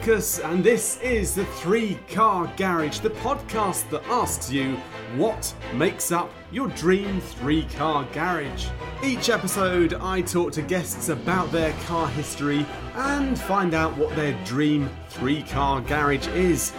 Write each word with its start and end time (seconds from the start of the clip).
Lucas, 0.00 0.38
and 0.38 0.64
this 0.64 0.98
is 1.02 1.34
the 1.34 1.44
Three 1.44 1.98
Car 2.08 2.50
Garage, 2.56 3.00
the 3.00 3.10
podcast 3.10 3.90
that 3.90 4.02
asks 4.06 4.50
you 4.50 4.76
what 5.16 5.54
makes 5.74 6.10
up 6.10 6.30
your 6.50 6.68
dream 6.68 7.20
three 7.20 7.64
car 7.76 8.08
garage. 8.14 8.68
Each 9.04 9.28
episode, 9.28 9.92
I 9.92 10.22
talk 10.22 10.52
to 10.52 10.62
guests 10.62 11.10
about 11.10 11.52
their 11.52 11.72
car 11.84 12.08
history 12.08 12.64
and 12.94 13.38
find 13.38 13.74
out 13.74 13.94
what 13.98 14.16
their 14.16 14.32
dream 14.46 14.88
three 15.10 15.42
car 15.42 15.82
garage 15.82 16.28
is. 16.28 16.72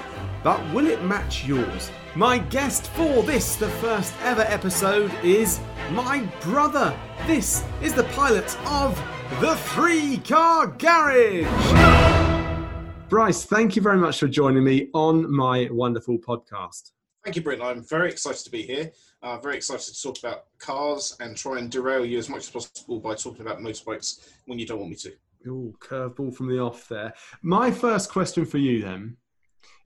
But 0.43 0.59
will 0.73 0.87
it 0.87 1.03
match 1.03 1.45
yours? 1.45 1.91
My 2.15 2.39
guest 2.39 2.87
for 2.87 3.21
this, 3.21 3.55
the 3.55 3.69
first 3.69 4.15
ever 4.23 4.45
episode, 4.47 5.13
is 5.23 5.59
my 5.91 6.27
brother. 6.41 6.97
This 7.27 7.63
is 7.83 7.93
the 7.93 8.05
pilot 8.15 8.57
of 8.65 8.99
the 9.39 9.55
Three 9.57 10.17
Car 10.17 10.65
Garage. 10.65 12.30
Bryce, 13.11 13.43
thank 13.43 13.75
you 13.75 13.81
very 13.81 13.97
much 13.97 14.21
for 14.21 14.29
joining 14.29 14.63
me 14.63 14.87
on 14.93 15.29
my 15.29 15.67
wonderful 15.69 16.17
podcast. 16.17 16.91
Thank 17.25 17.35
you, 17.35 17.41
Brent. 17.41 17.61
I'm 17.61 17.83
very 17.83 18.09
excited 18.09 18.41
to 18.45 18.49
be 18.49 18.61
here. 18.61 18.89
Uh, 19.21 19.37
very 19.37 19.57
excited 19.57 19.93
to 19.93 20.01
talk 20.01 20.17
about 20.19 20.45
cars 20.59 21.17
and 21.19 21.35
try 21.35 21.59
and 21.59 21.69
derail 21.69 22.05
you 22.05 22.17
as 22.17 22.29
much 22.29 22.43
as 22.43 22.49
possible 22.49 23.01
by 23.01 23.15
talking 23.15 23.41
about 23.41 23.59
motorbikes 23.59 24.29
when 24.45 24.59
you 24.59 24.65
don't 24.65 24.79
want 24.79 24.91
me 24.91 24.95
to. 24.95 25.11
Oh, 25.45 25.75
curveball 25.81 26.33
from 26.33 26.47
the 26.47 26.59
off 26.59 26.87
there. 26.87 27.13
My 27.41 27.69
first 27.69 28.09
question 28.09 28.45
for 28.45 28.59
you 28.59 28.81
then 28.81 29.17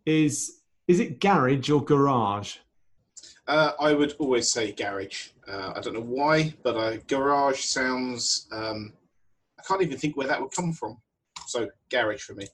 is: 0.05 0.59
Is 0.87 0.99
it 0.99 1.19
garage 1.19 1.71
or 1.71 1.83
garage? 1.83 2.57
Uh, 3.47 3.71
I 3.79 3.93
would 3.93 4.13
always 4.19 4.51
say 4.51 4.71
garage. 4.71 5.29
Uh, 5.47 5.73
I 5.75 5.81
don't 5.81 5.95
know 5.95 5.99
why, 5.99 6.53
but 6.61 6.75
uh, 6.75 6.97
garage 7.07 7.61
sounds. 7.61 8.47
Um, 8.51 8.93
I 9.59 9.63
can't 9.67 9.81
even 9.81 9.97
think 9.97 10.15
where 10.15 10.27
that 10.27 10.39
would 10.39 10.51
come 10.51 10.73
from. 10.73 11.01
So 11.47 11.67
garage 11.89 12.21
for 12.21 12.35
me. 12.35 12.45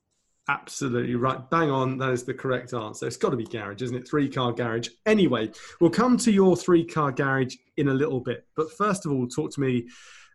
Absolutely 0.51 1.15
right. 1.15 1.49
Bang 1.49 1.71
on. 1.71 1.97
That 1.97 2.09
is 2.09 2.25
the 2.25 2.33
correct 2.33 2.73
answer. 2.73 3.07
It's 3.07 3.15
got 3.15 3.29
to 3.29 3.37
be 3.37 3.45
garage, 3.45 3.81
isn't 3.81 3.95
it? 3.95 4.05
Three 4.05 4.27
car 4.27 4.51
garage. 4.51 4.89
Anyway, 5.05 5.49
we'll 5.79 5.89
come 5.89 6.17
to 6.17 6.31
your 6.31 6.57
three 6.57 6.83
car 6.83 7.13
garage 7.13 7.55
in 7.77 7.87
a 7.87 7.93
little 7.93 8.19
bit. 8.19 8.45
But 8.57 8.69
first 8.73 9.05
of 9.05 9.13
all, 9.13 9.29
talk 9.29 9.53
to 9.53 9.61
me 9.61 9.87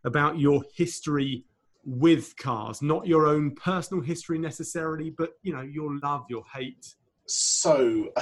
about 0.05 0.39
your 0.39 0.65
history 0.75 1.45
with 1.85 2.35
cars, 2.39 2.81
not 2.81 3.07
your 3.07 3.27
own 3.27 3.55
personal 3.57 4.03
history 4.03 4.39
necessarily, 4.39 5.11
but 5.11 5.35
you 5.43 5.53
know, 5.53 5.61
your 5.61 5.99
love, 6.03 6.25
your 6.31 6.45
hate. 6.51 6.95
So, 7.27 8.13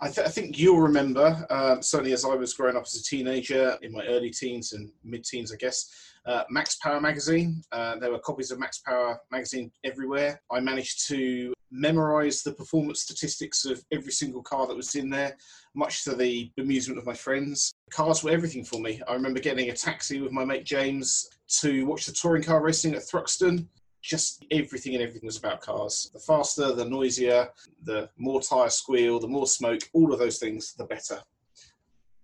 I, 0.00 0.08
th- 0.08 0.26
I 0.26 0.30
think 0.30 0.58
you'll 0.58 0.80
remember, 0.80 1.46
uh, 1.50 1.80
certainly 1.80 2.12
as 2.12 2.24
I 2.24 2.34
was 2.34 2.54
growing 2.54 2.76
up 2.76 2.84
as 2.84 2.96
a 2.96 3.02
teenager, 3.02 3.76
in 3.82 3.92
my 3.92 4.04
early 4.06 4.30
teens 4.30 4.72
and 4.72 4.90
mid 5.04 5.24
teens, 5.24 5.52
I 5.52 5.56
guess, 5.56 5.90
uh, 6.26 6.44
Max 6.50 6.76
Power 6.76 7.00
magazine. 7.00 7.62
Uh, 7.72 7.96
there 7.98 8.10
were 8.10 8.18
copies 8.18 8.50
of 8.50 8.58
Max 8.58 8.78
Power 8.78 9.18
magazine 9.30 9.70
everywhere. 9.84 10.40
I 10.50 10.60
managed 10.60 11.06
to 11.08 11.52
memorize 11.70 12.42
the 12.42 12.52
performance 12.52 13.00
statistics 13.00 13.64
of 13.64 13.82
every 13.92 14.12
single 14.12 14.42
car 14.42 14.66
that 14.66 14.76
was 14.76 14.94
in 14.96 15.08
there, 15.08 15.36
much 15.74 16.04
to 16.04 16.14
the 16.14 16.50
amusement 16.58 16.98
of 16.98 17.06
my 17.06 17.14
friends. 17.14 17.72
Cars 17.90 18.24
were 18.24 18.30
everything 18.30 18.64
for 18.64 18.80
me. 18.80 19.00
I 19.06 19.14
remember 19.14 19.40
getting 19.40 19.70
a 19.70 19.76
taxi 19.76 20.20
with 20.20 20.32
my 20.32 20.44
mate 20.44 20.64
James 20.64 21.28
to 21.60 21.86
watch 21.86 22.06
the 22.06 22.12
touring 22.12 22.42
car 22.42 22.62
racing 22.62 22.94
at 22.94 23.02
Thruxton. 23.02 23.66
Just 24.02 24.46
everything 24.50 24.94
and 24.94 25.02
everything 25.02 25.26
was 25.26 25.36
about 25.36 25.60
cars. 25.60 26.10
The 26.12 26.20
faster, 26.20 26.72
the 26.72 26.84
noisier, 26.84 27.48
the 27.82 28.08
more 28.16 28.40
tyre 28.40 28.70
squeal, 28.70 29.20
the 29.20 29.28
more 29.28 29.46
smoke, 29.46 29.82
all 29.92 30.12
of 30.12 30.18
those 30.18 30.38
things, 30.38 30.74
the 30.74 30.84
better. 30.84 31.18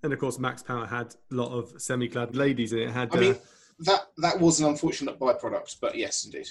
And 0.03 0.13
of 0.13 0.19
course, 0.19 0.39
Max 0.39 0.63
Power 0.63 0.87
had 0.87 1.15
a 1.31 1.35
lot 1.35 1.53
of 1.53 1.81
semi-clad 1.81 2.37
ladies 2.37 2.73
in 2.73 2.79
it. 2.81 2.91
Had 2.91 3.15
I 3.15 3.21
mean, 3.21 3.33
uh, 3.35 3.39
that 3.81 4.07
that 4.19 4.41
was 4.41 4.61
an 4.61 4.67
unfortunate 4.67 5.19
byproduct, 5.19 5.77
but 5.81 5.97
yes, 5.97 6.25
indeed. 6.25 6.49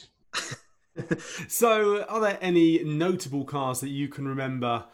so, 1.47 2.03
are 2.03 2.19
there 2.19 2.37
any 2.41 2.83
notable 2.83 3.45
cars 3.45 3.79
that 3.81 3.89
you 3.89 4.07
can 4.07 4.27
remember 4.27 4.85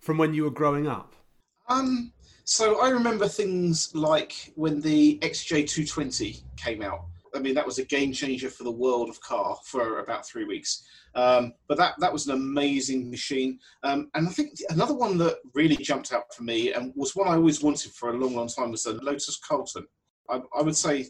from 0.00 0.18
when 0.18 0.34
you 0.34 0.44
were 0.44 0.50
growing 0.50 0.86
up? 0.86 1.14
Um, 1.68 2.12
so 2.44 2.80
I 2.80 2.88
remember 2.88 3.28
things 3.28 3.94
like 3.94 4.52
when 4.56 4.80
the 4.80 5.18
XJ220 5.20 6.42
came 6.56 6.82
out. 6.82 7.04
I 7.34 7.38
mean, 7.38 7.54
that 7.54 7.66
was 7.66 7.78
a 7.78 7.84
game 7.84 8.12
changer 8.12 8.50
for 8.50 8.64
the 8.64 8.70
world 8.70 9.08
of 9.08 9.20
car 9.20 9.56
for 9.64 10.00
about 10.00 10.26
three 10.26 10.44
weeks. 10.44 10.84
Um, 11.14 11.52
but 11.68 11.78
that 11.78 11.94
that 11.98 12.12
was 12.12 12.26
an 12.26 12.34
amazing 12.34 13.10
machine. 13.10 13.58
Um, 13.82 14.10
and 14.14 14.28
I 14.28 14.30
think 14.30 14.52
another 14.70 14.94
one 14.94 15.18
that 15.18 15.38
really 15.54 15.76
jumped 15.76 16.12
out 16.12 16.32
for 16.34 16.42
me 16.42 16.72
and 16.72 16.92
was 16.96 17.16
one 17.16 17.28
I 17.28 17.34
always 17.34 17.62
wanted 17.62 17.92
for 17.92 18.10
a 18.10 18.16
long, 18.16 18.34
long 18.34 18.48
time 18.48 18.70
was 18.70 18.84
the 18.84 18.94
Lotus 18.94 19.38
Carlton. 19.46 19.86
I, 20.28 20.40
I 20.56 20.62
would 20.62 20.76
say 20.76 21.06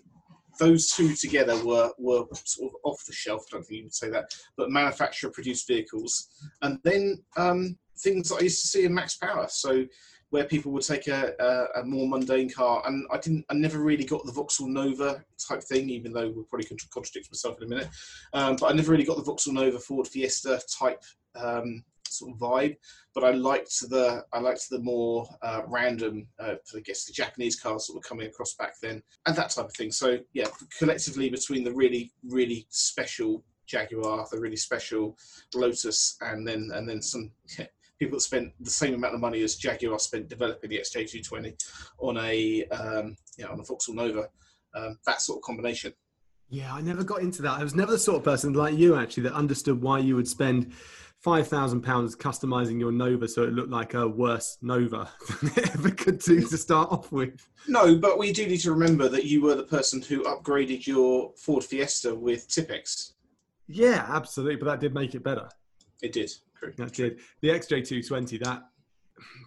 those 0.58 0.91
two 0.91 1.14
together 1.14 1.62
were 1.64 1.91
were 1.98 2.25
sort 2.44 2.72
of 2.72 2.76
off 2.84 3.04
the 3.06 3.12
shelf. 3.12 3.44
I 3.48 3.56
don't 3.56 3.62
think 3.64 3.78
you 3.78 3.84
would 3.84 3.94
say 3.94 4.10
that, 4.10 4.34
but 4.56 4.70
manufacturer 4.70 5.31
produced 5.31 5.66
vehicles, 5.66 6.28
and 6.62 6.78
then 6.84 7.22
um, 7.37 7.78
things 7.98 8.28
that 8.28 8.37
I 8.37 8.44
used 8.44 8.62
to 8.62 8.69
see 8.69 8.84
in 8.84 8.94
Max 8.94 9.16
Power. 9.16 9.47
So 9.48 9.84
where 10.30 10.44
people 10.44 10.72
would 10.72 10.82
take 10.82 11.08
a, 11.08 11.34
a, 11.38 11.80
a, 11.80 11.84
more 11.84 12.08
mundane 12.08 12.48
car, 12.48 12.82
and 12.86 13.06
I 13.12 13.18
didn't, 13.18 13.44
I 13.50 13.54
never 13.54 13.78
really 13.78 14.04
got 14.04 14.24
the 14.24 14.32
Vauxhall 14.32 14.68
Nova 14.68 15.24
type 15.48 15.62
thing, 15.62 15.91
even 15.91 16.12
though 16.12 16.30
we'll 16.30 16.44
probably 16.44 16.68
contradict 16.92 17.30
myself 17.30 17.58
in 17.58 17.64
a 17.64 17.68
minute. 17.68 17.88
Um, 18.32 18.56
but 18.56 18.70
I 18.70 18.72
never 18.72 18.92
really 18.92 19.04
got 19.04 19.16
the 19.16 19.24
Vauxhall 19.24 19.54
Nova 19.54 19.78
Ford 19.78 20.06
Fiesta 20.06 20.60
type 20.78 21.02
um, 21.34 21.84
sort 22.08 22.32
of 22.32 22.38
vibe. 22.38 22.76
But 23.14 23.24
I 23.24 23.30
liked 23.32 23.80
the 23.88 24.24
I 24.32 24.40
liked 24.40 24.69
the 24.70 24.78
more 24.78 25.26
uh, 25.42 25.62
random, 25.66 26.26
uh, 26.38 26.54
I 26.74 26.80
guess, 26.80 27.04
the 27.04 27.12
Japanese 27.12 27.58
cars 27.58 27.86
that 27.86 27.94
were 27.94 28.00
coming 28.00 28.28
across 28.28 28.54
back 28.54 28.74
then, 28.80 29.02
and 29.26 29.36
that 29.36 29.50
type 29.50 29.66
of 29.66 29.74
thing. 29.74 29.90
So 29.90 30.19
yeah, 30.32 30.46
collectively 30.78 31.28
between 31.28 31.64
the 31.64 31.72
really 31.72 32.12
really 32.24 32.66
special 32.70 33.42
Jaguar, 33.66 34.26
the 34.30 34.40
really 34.40 34.56
special 34.56 35.16
Lotus, 35.54 36.16
and 36.20 36.46
then 36.46 36.70
and 36.74 36.88
then 36.88 37.02
some. 37.02 37.32
Yeah, 37.58 37.66
people 38.00 38.16
that 38.16 38.22
spent 38.22 38.53
the 38.59 38.71
same 38.71 38.94
amount 38.94 39.15
of 39.15 39.21
money 39.21 39.43
as 39.43 39.56
Jaguar 39.56 39.99
spent 39.99 40.28
developing 40.28 40.71
the 40.71 40.78
XJ220 40.78 41.55
on 41.99 42.16
a 42.16 42.65
um, 42.69 43.16
yeah, 43.38 43.47
on 43.47 43.61
a 43.61 43.62
Vauxhall 43.62 43.94
Nova. 43.94 44.28
Um, 44.75 44.99
that 45.06 45.21
sort 45.21 45.38
of 45.38 45.43
combination. 45.43 45.93
Yeah, 46.49 46.75
I 46.75 46.81
never 46.81 47.05
got 47.05 47.21
into 47.21 47.43
that. 47.43 47.61
I 47.61 47.62
was 47.62 47.75
never 47.75 47.93
the 47.93 47.99
sort 47.99 48.19
of 48.19 48.25
person 48.25 48.55
like 48.55 48.77
you 48.77 48.97
actually 48.97 49.25
that 49.25 49.34
understood 49.34 49.81
why 49.81 49.99
you 49.99 50.16
would 50.16 50.27
spend 50.27 50.72
five 51.19 51.47
thousand 51.47 51.83
pounds 51.83 52.16
customizing 52.16 52.81
your 52.81 52.91
Nova 52.91 53.28
so 53.28 53.43
it 53.43 53.53
looked 53.53 53.71
like 53.71 53.93
a 53.93 54.09
worse 54.09 54.56
Nova 54.62 55.11
than 55.43 55.50
it 55.56 55.75
ever 55.75 55.91
could 55.91 56.21
do 56.21 56.41
to 56.41 56.56
start 56.56 56.91
off 56.91 57.12
with. 57.12 57.47
No, 57.69 57.97
but 57.97 58.19
we 58.19 58.32
do 58.32 58.47
need 58.47 58.61
to 58.61 58.72
remember 58.72 59.09
that 59.11 59.25
you 59.25 59.43
were 59.43 59.56
the 59.56 59.65
person 59.65 60.00
who 60.00 60.25
upgraded 60.25 60.87
your 60.87 61.32
Ford 61.37 61.62
Fiesta 61.62 62.15
with 62.15 62.49
Tipex. 62.49 63.12
Yeah, 63.69 64.06
absolutely, 64.09 64.56
but 64.56 64.65
that 64.65 64.81
did 64.81 64.94
make 64.94 65.15
it 65.15 65.22
better. 65.22 65.49
It 66.03 66.12
did. 66.12 66.32
True. 66.60 66.72
That 66.76 66.93
did. 66.93 67.21
The 67.41 67.48
XJ220 67.48 68.44
that 68.44 68.62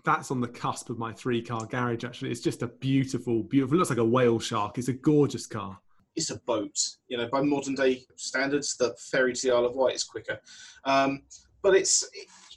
that's 0.06 0.30
on 0.30 0.40
the 0.40 0.48
cusp 0.48 0.90
of 0.92 1.00
my 1.00 1.14
three 1.14 1.42
car 1.42 1.66
garage. 1.66 2.04
Actually, 2.04 2.32
it's 2.32 2.42
just 2.42 2.62
a 2.62 2.68
beautiful, 2.68 3.44
beautiful. 3.44 3.76
It 3.76 3.80
looks 3.80 3.90
like 3.90 4.00
a 4.00 4.06
whale 4.06 4.40
shark. 4.40 4.78
It's 4.78 4.90
a 4.90 4.94
gorgeous 4.94 5.48
car 5.48 5.80
it's 6.16 6.30
a 6.30 6.40
boat. 6.40 6.78
You 7.08 7.18
know, 7.18 7.28
by 7.28 7.42
modern 7.42 7.76
day 7.76 8.06
standards, 8.16 8.78
the 8.78 8.96
ferry 9.12 9.34
to 9.34 9.48
the 9.48 9.56
Isle 9.56 9.66
of 9.66 9.76
Wight 9.76 9.96
is 9.96 10.04
quicker. 10.04 10.40
Um, 10.86 11.24
but 11.62 11.76
it's 11.76 12.08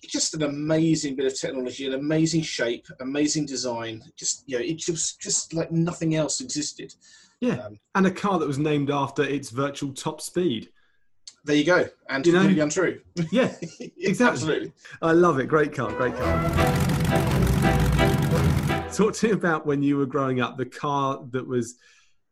it's 0.03 0.13
just 0.13 0.35
an 0.35 0.43
amazing 0.43 1.17
bit 1.17 1.27
of 1.27 1.39
technology, 1.39 1.87
an 1.87 1.95
amazing 1.95 2.43
shape, 2.43 2.87
amazing 3.01 3.47
design. 3.47 4.03
Just 4.17 4.45
you 4.47 4.59
know, 4.59 4.65
it 4.65 4.79
just 4.79 5.21
just 5.21 5.55
like 5.55 5.71
nothing 5.71 6.17
else 6.17 6.41
existed. 6.41 6.95
Yeah, 7.41 7.57
um, 7.57 7.79
and 7.95 8.07
a 8.07 8.11
car 8.11 8.39
that 8.39 8.49
was 8.49 8.59
named 8.59 8.91
after 8.91 9.23
its 9.23 9.51
virtual 9.51 9.93
top 9.93 10.21
speed. 10.21 10.71
There 11.47 11.55
you 11.55 11.65
go, 11.65 11.89
and 12.09 12.27
you 12.27 12.33
completely 12.33 12.57
know, 12.57 12.65
untrue. 12.65 13.01
Yeah, 13.31 13.55
exactly. 13.81 14.27
Absolutely. 14.27 14.73
I 15.01 15.13
love 15.13 15.39
it. 15.39 15.47
Great 15.47 15.73
car, 15.73 15.93
great 15.93 16.17
car. 16.17 16.43
Talk 18.93 19.15
to 19.15 19.27
me 19.29 19.33
about 19.33 19.65
when 19.65 19.81
you 19.81 19.97
were 19.97 20.07
growing 20.07 20.41
up, 20.41 20.57
the 20.57 20.67
car 20.67 21.25
that 21.31 21.47
was 21.47 21.77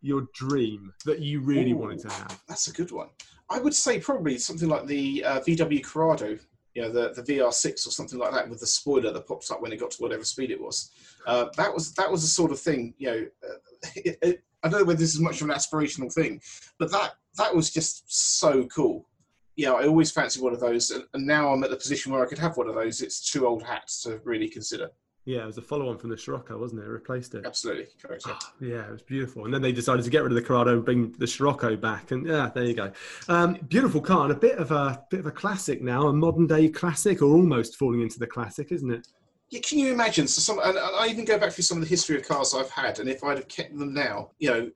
your 0.01 0.27
dream 0.35 0.93
that 1.05 1.21
you 1.21 1.41
really 1.41 1.71
Ooh, 1.71 1.77
wanted 1.77 2.01
to 2.01 2.09
have. 2.11 2.41
That's 2.49 2.67
a 2.67 2.73
good 2.73 2.91
one. 2.91 3.07
I 3.49 3.61
would 3.61 3.75
say 3.75 4.01
probably 4.01 4.37
something 4.37 4.69
like 4.69 4.87
the 4.87 5.25
uh, 5.25 5.41
VW 5.43 5.85
Corrado 5.85 6.37
you 6.75 6.83
know, 6.83 6.91
the, 6.91 7.13
the 7.15 7.23
VR6 7.23 7.87
or 7.87 7.91
something 7.91 8.19
like 8.19 8.33
that 8.33 8.51
with 8.51 8.59
the 8.59 8.67
spoiler 8.67 9.13
that 9.13 9.29
pops 9.29 9.51
up 9.51 9.63
when 9.63 9.73
it 9.73 9.79
got 9.79 9.93
to 9.93 10.03
whatever 10.03 10.25
speed 10.25 10.51
it 10.51 10.61
was. 10.61 10.91
Uh, 11.25 11.47
that 11.57 11.73
was 11.73 11.95
that 11.95 12.11
was 12.11 12.23
the 12.23 12.29
sort 12.29 12.51
of 12.51 12.59
thing, 12.59 12.95
you 12.99 13.07
know. 13.07 13.27
Uh, 13.49 13.57
it, 13.97 14.19
it, 14.23 14.43
I 14.65 14.69
don't 14.69 14.81
know 14.81 14.87
whether 14.87 14.99
this 14.99 15.15
is 15.15 15.21
much 15.21 15.41
of 15.41 15.49
an 15.49 15.55
aspirational 15.55 16.13
thing, 16.13 16.41
but 16.79 16.91
that 16.91 17.15
that 17.37 17.55
was 17.55 17.71
just 17.71 18.05
so 18.41 18.65
cool. 18.67 19.09
Yeah, 19.57 19.73
I 19.73 19.87
always 19.87 20.11
fancied 20.11 20.43
one 20.43 20.53
of 20.53 20.61
those, 20.61 20.91
and, 20.91 21.05
and 21.15 21.27
now 21.27 21.53
I'm 21.53 21.63
at 21.63 21.71
the 21.71 21.77
position 21.77 22.13
where 22.13 22.25
I 22.25 22.27
could 22.27 22.39
have 22.39 22.57
one 22.57 22.69
of 22.69 22.75
those. 22.75 23.03
It's 23.03 23.31
two 23.31 23.47
old 23.47 23.63
hats 23.63 24.03
to 24.03 24.21
really 24.25 24.49
consider. 24.49 24.91
Yeah, 25.27 25.45
it 25.45 25.47
was 25.47 25.57
a 25.57 25.63
follow-on 25.63 25.97
from 25.97 26.11
the 26.11 26.19
Scirocco, 26.19 26.59
wasn't 26.59 26.83
it? 26.83 26.85
it 26.85 26.91
replaced 26.91 27.35
it. 27.35 27.47
Absolutely 27.47 27.87
correct. 28.03 28.25
Yeah. 28.27 28.35
Oh, 28.35 28.49
yeah. 28.61 28.87
it 28.87 28.93
was 28.93 29.03
beautiful. 29.03 29.47
And 29.47 29.55
then 29.55 29.63
they 29.63 29.73
decided 29.73 30.05
to 30.05 30.11
get 30.11 30.23
rid 30.23 30.33
of 30.33 30.37
the 30.37 30.43
Corrado 30.43 30.75
and 30.75 30.85
bring 30.85 31.13
the 31.13 31.27
Scirocco 31.27 31.77
back. 31.77 32.11
And 32.11 32.27
yeah, 32.27 32.51
there 32.55 32.65
you 32.65 32.75
go. 32.75 32.93
Um, 33.29 33.55
beautiful 33.69 34.03
car 34.03 34.25
and 34.25 34.33
a 34.33 34.37
bit 34.37 34.59
of 34.59 34.71
a 34.71 35.03
bit 35.11 35.21
of 35.21 35.27
a 35.27 35.31
classic 35.31 35.81
now, 35.81 36.09
a 36.09 36.13
modern 36.13 36.47
day 36.47 36.69
classic, 36.69 37.23
or 37.23 37.33
almost 37.33 37.77
falling 37.77 38.03
into 38.03 38.19
the 38.19 38.27
classic, 38.27 38.71
isn't 38.71 38.91
it? 38.91 39.07
Yeah, 39.49 39.61
can 39.61 39.79
you 39.79 39.93
imagine? 39.93 40.27
So 40.27 40.41
some, 40.41 40.61
and 40.63 40.79
I 40.79 41.07
even 41.07 41.25
go 41.25 41.39
back 41.39 41.53
through 41.53 41.65
some 41.65 41.79
of 41.79 41.85
the 41.85 41.89
history 41.89 42.17
of 42.17 42.29
cars 42.29 42.55
I've 42.55 42.71
had, 42.71 42.99
and 42.99 43.09
if 43.09 43.25
I'd 43.25 43.39
have 43.39 43.49
kept 43.49 43.79
them 43.79 43.95
now, 43.95 44.33
you 44.39 44.51
know, 44.51 44.71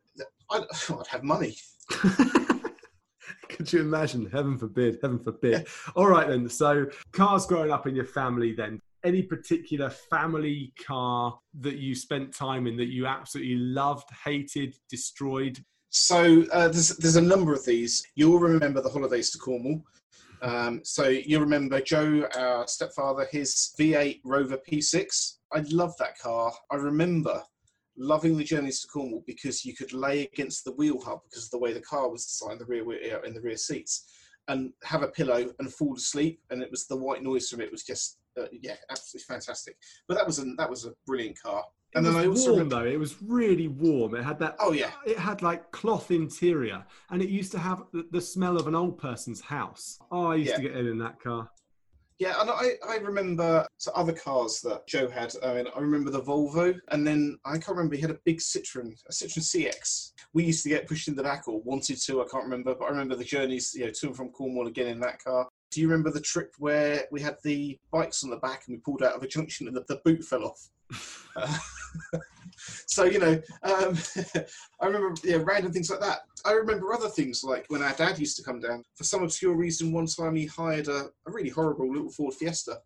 I'd, 0.50 0.62
I'd 0.90 1.06
have 1.08 1.24
money. 1.24 1.56
Could 3.58 3.72
you 3.72 3.80
imagine? 3.80 4.30
Heaven 4.30 4.56
forbid, 4.56 5.00
heaven 5.02 5.18
forbid. 5.18 5.66
All 5.96 6.06
right, 6.06 6.28
then. 6.28 6.48
So, 6.48 6.86
cars 7.10 7.44
growing 7.44 7.72
up 7.72 7.88
in 7.88 7.96
your 7.96 8.04
family 8.04 8.52
then? 8.52 8.80
Any 9.04 9.20
particular 9.20 9.90
family 9.90 10.72
car 10.86 11.36
that 11.60 11.78
you 11.78 11.96
spent 11.96 12.32
time 12.32 12.68
in 12.68 12.76
that 12.76 12.86
you 12.86 13.06
absolutely 13.06 13.56
loved, 13.56 14.08
hated, 14.24 14.76
destroyed? 14.88 15.58
So 15.90 16.44
uh, 16.52 16.68
there's 16.68 16.96
there's 16.98 17.16
a 17.16 17.22
number 17.22 17.52
of 17.52 17.64
these. 17.64 18.04
You'll 18.14 18.38
remember 18.38 18.80
the 18.80 18.90
holidays 18.90 19.30
to 19.30 19.38
Cornwall. 19.38 19.82
Um, 20.40 20.80
so 20.84 21.08
you 21.08 21.40
remember 21.40 21.80
Joe, 21.80 22.28
our 22.36 22.68
stepfather, 22.68 23.26
his 23.32 23.74
V8 23.78 24.20
Rover 24.24 24.58
P6. 24.70 25.38
I 25.52 25.64
love 25.70 25.94
that 25.98 26.16
car. 26.18 26.52
I 26.70 26.76
remember 26.76 27.42
loving 27.98 28.36
the 28.36 28.44
journeys 28.44 28.80
to 28.80 28.88
Cornwall 28.88 29.24
because 29.26 29.64
you 29.64 29.74
could 29.74 29.92
lay 29.92 30.22
against 30.22 30.64
the 30.64 30.72
wheel 30.72 31.00
hub 31.00 31.20
because 31.24 31.46
of 31.46 31.50
the 31.50 31.58
way 31.58 31.72
the 31.72 31.80
car 31.80 32.08
was 32.08 32.24
designed, 32.24 32.60
the 32.60 32.64
rear 32.64 33.22
in 33.24 33.34
the 33.34 33.40
rear 33.40 33.56
seats, 33.56 34.06
and 34.48 34.72
have 34.84 35.02
a 35.02 35.08
pillow 35.08 35.50
and 35.58 35.72
fall 35.72 35.94
asleep. 35.94 36.40
And 36.50 36.62
it 36.62 36.70
was 36.70 36.86
the 36.86 36.96
white 36.96 37.22
noise 37.22 37.50
from 37.50 37.60
it 37.60 37.70
was 37.70 37.82
just 37.82 38.18
uh, 38.40 38.46
yeah, 38.52 38.76
absolutely 38.90 39.24
fantastic. 39.28 39.76
But 40.06 40.16
that 40.16 40.26
was 40.26 40.38
a 40.38 40.44
that 40.56 40.70
was 40.70 40.86
a 40.86 40.92
brilliant 41.06 41.40
car. 41.40 41.64
And 41.94 42.06
it 42.06 42.10
then 42.10 42.20
I 42.20 42.26
also 42.26 42.50
warm 42.50 42.64
remember... 42.64 42.84
though. 42.84 42.90
It 42.90 42.98
was 42.98 43.16
really 43.22 43.68
warm. 43.68 44.14
It 44.14 44.22
had 44.22 44.38
that. 44.40 44.56
Oh 44.60 44.72
yeah. 44.72 44.90
It 45.06 45.18
had 45.18 45.42
like 45.42 45.70
cloth 45.72 46.10
interior, 46.10 46.84
and 47.10 47.22
it 47.22 47.28
used 47.28 47.52
to 47.52 47.58
have 47.58 47.84
the, 47.92 48.06
the 48.10 48.20
smell 48.20 48.56
of 48.56 48.66
an 48.66 48.74
old 48.74 48.98
person's 48.98 49.40
house. 49.40 49.98
Oh, 50.10 50.26
I 50.26 50.36
used 50.36 50.50
yeah. 50.50 50.56
to 50.56 50.62
get 50.62 50.76
in 50.76 50.86
in 50.86 50.98
that 50.98 51.20
car. 51.20 51.50
Yeah, 52.18 52.40
and 52.40 52.50
I, 52.50 52.72
I 52.88 52.96
remember 52.96 53.64
other 53.94 54.12
cars 54.12 54.60
that 54.62 54.86
Joe 54.88 55.08
had. 55.08 55.32
I 55.44 55.54
mean, 55.54 55.66
I 55.74 55.80
remember 55.80 56.10
the 56.10 56.20
Volvo, 56.20 56.76
and 56.88 57.06
then 57.06 57.38
I 57.44 57.52
can't 57.52 57.76
remember. 57.76 57.94
He 57.94 58.02
had 58.02 58.10
a 58.10 58.18
big 58.24 58.38
Citroen, 58.38 58.98
a 59.08 59.12
Citroen 59.12 59.44
CX. 59.72 60.12
We 60.34 60.44
used 60.44 60.64
to 60.64 60.68
get 60.68 60.88
pushed 60.88 61.06
in 61.06 61.14
the 61.14 61.22
back, 61.22 61.46
or 61.46 61.60
wanted 61.62 62.00
to. 62.02 62.20
I 62.20 62.24
can't 62.28 62.42
remember, 62.42 62.74
but 62.74 62.86
I 62.86 62.88
remember 62.88 63.14
the 63.14 63.24
journeys, 63.24 63.72
you 63.74 63.84
know, 63.84 63.92
to 63.92 64.06
and 64.08 64.16
from 64.16 64.30
Cornwall 64.30 64.66
again 64.66 64.88
in 64.88 65.00
that 65.00 65.22
car. 65.22 65.48
Do 65.70 65.80
you 65.80 65.88
remember 65.88 66.10
the 66.10 66.20
trip 66.20 66.54
where 66.58 67.06
we 67.12 67.20
had 67.20 67.36
the 67.44 67.78
bikes 67.92 68.24
on 68.24 68.30
the 68.30 68.36
back 68.38 68.64
and 68.66 68.76
we 68.76 68.80
pulled 68.80 69.02
out 69.02 69.14
of 69.14 69.22
a 69.22 69.28
junction 69.28 69.68
and 69.68 69.76
the, 69.76 69.84
the 69.86 70.00
boot 70.04 70.24
fell 70.24 70.44
off? 70.44 70.70
so 72.86 73.04
you 73.04 73.18
know, 73.18 73.40
um, 73.62 73.96
I 74.80 74.86
remember 74.86 75.14
yeah, 75.24 75.38
random 75.42 75.72
things 75.72 75.90
like 75.90 76.00
that. 76.00 76.20
I 76.44 76.52
remember 76.52 76.92
other 76.92 77.08
things 77.08 77.42
like 77.44 77.66
when 77.68 77.82
our 77.82 77.94
dad 77.94 78.18
used 78.18 78.36
to 78.36 78.42
come 78.42 78.60
down 78.60 78.84
for 78.94 79.04
some 79.04 79.22
obscure 79.22 79.54
reason. 79.54 79.92
One 79.92 80.06
time 80.06 80.34
he 80.34 80.46
hired 80.46 80.88
a, 80.88 81.10
a 81.26 81.30
really 81.30 81.50
horrible 81.50 81.90
little 81.90 82.10
Ford 82.10 82.34
Fiesta 82.34 82.78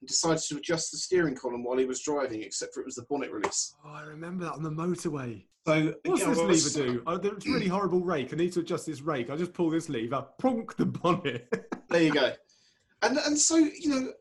and 0.00 0.08
decided 0.08 0.42
to 0.48 0.56
adjust 0.56 0.90
the 0.90 0.98
steering 0.98 1.34
column 1.34 1.64
while 1.64 1.78
he 1.78 1.84
was 1.84 2.00
driving, 2.00 2.42
except 2.42 2.74
for 2.74 2.80
it 2.80 2.86
was 2.86 2.96
the 2.96 3.06
bonnet 3.08 3.30
release. 3.30 3.74
Oh, 3.84 3.90
I 3.90 4.02
remember 4.02 4.44
that 4.44 4.52
on 4.52 4.62
the 4.62 4.70
motorway. 4.70 5.44
So 5.66 5.94
what's 6.04 6.24
this 6.24 6.76
lever 6.76 6.90
do? 6.90 7.02
Oh, 7.06 7.14
it's 7.16 7.46
really 7.46 7.68
horrible 7.68 8.00
rake. 8.00 8.32
I 8.32 8.36
need 8.36 8.52
to 8.54 8.60
adjust 8.60 8.86
this 8.86 9.00
rake. 9.00 9.30
I 9.30 9.36
just 9.36 9.52
pull 9.52 9.70
this 9.70 9.88
lever, 9.88 10.26
prunk 10.38 10.76
the 10.76 10.86
bonnet. 10.86 11.48
there 11.88 12.02
you 12.02 12.12
go. 12.12 12.32
And 13.02 13.16
and 13.18 13.38
so 13.38 13.56
you 13.56 13.88
know, 13.88 14.12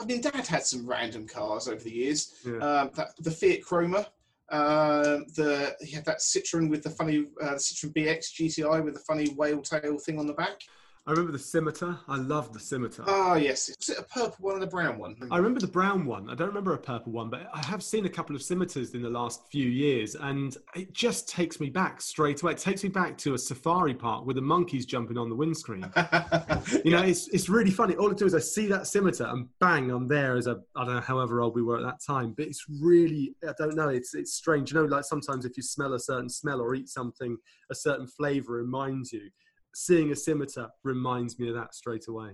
I 0.00 0.04
mean, 0.04 0.20
Dad 0.20 0.46
had 0.46 0.64
some 0.64 0.86
random 0.86 1.26
cars 1.26 1.68
over 1.68 1.82
the 1.82 1.92
years. 1.92 2.34
Yeah. 2.46 2.58
Um, 2.58 2.90
that, 2.94 3.10
the 3.18 3.30
Fiat 3.30 3.62
Croma, 3.62 4.06
uh, 4.50 5.18
the 5.34 5.76
he 5.80 5.92
had 5.92 6.04
that 6.04 6.18
Citroen 6.18 6.70
with 6.70 6.82
the 6.82 6.90
funny 6.90 7.26
uh, 7.42 7.54
Citroen 7.54 7.92
BX 7.92 8.32
GTI 8.34 8.84
with 8.84 8.94
the 8.94 9.00
funny 9.00 9.30
whale 9.34 9.62
tail 9.62 9.98
thing 9.98 10.18
on 10.18 10.26
the 10.26 10.34
back. 10.34 10.62
I 11.08 11.12
remember 11.12 11.30
the 11.30 11.38
scimitar. 11.38 12.00
I 12.08 12.16
love 12.16 12.52
the 12.52 12.58
scimitar. 12.58 13.04
Ah, 13.08 13.30
oh, 13.30 13.34
yes. 13.36 13.70
Was 13.78 13.90
it 13.90 13.98
a 13.98 14.02
purple 14.02 14.36
one 14.40 14.56
and 14.56 14.64
a 14.64 14.66
brown 14.66 14.98
one? 14.98 15.14
I 15.30 15.36
remember 15.36 15.60
the 15.60 15.68
brown 15.68 16.04
one. 16.04 16.28
I 16.28 16.34
don't 16.34 16.48
remember 16.48 16.74
a 16.74 16.78
purple 16.78 17.12
one, 17.12 17.30
but 17.30 17.48
I 17.54 17.64
have 17.64 17.80
seen 17.80 18.06
a 18.06 18.08
couple 18.08 18.34
of 18.34 18.42
scimitars 18.42 18.92
in 18.92 19.02
the 19.02 19.10
last 19.10 19.42
few 19.48 19.68
years, 19.68 20.16
and 20.16 20.56
it 20.74 20.92
just 20.92 21.28
takes 21.28 21.60
me 21.60 21.70
back 21.70 22.00
straight 22.00 22.42
away. 22.42 22.52
It 22.52 22.58
takes 22.58 22.82
me 22.82 22.88
back 22.88 23.16
to 23.18 23.34
a 23.34 23.38
safari 23.38 23.94
park 23.94 24.26
with 24.26 24.34
the 24.34 24.42
monkeys 24.42 24.84
jumping 24.84 25.16
on 25.16 25.28
the 25.28 25.36
windscreen. 25.36 25.82
you 26.84 26.90
know, 26.90 27.04
it's 27.04 27.28
it's 27.28 27.48
really 27.48 27.70
funny. 27.70 27.94
All 27.94 28.10
I 28.10 28.14
do 28.14 28.26
is 28.26 28.34
I 28.34 28.40
see 28.40 28.66
that 28.66 28.88
scimitar, 28.88 29.32
and 29.32 29.48
bang, 29.60 29.92
I'm 29.92 30.08
there 30.08 30.36
as 30.36 30.48
a 30.48 30.60
I 30.74 30.84
don't 30.84 30.96
know 30.96 31.00
however 31.00 31.40
old 31.40 31.54
we 31.54 31.62
were 31.62 31.76
at 31.76 31.84
that 31.84 32.00
time, 32.04 32.34
but 32.36 32.46
it's 32.46 32.64
really 32.80 33.32
I 33.48 33.52
don't 33.56 33.76
know. 33.76 33.90
It's 33.90 34.12
it's 34.12 34.34
strange. 34.34 34.72
You 34.72 34.80
know, 34.80 34.86
like 34.86 35.04
sometimes 35.04 35.44
if 35.44 35.56
you 35.56 35.62
smell 35.62 35.94
a 35.94 36.00
certain 36.00 36.28
smell 36.28 36.60
or 36.60 36.74
eat 36.74 36.88
something, 36.88 37.36
a 37.70 37.76
certain 37.76 38.08
flavour 38.08 38.54
reminds 38.54 39.12
you 39.12 39.30
seeing 39.76 40.10
a 40.10 40.16
scimitar 40.16 40.70
reminds 40.84 41.38
me 41.38 41.48
of 41.48 41.54
that 41.54 41.74
straight 41.74 42.08
away. 42.08 42.30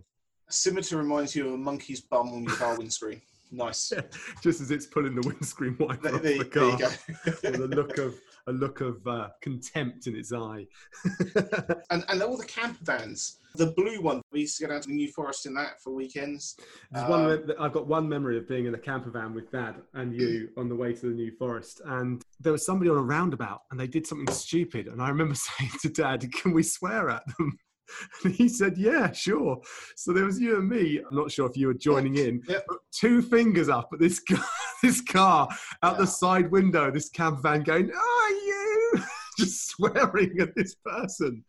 A 0.49 0.53
scimitar 0.53 0.97
reminds 0.97 1.35
you 1.35 1.49
of 1.49 1.55
a 1.55 1.59
monkey's 1.59 2.01
bum 2.01 2.29
on 2.29 2.45
your 2.45 2.55
car 2.55 2.79
windscreen. 2.79 3.21
Nice. 3.51 3.93
Just 4.43 4.61
as 4.61 4.71
it's 4.71 4.87
pulling 4.87 5.17
the 5.17 5.27
windscreen 5.27 5.77
wiper 5.81 6.19
there, 6.19 6.41
off 6.41 6.51
the 6.51 6.99
car, 7.41 7.53
a 7.53 7.59
look 7.67 7.99
of 7.99 8.15
a 8.47 8.53
look 8.53 8.81
of 8.81 9.07
uh, 9.07 9.29
contempt 9.41 10.07
in 10.07 10.17
its 10.17 10.33
eye. 10.33 10.67
and 11.91 12.05
and 12.09 12.23
all 12.23 12.37
the 12.37 12.47
camper 12.47 12.83
vans. 12.83 13.39
The 13.55 13.67
blue 13.67 14.01
one, 14.01 14.23
we 14.33 14.41
used 14.41 14.57
to 14.59 14.65
go 14.67 14.73
down 14.73 14.81
to 14.81 14.89
the 14.89 14.95
New 14.95 15.13
Forest 15.13 15.45
in 15.45 15.53
that 15.55 15.81
for 15.83 15.93
weekends. 15.93 16.57
Um, 16.95 17.09
one, 17.09 17.53
I've 17.61 17.73
got 17.73 17.87
one 17.87 18.09
memory 18.09 18.39
of 18.39 18.49
being 18.49 18.65
in 18.65 18.75
a 18.75 18.79
camper 18.79 19.11
van 19.11 19.35
with 19.35 19.51
Dad 19.51 19.77
and 19.93 20.15
you 20.15 20.49
on 20.57 20.71
the 20.71 20.75
way 20.75 20.95
to 20.95 21.01
the 21.01 21.15
New 21.15 21.33
Forest, 21.33 21.83
and 21.85 22.23
there 22.41 22.53
was 22.53 22.65
somebody 22.65 22.91
on 22.91 22.97
a 22.97 23.03
roundabout, 23.03 23.63
and 23.71 23.79
they 23.79 23.87
did 23.87 24.07
something 24.07 24.33
stupid, 24.35 24.87
and 24.89 25.03
I 25.03 25.09
remember 25.09 25.35
saying 25.59 25.73
to 25.83 25.89
Dad, 25.91 26.33
"Can 26.33 26.53
we 26.53 26.63
swear 26.63 27.11
at 27.11 27.25
them?" 27.39 27.59
And 28.25 28.35
he 28.35 28.49
said, 28.49 28.77
Yeah, 28.79 29.13
sure. 29.13 29.61
So 29.97 30.13
there 30.13 30.25
was 30.25 30.41
you 30.41 30.59
and 30.59 30.69
me. 30.69 30.99
I'm 30.99 31.17
not 31.17 31.31
sure 31.31 31.49
if 31.49 31.57
you 31.57 31.69
were 31.69 31.75
joining 31.75 32.17
in. 32.17 32.43
Yep. 32.49 32.67
two 32.91 33.23
fingers 33.23 33.69
up 33.69 33.91
at 33.93 33.99
this 33.99 34.21
car, 34.21 34.45
this 34.83 35.01
car 35.01 35.49
out 35.83 35.95
yeah. 35.95 35.99
the 35.99 36.07
side 36.07 36.51
window, 36.51 36.91
this 36.91 37.09
cab 37.09 37.43
van 37.43 37.63
going, 37.63 37.91
Are 37.91 38.31
you? 38.31 38.93
Just 39.39 39.71
swearing 39.71 40.39
at 40.41 40.55
this 40.55 40.75
person. 40.75 41.45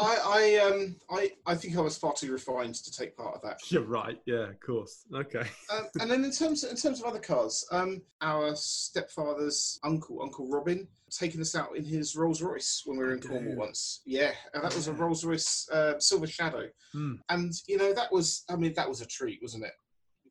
I, 0.00 0.18
I, 0.24 0.56
um, 0.66 0.96
I, 1.10 1.30
I 1.46 1.54
think 1.54 1.76
I 1.76 1.80
was 1.80 1.98
far 1.98 2.12
too 2.12 2.32
refined 2.32 2.76
to 2.76 2.92
take 2.92 3.16
part 3.16 3.34
of 3.34 3.42
that. 3.42 3.58
You're 3.70 3.82
right. 3.82 4.20
Yeah, 4.26 4.50
of 4.50 4.60
course. 4.60 5.04
Okay. 5.14 5.48
um, 5.72 5.86
and 6.00 6.10
then 6.10 6.24
in 6.24 6.30
terms, 6.30 6.64
in 6.64 6.76
terms 6.76 7.00
of 7.00 7.06
other 7.06 7.18
cars, 7.18 7.66
um, 7.72 8.02
our 8.20 8.54
stepfather's 8.54 9.78
uncle, 9.82 10.22
Uncle 10.22 10.48
Robin, 10.48 10.86
taking 11.10 11.40
us 11.40 11.54
out 11.54 11.76
in 11.76 11.84
his 11.84 12.16
Rolls 12.16 12.42
Royce 12.42 12.82
when 12.84 12.98
we 12.98 13.04
were 13.04 13.14
in 13.14 13.20
Cornwall 13.20 13.56
once. 13.56 14.02
Yeah, 14.04 14.32
and 14.54 14.62
that 14.62 14.74
was 14.74 14.88
a 14.88 14.92
Rolls 14.92 15.24
Royce 15.24 15.68
uh, 15.70 15.98
Silver 15.98 16.26
Shadow, 16.26 16.68
mm. 16.94 17.18
and 17.30 17.52
you 17.66 17.78
know 17.78 17.92
that 17.94 18.12
was, 18.12 18.44
I 18.50 18.56
mean, 18.56 18.74
that 18.74 18.88
was 18.88 19.00
a 19.00 19.06
treat, 19.06 19.40
wasn't 19.42 19.64
it? 19.64 19.72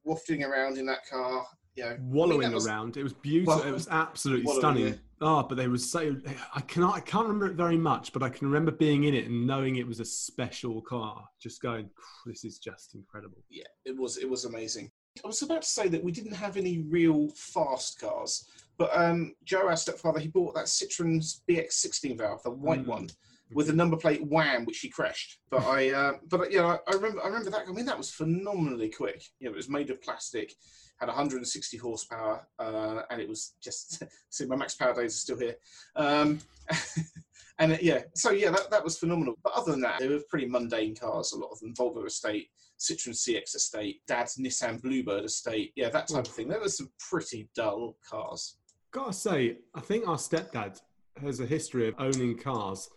Wafting 0.04 0.44
around 0.44 0.78
in 0.78 0.86
that 0.86 1.08
car, 1.10 1.46
you 1.76 1.84
know, 1.84 1.98
wallowing 2.00 2.46
I 2.46 2.50
mean, 2.50 2.56
was, 2.56 2.68
around. 2.68 2.98
It 2.98 3.04
was 3.04 3.14
beautiful. 3.14 3.56
Well, 3.56 3.68
it 3.68 3.72
was 3.72 3.88
absolutely 3.90 4.54
stunning. 4.54 4.88
Yeah. 4.88 4.94
Oh, 5.20 5.44
but 5.44 5.56
they 5.56 5.68
were 5.68 5.80
so. 5.80 6.16
I 6.54 6.62
cannot. 6.62 6.96
I 6.96 7.00
can't 7.00 7.26
remember 7.26 7.48
it 7.48 7.56
very 7.56 7.78
much, 7.78 8.14
but 8.14 8.22
I 8.22 8.30
can 8.30 8.48
remember 8.48 8.72
being 8.72 9.06
in 9.06 9.16
it 9.16 9.26
and 9.26 9.48
knowing 9.48 9.78
it 9.78 9.88
was 9.88 10.00
a 10.00 10.06
special 10.06 10.82
car. 10.82 11.28
Just 11.42 11.62
going, 11.62 11.90
this 12.26 12.44
is 12.44 12.60
just 12.60 12.94
incredible. 12.94 13.44
Yeah, 13.50 13.64
it 13.86 13.98
was. 13.98 14.18
It 14.18 14.30
was 14.30 14.46
amazing. 14.46 14.92
I 15.24 15.28
was 15.28 15.42
about 15.42 15.64
to 15.64 15.68
say 15.68 15.88
that 15.88 16.04
we 16.04 16.12
didn't 16.12 16.36
have 16.36 16.58
any 16.58 16.86
real 16.90 17.30
fast 17.36 18.00
cars, 18.00 18.48
but 18.78 18.96
um, 18.96 19.34
Joe, 19.44 19.68
our 19.68 19.76
stepfather, 19.76 20.20
he 20.20 20.28
bought 20.28 20.54
that 20.54 20.66
Citroen 20.66 21.24
BX16 21.50 22.18
valve, 22.20 22.44
the 22.44 22.52
white 22.52 22.84
mm. 22.84 22.88
one, 22.88 23.10
with 23.52 23.68
the 23.68 23.74
number 23.74 23.98
plate 23.98 24.24
Wham, 24.28 24.66
which 24.66 24.80
he 24.80 24.90
crashed. 24.90 25.40
But 25.50 25.64
I, 25.64 25.90
uh, 25.90 26.14
but 26.30 26.52
yeah, 26.52 26.66
I, 26.66 26.92
I 26.92 26.96
remember. 26.96 27.24
I 27.24 27.28
remember 27.28 27.50
that. 27.50 27.66
I 27.68 27.72
mean, 27.72 27.86
that 27.86 27.98
was 27.98 28.12
phenomenally 28.12 28.90
quick. 28.90 29.24
You 29.40 29.48
know, 29.48 29.54
it 29.54 29.58
was 29.58 29.70
made 29.70 29.90
of 29.90 30.02
plastic 30.02 30.54
had 31.00 31.08
160 31.08 31.78
horsepower, 31.78 32.48
uh, 32.60 33.02
and 33.10 33.22
it 33.22 33.30
was 33.30 33.54
just 33.62 34.04
see 34.30 34.46
my 34.46 34.56
max 34.56 34.76
power 34.76 34.94
days 34.94 35.14
are 35.14 35.18
still 35.18 35.40
here. 35.40 35.56
Um, 35.96 36.40
and 37.60 37.74
uh, 37.74 37.78
yeah, 37.82 38.02
so 38.16 38.32
yeah, 38.32 38.52
that, 38.52 38.70
that 38.72 38.84
was 38.84 38.98
phenomenal. 38.98 39.36
But 39.44 39.54
other 39.54 39.72
than 39.72 39.82
that, 39.82 40.00
they 40.00 40.08
were 40.08 40.22
pretty 40.30 40.48
mundane 40.48 40.96
cars. 40.96 41.34
A 41.34 41.38
lot 41.38 41.52
of 41.52 41.60
them, 41.60 41.74
Volvo 41.74 42.06
estate, 42.06 42.50
Citroen 42.80 43.14
CX 43.14 43.56
estate, 43.56 44.02
Dad's 44.08 44.38
Nissan 44.38 44.82
Bluebird 44.82 45.26
estate, 45.26 45.74
yeah, 45.76 45.90
that 45.90 46.08
type 46.08 46.26
of 46.26 46.32
thing. 46.32 46.48
There 46.48 46.60
were 46.60 46.70
some 46.70 46.90
pretty 47.00 47.50
dull 47.56 47.98
cars. 48.08 48.58
Gotta 48.92 49.14
say, 49.14 49.58
I 49.76 49.82
think 49.82 50.08
our 50.08 50.18
stepdad 50.18 50.80
has 51.22 51.40
a 51.40 51.46
history 51.46 51.88
of 51.88 51.96
owning 51.98 52.38
cars 52.38 52.90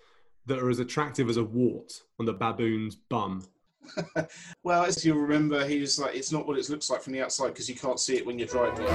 that 0.46 0.58
are 0.58 0.70
as 0.70 0.78
attractive 0.78 1.28
as 1.28 1.36
a 1.36 1.44
wart 1.44 1.92
on 2.18 2.26
the 2.26 2.32
baboon's 2.32 2.94
bum. 2.94 3.42
well, 4.62 4.84
as 4.84 5.04
you 5.04 5.14
remember, 5.14 5.66
he 5.66 5.80
was 5.80 5.98
like, 5.98 6.14
it's 6.14 6.32
not 6.32 6.46
what 6.46 6.58
it 6.58 6.68
looks 6.68 6.90
like 6.90 7.02
from 7.02 7.12
the 7.12 7.22
outside 7.22 7.48
because 7.48 7.68
you 7.68 7.74
can't 7.74 7.98
see 8.00 8.16
it 8.16 8.26
when 8.26 8.38
you're 8.38 8.48
driving. 8.48 8.86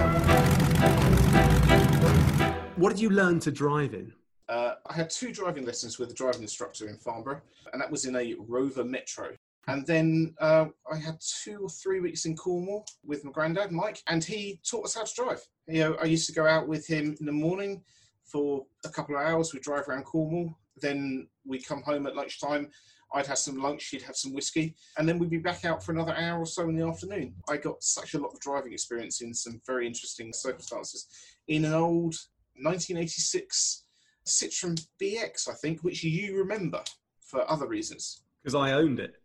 What 2.76 2.90
did 2.90 3.00
you 3.00 3.10
learn 3.10 3.40
to 3.42 3.52
drive 3.52 3.94
in? 3.94 4.14
Uh, 4.48 4.76
I 4.86 4.94
had 4.94 5.10
two 5.10 5.32
driving 5.32 5.66
lessons 5.66 5.98
with 5.98 6.12
a 6.12 6.14
driving 6.14 6.42
instructor 6.42 6.88
in 6.88 6.98
Farnborough, 6.98 7.42
and 7.74 7.82
that 7.82 7.90
was 7.90 8.06
in 8.06 8.16
a 8.16 8.36
Rover 8.48 8.84
Metro. 8.84 9.32
And 9.68 9.86
then 9.88 10.36
uh, 10.40 10.66
I 10.92 10.98
had 10.98 11.18
two 11.44 11.62
or 11.64 11.70
three 11.70 12.00
weeks 12.00 12.26
in 12.26 12.36
Cornwall 12.36 12.86
with 13.04 13.26
my 13.26 13.32
granddad, 13.32 13.72
Mike, 13.72 14.04
and 14.08 14.24
he 14.24 14.60
taught 14.70 14.86
us 14.86 14.94
how 14.94 15.04
to 15.04 15.14
drive. 15.16 15.42
You 15.68 15.80
know, 15.80 15.96
I 15.96 16.06
used 16.06 16.28
to 16.28 16.34
go 16.34 16.46
out 16.46 16.68
with 16.68 16.86
him 16.86 17.16
in 17.20 17.26
the 17.26 17.32
morning 17.32 17.82
for 18.24 18.66
a 18.84 18.90
couple 18.90 19.16
of 19.16 19.24
hours. 19.24 19.54
We'd 19.54 19.64
drive 19.64 19.88
around 19.88 20.04
Cornwall. 20.04 20.56
Then 20.78 21.28
we'd 21.46 21.66
come 21.66 21.82
home 21.82 22.06
at 22.06 22.16
lunchtime 22.16 22.70
I'd 23.16 23.26
have 23.28 23.38
some 23.40 23.58
lunch, 23.62 23.82
she'd 23.82 24.02
have 24.04 24.16
some 24.16 24.34
whiskey, 24.34 24.76
and 24.98 25.08
then 25.10 25.18
we'd 25.18 25.30
be 25.30 25.38
back 25.40 25.66
out 25.66 25.84
for 25.84 25.92
another 25.94 26.16
hour 26.16 26.40
or 26.40 26.46
so 26.46 26.68
in 26.70 26.76
the 26.76 26.86
afternoon. 26.86 27.34
I 27.50 27.58
got 27.58 27.82
such 27.82 28.14
a 28.14 28.20
lot 28.20 28.34
of 28.34 28.40
driving 28.42 28.74
experience 28.74 29.22
in 29.22 29.34
some 29.34 29.60
very 29.66 29.88
interesting 29.88 30.32
circumstances 30.34 31.08
in 31.48 31.66
an 31.66 31.74
old 31.74 32.16
1986 32.62 33.84
Citroen 34.28 34.86
BX, 35.02 35.50
I 35.50 35.54
think, 35.54 35.82
which 35.84 36.04
you 36.04 36.38
remember 36.38 36.82
for 37.22 37.50
other 37.50 37.68
reasons. 37.68 38.22
Because 38.44 38.56
I 38.56 38.74
owned 38.74 39.00
it. 39.00 39.16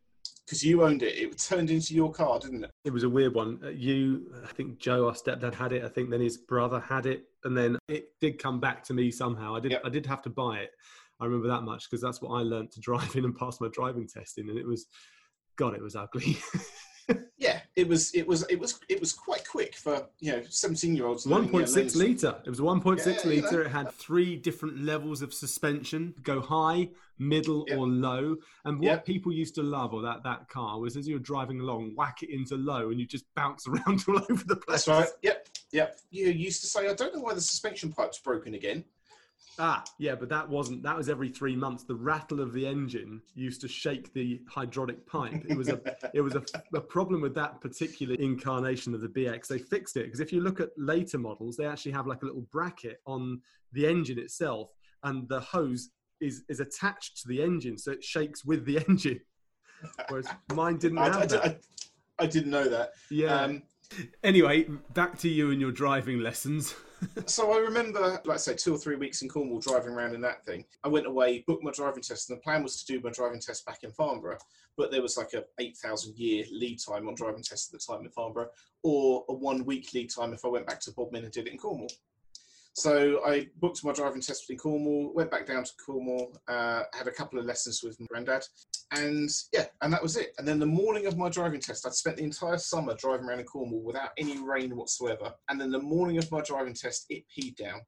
because 0.47 0.62
you 0.64 0.82
owned 0.85 1.02
it. 1.02 1.16
It 1.16 1.38
turned 1.38 1.70
into 1.70 1.94
your 1.94 2.12
car, 2.12 2.38
didn't 2.38 2.64
it? 2.64 2.70
It 2.85 2.92
was 2.92 3.02
a 3.04 3.09
weird 3.09 3.35
one. 3.35 3.61
Uh, 3.64 3.68
You, 3.70 4.32
I 4.44 4.52
think 4.52 4.78
Joe, 4.78 5.06
our 5.06 5.12
stepdad, 5.14 5.54
had 5.54 5.73
it. 5.73 5.85
I 5.85 5.88
think 5.88 6.11
then 6.11 6.20
his 6.20 6.37
brother 6.38 6.80
had 6.80 7.06
it, 7.06 7.25
and 7.44 7.56
then 7.56 7.78
it 7.88 8.09
did 8.20 8.38
come 8.38 8.61
back 8.61 8.82
to 8.85 8.94
me 8.94 9.11
somehow. 9.11 9.54
I 9.56 9.61
did. 9.61 9.73
Yep. 9.73 9.82
I 9.85 9.88
did 9.90 10.06
have 10.06 10.23
to 10.23 10.30
buy 10.30 10.59
it. 10.59 10.70
I 11.21 11.25
remember 11.27 11.49
that 11.49 11.62
much 11.62 11.89
because 11.89 12.00
that's 12.03 12.21
what 12.23 12.31
I 12.31 12.43
learned 12.43 12.71
to 12.73 12.81
drive 12.81 13.15
in 13.17 13.25
and 13.25 13.37
pass 13.37 13.61
my 13.61 13.69
driving 13.73 14.07
test 14.09 14.39
in, 14.39 14.49
and 14.49 14.59
it 14.59 14.67
was, 14.67 14.87
God, 15.57 15.75
it 15.75 15.83
was 15.83 15.97
ugly. 15.97 16.39
Yeah, 17.37 17.59
it 17.75 17.89
was. 17.89 18.12
It 18.15 18.25
was. 18.25 18.47
It 18.49 18.61
was. 18.61 18.79
It 18.89 19.00
was 19.00 19.12
quite 19.12 19.49
quick 19.49 19.75
for 19.75 20.07
you 20.21 20.31
know 20.31 20.43
seventeen 20.49 20.95
year 20.95 21.07
olds. 21.07 21.27
One 21.27 21.49
point 21.49 21.69
six 21.69 21.97
liter. 21.97 22.37
It 22.47 22.50
was 22.50 22.61
one 22.62 22.81
point 22.81 23.00
six 23.00 23.25
Yeah, 23.25 23.31
you 23.33 23.43
liter. 23.43 23.57
know. 23.57 23.61
It 23.62 23.73
had 23.73 23.91
three 23.91 24.37
different 24.37 24.85
levels 24.85 25.21
of 25.21 25.35
suspension: 25.35 26.15
go 26.23 26.41
high, 26.41 26.91
middle, 27.19 27.65
Yep. 27.67 27.79
or 27.79 27.89
low. 27.89 28.37
And 28.65 28.79
what 28.79 28.85
Yep. 28.87 29.05
people 29.07 29.33
used 29.33 29.57
to 29.57 29.62
love 29.65 29.93
or 29.93 30.03
that 30.03 30.23
that 30.23 30.49
car 30.49 30.79
was 30.79 30.97
as 30.97 31.09
you 31.09 31.15
were 31.17 31.21
driving 31.21 31.59
along, 31.59 31.97
whack 31.97 32.23
it 32.23 32.31
into 32.31 32.55
low, 32.57 32.91
and 32.91 33.00
you 33.00 33.07
just 33.07 33.25
bounce 33.35 33.67
around 33.69 34.05
all 34.07 34.19
over 34.31 34.45
the 34.47 34.55
place. 34.57 34.85
That's 34.85 34.89
right. 34.89 35.09
Yep. 35.23 35.49
Yep. 35.73 35.99
You 36.11 36.27
used 36.27 36.61
to 36.61 36.69
say, 36.69 36.89
I 36.89 36.95
don't 36.95 37.12
know 37.12 37.23
why 37.23 37.35
the 37.35 37.41
suspension 37.41 37.91
pipe's 37.93 38.21
broken 38.21 38.55
again. 38.55 38.85
Ah, 39.62 39.85
yeah, 39.99 40.14
but 40.14 40.31
that 40.31 40.49
wasn't. 40.49 40.83
That 40.83 40.97
was 40.97 41.11
every 41.11 41.29
three 41.29 41.55
months. 41.55 41.85
The 41.85 41.95
rattle 41.95 42.40
of 42.40 42.55
the 42.55 42.67
engine 42.67 43.21
used 43.35 43.61
to 43.61 43.69
shake 43.69 44.11
the 44.14 44.40
hydraulic 44.49 45.07
pipe. 45.07 45.45
It 45.47 45.55
was 45.57 45.69
a. 45.69 45.81
it 46.14 46.23
was 46.23 46.35
a, 46.35 46.43
a 46.73 46.81
problem 46.81 47.21
with 47.21 47.35
that 47.35 47.61
particular 47.61 48.14
incarnation 48.14 48.95
of 48.95 49.02
the 49.02 49.09
BX. 49.09 49.49
They 49.49 49.59
fixed 49.59 49.99
it 49.99 50.05
because 50.05 50.21
if 50.21 50.33
you 50.33 50.40
look 50.40 50.61
at 50.61 50.71
later 50.79 51.19
models, 51.19 51.59
they 51.59 51.67
actually 51.67 51.93
have 51.93 52.07
like 52.07 52.23
a 52.23 52.26
little 52.26 52.47
bracket 52.50 53.02
on 53.07 53.43
the 53.73 53.87
engine 53.87 54.19
itself, 54.19 54.71
and 55.02 55.29
the 55.29 55.40
hose 55.40 55.90
is 56.23 56.43
is 56.49 56.61
attached 56.61 57.19
to 57.19 57.29
the 57.29 57.43
engine, 57.43 57.76
so 57.76 57.93
it 57.93 58.02
shakes 58.02 58.47
with 58.47 58.64
the 58.64 58.83
engine. 58.88 59.21
Whereas 60.09 60.29
mine 60.55 60.79
didn't 60.79 60.99
I, 60.99 61.05
have 61.05 61.17
I, 61.17 61.26
that. 61.26 61.45
I, 62.19 62.25
I 62.25 62.26
didn't 62.26 62.50
know 62.50 62.67
that. 62.67 62.93
yeah. 63.11 63.43
Um, 63.43 63.62
anyway, 64.25 64.67
back 64.95 65.19
to 65.19 65.29
you 65.29 65.50
and 65.50 65.61
your 65.61 65.73
driving 65.73 66.21
lessons. 66.21 66.75
so 67.26 67.52
I 67.52 67.59
remember, 67.59 68.21
like 68.25 68.35
I 68.35 68.37
say, 68.37 68.54
two 68.54 68.75
or 68.75 68.78
three 68.78 68.97
weeks 68.97 69.23
in 69.23 69.28
Cornwall 69.28 69.61
driving 69.61 69.92
around 69.92 70.14
in 70.14 70.21
that 70.23 70.45
thing. 70.45 70.64
I 70.85 70.88
went 70.88 71.07
away, 71.07 71.45
booked 71.47 71.64
my 71.64 71.71
driving 71.71 72.02
test, 72.02 72.30
and 72.30 72.38
the 72.38 72.42
plan 72.42 72.62
was 72.62 72.83
to 72.83 72.92
do 72.92 73.00
my 73.02 73.11
driving 73.11 73.40
test 73.40 73.64
back 73.66 73.83
in 73.83 73.92
Farnborough. 73.92 74.38
But 74.76 74.90
there 74.90 75.02
was 75.02 75.16
like 75.16 75.33
a 75.35 75.45
8,000 75.59 76.16
year 76.16 76.45
lead 76.52 76.78
time 76.78 77.09
on 77.09 77.14
driving 77.14 77.42
tests 77.42 77.73
at 77.73 77.80
the 77.80 77.92
time 77.92 78.04
in 78.04 78.11
Farnborough, 78.11 78.50
or 78.83 79.25
a 79.28 79.33
one 79.33 79.64
week 79.64 79.92
lead 79.95 80.11
time 80.11 80.33
if 80.33 80.45
I 80.45 80.49
went 80.49 80.66
back 80.66 80.80
to 80.80 80.92
Bodmin 80.92 81.25
and 81.25 81.33
did 81.33 81.47
it 81.47 81.52
in 81.52 81.59
Cornwall. 81.59 81.90
So 82.75 83.21
I 83.27 83.49
booked 83.61 83.85
my 83.85 83.93
driving 83.93 84.21
test 84.21 84.49
in 84.49 84.57
Cornwall, 84.57 85.12
went 85.12 85.31
back 85.31 85.47
down 85.47 85.65
to 85.65 85.71
Cornwall, 85.85 86.37
uh, 86.49 86.83
had 86.95 87.09
a 87.09 87.12
couple 87.12 87.39
of 87.39 87.45
lessons 87.45 87.83
with 87.83 87.99
my 87.99 88.07
granddad, 88.09 88.45
and 88.93 89.29
yeah, 89.53 89.67
and 89.83 89.93
that 89.93 90.03
was 90.03 90.17
it. 90.17 90.35
And 90.39 90.47
then 90.47 90.59
the 90.59 90.67
morning 90.67 91.07
of 91.07 91.19
my 91.19 91.29
driving 91.29 91.61
test, 91.61 91.87
I'd 91.87 91.95
spent 91.95 92.17
the 92.17 92.23
entire 92.23 92.59
summer 92.59 92.95
driving 92.95 93.27
around 93.27 93.41
in 93.41 93.47
Cornwall 93.47 93.83
without 93.83 94.11
any 94.19 94.39
rain 94.39 94.77
whatsoever. 94.77 95.33
And 95.49 95.61
then 95.61 95.71
the 95.71 95.81
morning 95.81 96.19
of 96.19 96.31
my 96.31 96.41
driving 96.43 96.75
test, 96.75 97.07
it 97.11 97.25
peed 97.37 97.57
down. 97.57 97.81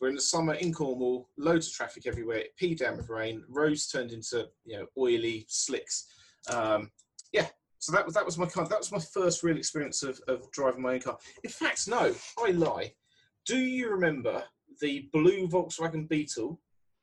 We're 0.00 0.08
in 0.08 0.14
the 0.14 0.20
summer 0.20 0.54
in 0.54 0.72
Cornwall, 0.72 1.28
loads 1.36 1.68
of 1.68 1.74
traffic 1.74 2.06
everywhere. 2.06 2.38
It 2.38 2.54
peed 2.60 2.78
down 2.78 2.96
with 2.96 3.08
rain. 3.08 3.44
Roads 3.48 3.88
turned 3.88 4.12
into 4.12 4.48
you 4.64 4.78
know 4.78 4.86
oily 4.96 5.46
slicks. 5.48 6.06
Um, 6.48 6.90
yeah, 7.32 7.46
so 7.78 7.92
that 7.92 8.06
was 8.06 8.14
that 8.14 8.24
was 8.24 8.38
my 8.38 8.46
car. 8.46 8.66
That 8.68 8.78
was 8.78 8.92
my 8.92 9.00
first 9.00 9.42
real 9.42 9.56
experience 9.56 10.02
of, 10.02 10.20
of 10.28 10.50
driving 10.52 10.82
my 10.82 10.94
own 10.94 11.00
car. 11.00 11.18
In 11.42 11.50
fact, 11.50 11.88
no, 11.88 12.14
I 12.42 12.50
lie. 12.52 12.92
Do 13.50 13.58
you 13.58 13.90
remember 13.90 14.44
the 14.80 15.08
blue 15.12 15.48
Volkswagen 15.48 16.08
Beetle 16.08 16.60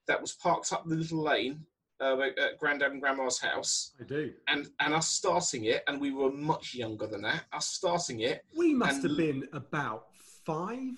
that 0.08 0.22
was 0.22 0.32
parked 0.32 0.72
up 0.72 0.88
the 0.88 0.96
little 0.96 1.22
lane 1.22 1.66
uh, 2.00 2.18
at 2.22 2.58
Grandad 2.58 2.92
and 2.94 3.02
Grandma's 3.02 3.38
house, 3.38 3.92
I 4.00 4.06
do. 4.06 4.32
and 4.48 4.70
and 4.80 4.94
us 4.94 5.10
starting 5.10 5.66
it, 5.66 5.84
and 5.88 6.00
we 6.00 6.12
were 6.12 6.32
much 6.32 6.74
younger 6.74 7.06
than 7.06 7.22
that. 7.24 7.44
Us 7.52 7.68
starting 7.68 8.22
it, 8.22 8.46
We 8.56 8.74
must 8.74 9.04
have 9.04 9.18
been 9.18 9.46
about 9.52 10.06
five. 10.46 10.94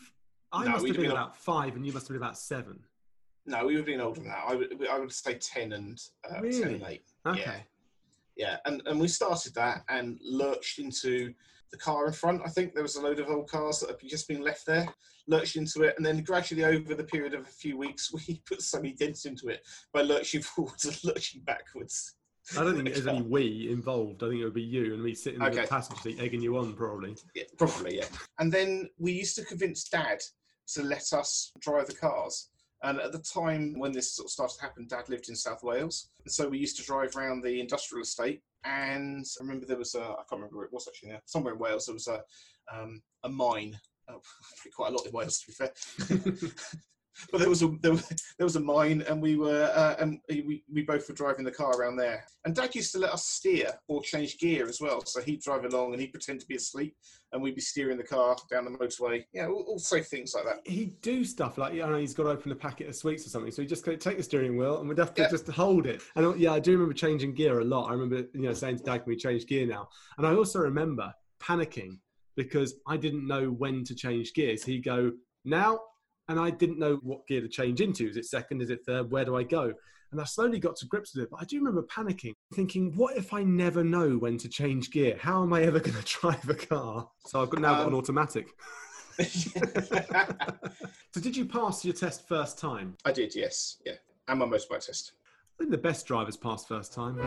I 0.51 0.65
No, 0.65 0.71
must 0.71 0.85
have 0.85 0.93
been 0.95 1.01
been 1.03 1.11
about 1.11 1.35
five, 1.35 1.75
and 1.75 1.83
you 1.83 1.93
must 1.93 2.07
have 2.07 2.13
been 2.13 2.21
about 2.21 2.37
seven. 2.37 2.79
no, 3.47 3.65
we 3.65 3.73
would 3.73 3.77
have 3.77 3.85
been 3.87 4.01
older 4.01 4.19
than 4.19 4.29
that. 4.29 4.43
I 4.47 4.53
would 4.53 4.87
I 4.87 4.99
would 4.99 5.11
say 5.11 5.33
ten 5.39 5.73
and 5.73 5.99
uh, 6.29 6.41
ten 6.41 6.63
and 6.75 6.83
eight. 6.87 7.05
Okay. 7.25 7.41
Yeah. 7.41 7.55
Yeah, 8.35 8.57
and, 8.65 8.81
and 8.85 8.99
we 9.01 9.07
started 9.09 9.53
that 9.55 9.83
and 9.89 10.17
lurched 10.23 10.79
into 10.79 11.33
the 11.71 11.77
car 11.77 12.07
in 12.07 12.13
front. 12.13 12.41
I 12.45 12.49
think 12.49 12.73
there 12.73 12.83
was 12.83 12.95
a 12.95 13.01
load 13.01 13.19
of 13.19 13.29
old 13.29 13.49
cars 13.49 13.79
that 13.79 13.89
had 13.89 14.09
just 14.09 14.27
been 14.27 14.41
left 14.41 14.65
there, 14.65 14.87
lurched 15.27 15.55
into 15.55 15.83
it, 15.83 15.95
and 15.97 16.05
then 16.05 16.23
gradually 16.23 16.65
over 16.65 16.95
the 16.95 17.03
period 17.03 17.33
of 17.33 17.41
a 17.41 17.51
few 17.51 17.77
weeks, 17.77 18.11
we 18.27 18.41
put 18.45 18.61
so 18.61 18.77
many 18.77 18.93
dents 18.93 19.25
into 19.25 19.47
it 19.49 19.65
by 19.93 20.01
lurching 20.01 20.41
forwards 20.55 20.85
and 20.85 21.03
lurching 21.03 21.41
backwards. 21.41 22.15
I 22.57 22.63
don't 22.63 22.75
think 22.75 22.85
there's 22.93 23.07
any 23.07 23.21
we 23.21 23.69
involved. 23.71 24.23
I 24.23 24.29
think 24.29 24.41
it 24.41 24.45
would 24.45 24.53
be 24.53 24.61
you 24.61 24.93
and 24.93 25.03
me 25.03 25.13
sitting 25.13 25.41
in 25.41 25.51
the 25.51 25.67
passenger 25.67 26.01
seat 26.01 26.19
egging 26.19 26.41
you 26.41 26.57
on, 26.57 26.73
probably. 26.73 27.15
Yeah, 27.35 27.43
probably, 27.57 27.97
yeah. 27.97 28.05
And 28.39 28.51
then 28.51 28.89
we 28.97 29.11
used 29.11 29.35
to 29.35 29.45
convince 29.45 29.87
Dad 29.87 30.19
to 30.73 30.83
let 30.83 31.13
us 31.13 31.51
drive 31.59 31.87
the 31.87 31.95
cars. 31.95 32.49
And 32.83 32.99
at 32.99 33.11
the 33.11 33.19
time 33.19 33.77
when 33.77 33.91
this 33.91 34.13
sort 34.13 34.27
of 34.27 34.31
started 34.31 34.55
to 34.57 34.61
happen, 34.61 34.87
Dad 34.87 35.09
lived 35.09 35.29
in 35.29 35.35
South 35.35 35.63
Wales. 35.63 36.09
And 36.23 36.31
so 36.31 36.47
we 36.47 36.57
used 36.57 36.77
to 36.77 36.85
drive 36.85 37.15
around 37.15 37.41
the 37.41 37.59
industrial 37.59 38.03
estate. 38.03 38.41
And 38.63 39.25
I 39.39 39.43
remember 39.43 39.65
there 39.65 39.77
was 39.77 39.95
a, 39.95 40.01
I 40.01 40.23
can't 40.29 40.39
remember 40.39 40.57
where 40.57 40.65
it 40.65 40.73
was 40.73 40.87
actually 40.87 41.09
now, 41.09 41.19
somewhere 41.25 41.53
in 41.53 41.59
Wales, 41.59 41.85
there 41.85 41.93
was 41.93 42.07
a, 42.07 42.23
um, 42.73 43.01
a 43.23 43.29
mine. 43.29 43.77
Oh, 44.09 44.21
quite 44.75 44.91
a 44.91 44.95
lot 44.95 45.05
in 45.05 45.11
Wales, 45.11 45.39
to 45.39 45.47
be 45.47 45.53
fair. 45.53 45.71
but 47.31 47.39
there 47.39 47.49
was 47.49 47.63
a 47.63 47.69
there 47.81 47.91
was, 47.91 48.07
there 48.37 48.45
was 48.45 48.55
a 48.55 48.59
mine, 48.59 49.03
and 49.07 49.21
we 49.21 49.35
were 49.35 49.71
uh, 49.73 49.95
and 49.99 50.19
we, 50.29 50.63
we 50.71 50.81
both 50.83 51.07
were 51.07 51.15
driving 51.15 51.45
the 51.45 51.51
car 51.51 51.75
around 51.79 51.95
there. 51.97 52.25
And 52.45 52.55
Dad 52.55 52.73
used 52.73 52.91
to 52.93 52.99
let 52.99 53.11
us 53.11 53.25
steer 53.27 53.71
or 53.87 54.01
change 54.01 54.37
gear 54.39 54.67
as 54.67 54.79
well. 54.79 55.03
So 55.05 55.21
he'd 55.21 55.41
drive 55.41 55.65
along 55.65 55.91
and 55.91 56.01
he'd 56.01 56.13
pretend 56.13 56.39
to 56.39 56.47
be 56.47 56.55
asleep, 56.55 56.95
and 57.33 57.41
we'd 57.41 57.55
be 57.55 57.61
steering 57.61 57.97
the 57.97 58.03
car 58.03 58.35
down 58.49 58.65
the 58.65 58.71
motorway. 58.71 59.25
Yeah, 59.33 59.47
all, 59.47 59.65
all 59.67 59.79
safe 59.79 60.07
things 60.07 60.33
like 60.33 60.45
that. 60.45 60.59
He'd 60.65 60.99
do 61.01 61.23
stuff 61.23 61.57
like, 61.57 61.73
you 61.73 61.81
know, 61.81 61.97
he's 61.97 62.13
got 62.13 62.23
to 62.23 62.29
open 62.29 62.51
a 62.51 62.55
packet 62.55 62.87
of 62.87 62.95
sweets 62.95 63.25
or 63.25 63.29
something. 63.29 63.51
So 63.51 63.61
he'd 63.61 63.67
just 63.69 63.83
take 63.83 64.17
the 64.17 64.23
steering 64.23 64.57
wheel 64.57 64.79
and 64.79 64.87
we'd 64.87 64.97
have 64.97 65.13
to 65.15 65.21
Yeah. 65.23 65.29
just 65.29 65.47
hold 65.47 65.85
it. 65.85 66.01
And 66.15 66.25
uh, 66.25 66.33
yeah, 66.35 66.53
I 66.53 66.59
do 66.59 66.71
remember 66.71 66.93
changing 66.93 67.33
gear 67.33 67.59
a 67.59 67.65
lot. 67.65 67.89
I 67.89 67.93
remember, 67.93 68.27
you 68.33 68.41
know, 68.41 68.53
saying 68.53 68.77
to 68.77 68.83
Dad, 68.83 68.99
can 68.99 69.09
we 69.09 69.15
change 69.17 69.45
gear 69.45 69.67
now? 69.67 69.89
And 70.17 70.25
I 70.25 70.33
also 70.33 70.59
remember 70.59 71.13
panicking 71.41 71.99
because 72.35 72.75
I 72.87 72.95
didn't 72.97 73.27
know 73.27 73.49
when 73.49 73.83
to 73.83 73.95
change 73.95 74.33
gears. 74.33 74.63
He'd 74.63 74.83
go, 74.85 75.11
now, 75.45 75.79
and 76.29 76.39
I 76.39 76.51
didn't 76.51 76.79
know 76.79 76.99
what 77.03 77.27
gear 77.27 77.41
to 77.41 77.49
change 77.49 77.81
into. 77.81 78.07
Is 78.07 78.15
it 78.15 78.25
second? 78.25 78.61
Is 78.61 78.69
it 78.69 78.85
third? 78.85 79.11
Where 79.11 79.25
do 79.25 79.35
I 79.35 79.43
go? 79.43 79.73
And 80.11 80.21
I 80.21 80.23
slowly 80.23 80.59
got 80.59 80.75
to 80.77 80.85
grips 80.85 81.13
with 81.13 81.25
it. 81.25 81.29
But 81.29 81.41
I 81.41 81.43
do 81.43 81.57
remember 81.57 81.83
panicking, 81.83 82.33
thinking, 82.53 82.93
what 82.95 83.17
if 83.17 83.33
I 83.33 83.43
never 83.43 83.83
know 83.83 84.17
when 84.17 84.37
to 84.37 84.47
change 84.47 84.91
gear? 84.91 85.17
How 85.19 85.43
am 85.43 85.51
I 85.53 85.63
ever 85.63 85.79
going 85.85 86.01
to 86.01 86.03
drive 86.19 86.47
a 86.47 86.53
car? 86.53 87.09
So 87.25 87.41
I've 87.41 87.49
got 87.49 87.61
now 87.61 87.73
got 87.73 87.87
an 87.87 87.93
Um, 87.93 87.99
automatic. 87.99 88.47
So 91.11 91.19
did 91.19 91.35
you 91.35 91.45
pass 91.45 91.83
your 91.83 91.95
test 91.95 92.27
first 92.27 92.59
time? 92.59 92.95
I 93.03 93.11
did, 93.11 93.35
yes, 93.35 93.77
yeah, 93.83 93.93
and 94.27 94.39
my 94.39 94.45
motorbike 94.45 94.85
test. 94.85 95.13
I 95.55 95.57
think 95.57 95.71
the 95.71 95.77
best 95.77 96.05
drivers 96.05 96.37
pass 96.37 96.65
first 96.65 96.93
time. 96.93 97.17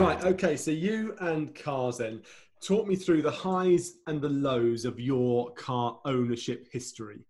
Right, 0.00 0.18
okay, 0.24 0.56
so 0.56 0.70
you 0.70 1.14
and 1.20 1.54
cars 1.54 1.98
then. 1.98 2.22
Talk 2.62 2.86
me 2.86 2.96
through 2.96 3.22
the 3.22 3.30
highs 3.30 3.94
and 4.06 4.20
the 4.20 4.28
lows 4.28 4.84
of 4.84 4.98
your 4.98 5.52
car 5.52 6.00
ownership 6.04 6.68
history. 6.72 7.20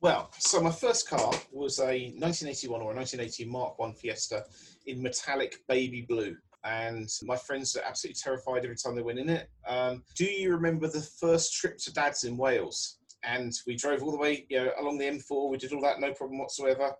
Well, 0.00 0.30
so 0.38 0.60
my 0.62 0.70
first 0.70 1.08
car 1.08 1.32
was 1.52 1.78
a 1.78 2.12
1981 2.16 2.80
or 2.80 2.92
a 2.92 2.94
1980 2.94 3.44
Mark 3.50 3.78
One 3.78 3.92
Fiesta 3.92 4.44
in 4.86 5.02
metallic 5.02 5.58
baby 5.68 6.06
blue. 6.08 6.34
And 6.64 7.08
my 7.22 7.36
friends 7.36 7.76
are 7.76 7.82
absolutely 7.86 8.18
terrified 8.22 8.64
every 8.64 8.76
time 8.76 8.94
they 8.94 9.02
went 9.02 9.18
in 9.18 9.28
it. 9.28 9.50
Um, 9.66 10.02
do 10.16 10.24
you 10.24 10.52
remember 10.52 10.88
the 10.88 11.02
first 11.02 11.54
trip 11.54 11.78
to 11.78 11.92
Dad's 11.92 12.24
in 12.24 12.36
Wales? 12.36 12.98
And 13.22 13.52
we 13.66 13.76
drove 13.76 14.02
all 14.02 14.10
the 14.10 14.18
way, 14.18 14.46
you 14.48 14.58
know, 14.58 14.72
along 14.80 14.98
the 14.98 15.04
M4. 15.04 15.50
We 15.50 15.58
did 15.58 15.72
all 15.72 15.82
that, 15.82 16.00
no 16.00 16.12
problem 16.12 16.38
whatsoever. 16.38 16.94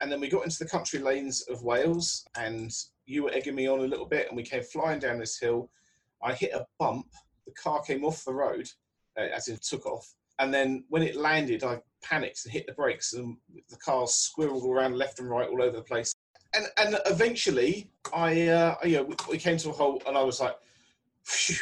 And 0.00 0.10
then 0.10 0.20
we 0.20 0.28
got 0.28 0.44
into 0.44 0.58
the 0.58 0.68
country 0.68 1.00
lanes 1.00 1.42
of 1.48 1.62
Wales, 1.62 2.26
and 2.36 2.72
you 3.06 3.24
were 3.24 3.32
egging 3.32 3.54
me 3.54 3.66
on 3.68 3.80
a 3.80 3.86
little 3.86 4.06
bit, 4.06 4.28
and 4.28 4.36
we 4.36 4.42
came 4.42 4.62
flying 4.62 4.98
down 4.98 5.18
this 5.18 5.38
hill. 5.38 5.70
I 6.24 6.32
hit 6.32 6.52
a 6.52 6.66
bump. 6.78 7.06
The 7.46 7.52
car 7.52 7.82
came 7.82 8.04
off 8.04 8.24
the 8.24 8.34
road, 8.34 8.68
uh, 9.18 9.26
as 9.34 9.48
in 9.48 9.58
took 9.62 9.86
off. 9.86 10.12
And 10.38 10.52
then 10.52 10.84
when 10.88 11.02
it 11.02 11.14
landed, 11.14 11.62
I 11.62 11.80
panicked 12.02 12.40
and 12.44 12.52
hit 12.52 12.66
the 12.66 12.72
brakes, 12.72 13.12
and 13.12 13.36
the 13.68 13.76
car 13.76 14.04
squirreled 14.04 14.66
around 14.66 14.96
left 14.96 15.20
and 15.20 15.28
right 15.28 15.48
all 15.48 15.62
over 15.62 15.76
the 15.76 15.82
place. 15.82 16.14
And 16.54 16.66
and 16.78 16.98
eventually, 17.06 17.90
I 18.12 18.48
uh, 18.48 18.76
you 18.84 18.96
know 18.96 19.02
we, 19.04 19.14
we 19.30 19.38
came 19.38 19.58
to 19.58 19.70
a 19.70 19.72
halt, 19.72 20.02
and 20.06 20.16
I 20.16 20.22
was 20.22 20.40
like, 20.40 20.56
phew, 21.24 21.56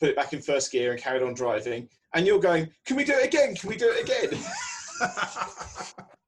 put 0.00 0.08
it 0.08 0.16
back 0.16 0.32
in 0.32 0.40
first 0.40 0.72
gear 0.72 0.92
and 0.92 1.00
carried 1.00 1.22
on 1.22 1.34
driving. 1.34 1.88
And 2.14 2.26
you're 2.26 2.40
going, 2.40 2.68
can 2.86 2.96
we 2.96 3.04
do 3.04 3.12
it 3.12 3.26
again? 3.26 3.54
Can 3.54 3.68
we 3.68 3.76
do 3.76 3.88
it 3.88 4.02
again? 4.02 4.40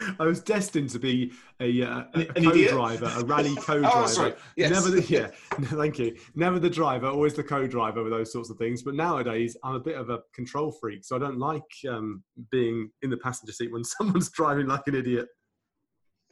I 0.20 0.24
was 0.24 0.40
destined 0.40 0.90
to 0.90 0.98
be 0.98 1.32
a, 1.60 1.82
uh, 1.82 2.04
a 2.14 2.18
An- 2.20 2.30
an 2.36 2.44
idiot? 2.50 2.70
co-driver, 2.70 3.12
a 3.16 3.24
rally 3.24 3.54
co-driver. 3.56 3.90
Oh, 4.02 4.06
sorry. 4.06 4.34
Yes. 4.56 4.70
Never 4.70 4.90
the 4.90 5.02
yeah, 5.08 5.28
thank 5.76 5.98
you. 5.98 6.16
Never 6.34 6.58
the 6.58 6.70
driver, 6.70 7.06
always 7.08 7.34
the 7.34 7.42
co-driver 7.42 8.02
with 8.02 8.12
those 8.12 8.32
sorts 8.32 8.50
of 8.50 8.58
things. 8.58 8.82
But 8.82 8.94
nowadays, 8.94 9.56
I'm 9.64 9.74
a 9.74 9.80
bit 9.80 9.96
of 9.96 10.10
a 10.10 10.20
control 10.34 10.70
freak, 10.70 11.04
so 11.04 11.16
I 11.16 11.18
don't 11.18 11.38
like 11.38 11.62
um, 11.88 12.22
being 12.50 12.90
in 13.02 13.10
the 13.10 13.16
passenger 13.16 13.52
seat 13.52 13.72
when 13.72 13.84
someone's 13.84 14.30
driving 14.30 14.66
like 14.66 14.82
an 14.86 14.94
idiot. 14.94 15.26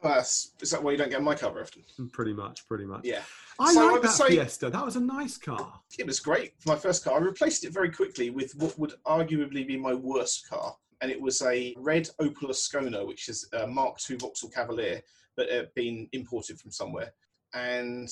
That's, 0.03 0.53
is 0.61 0.71
that 0.71 0.83
why 0.83 0.93
you 0.93 0.99
don't 0.99 1.11
get 1.11 1.23
my 1.23 1.35
car 1.35 1.51
very 1.51 1.65
often? 1.65 1.83
Pretty 2.13 2.35
much, 2.35 2.69
pretty 2.69 2.85
much. 2.85 3.01
Yeah. 3.05 3.23
I 3.59 3.73
So 3.73 3.87
like 3.93 4.03
that 4.03 4.11
say- 4.13 4.29
Fiesta. 4.29 4.69
That 4.71 4.85
was 4.85 4.97
a 4.97 5.01
nice 5.01 5.39
car. 5.39 5.81
It 5.99 6.07
was 6.07 6.21
great 6.21 6.53
for 6.61 6.69
my 6.69 6.77
first 6.77 7.03
car. 7.03 7.15
I 7.15 7.19
replaced 7.25 7.65
it 7.65 7.73
very 7.73 7.91
quickly 7.91 8.29
with 8.31 8.55
what 8.57 8.79
would 8.79 8.93
arguably 9.07 9.67
be 9.67 9.77
my 9.79 9.95
worst 9.95 10.49
car. 10.49 10.77
And 11.01 11.11
it 11.11 11.21
was 11.21 11.43
a 11.43 11.75
red 11.77 12.09
Opel 12.21 12.51
Ascona, 12.51 13.07
which 13.07 13.29
is 13.29 13.49
a 13.53 13.67
Mark 13.67 13.99
II 14.09 14.17
Vauxhall 14.17 14.51
Cavalier, 14.51 15.03
but 15.37 15.51
had 15.51 15.75
been 15.75 16.09
imported 16.13 16.59
from 16.59 16.71
somewhere. 16.71 17.13
And 17.55 18.09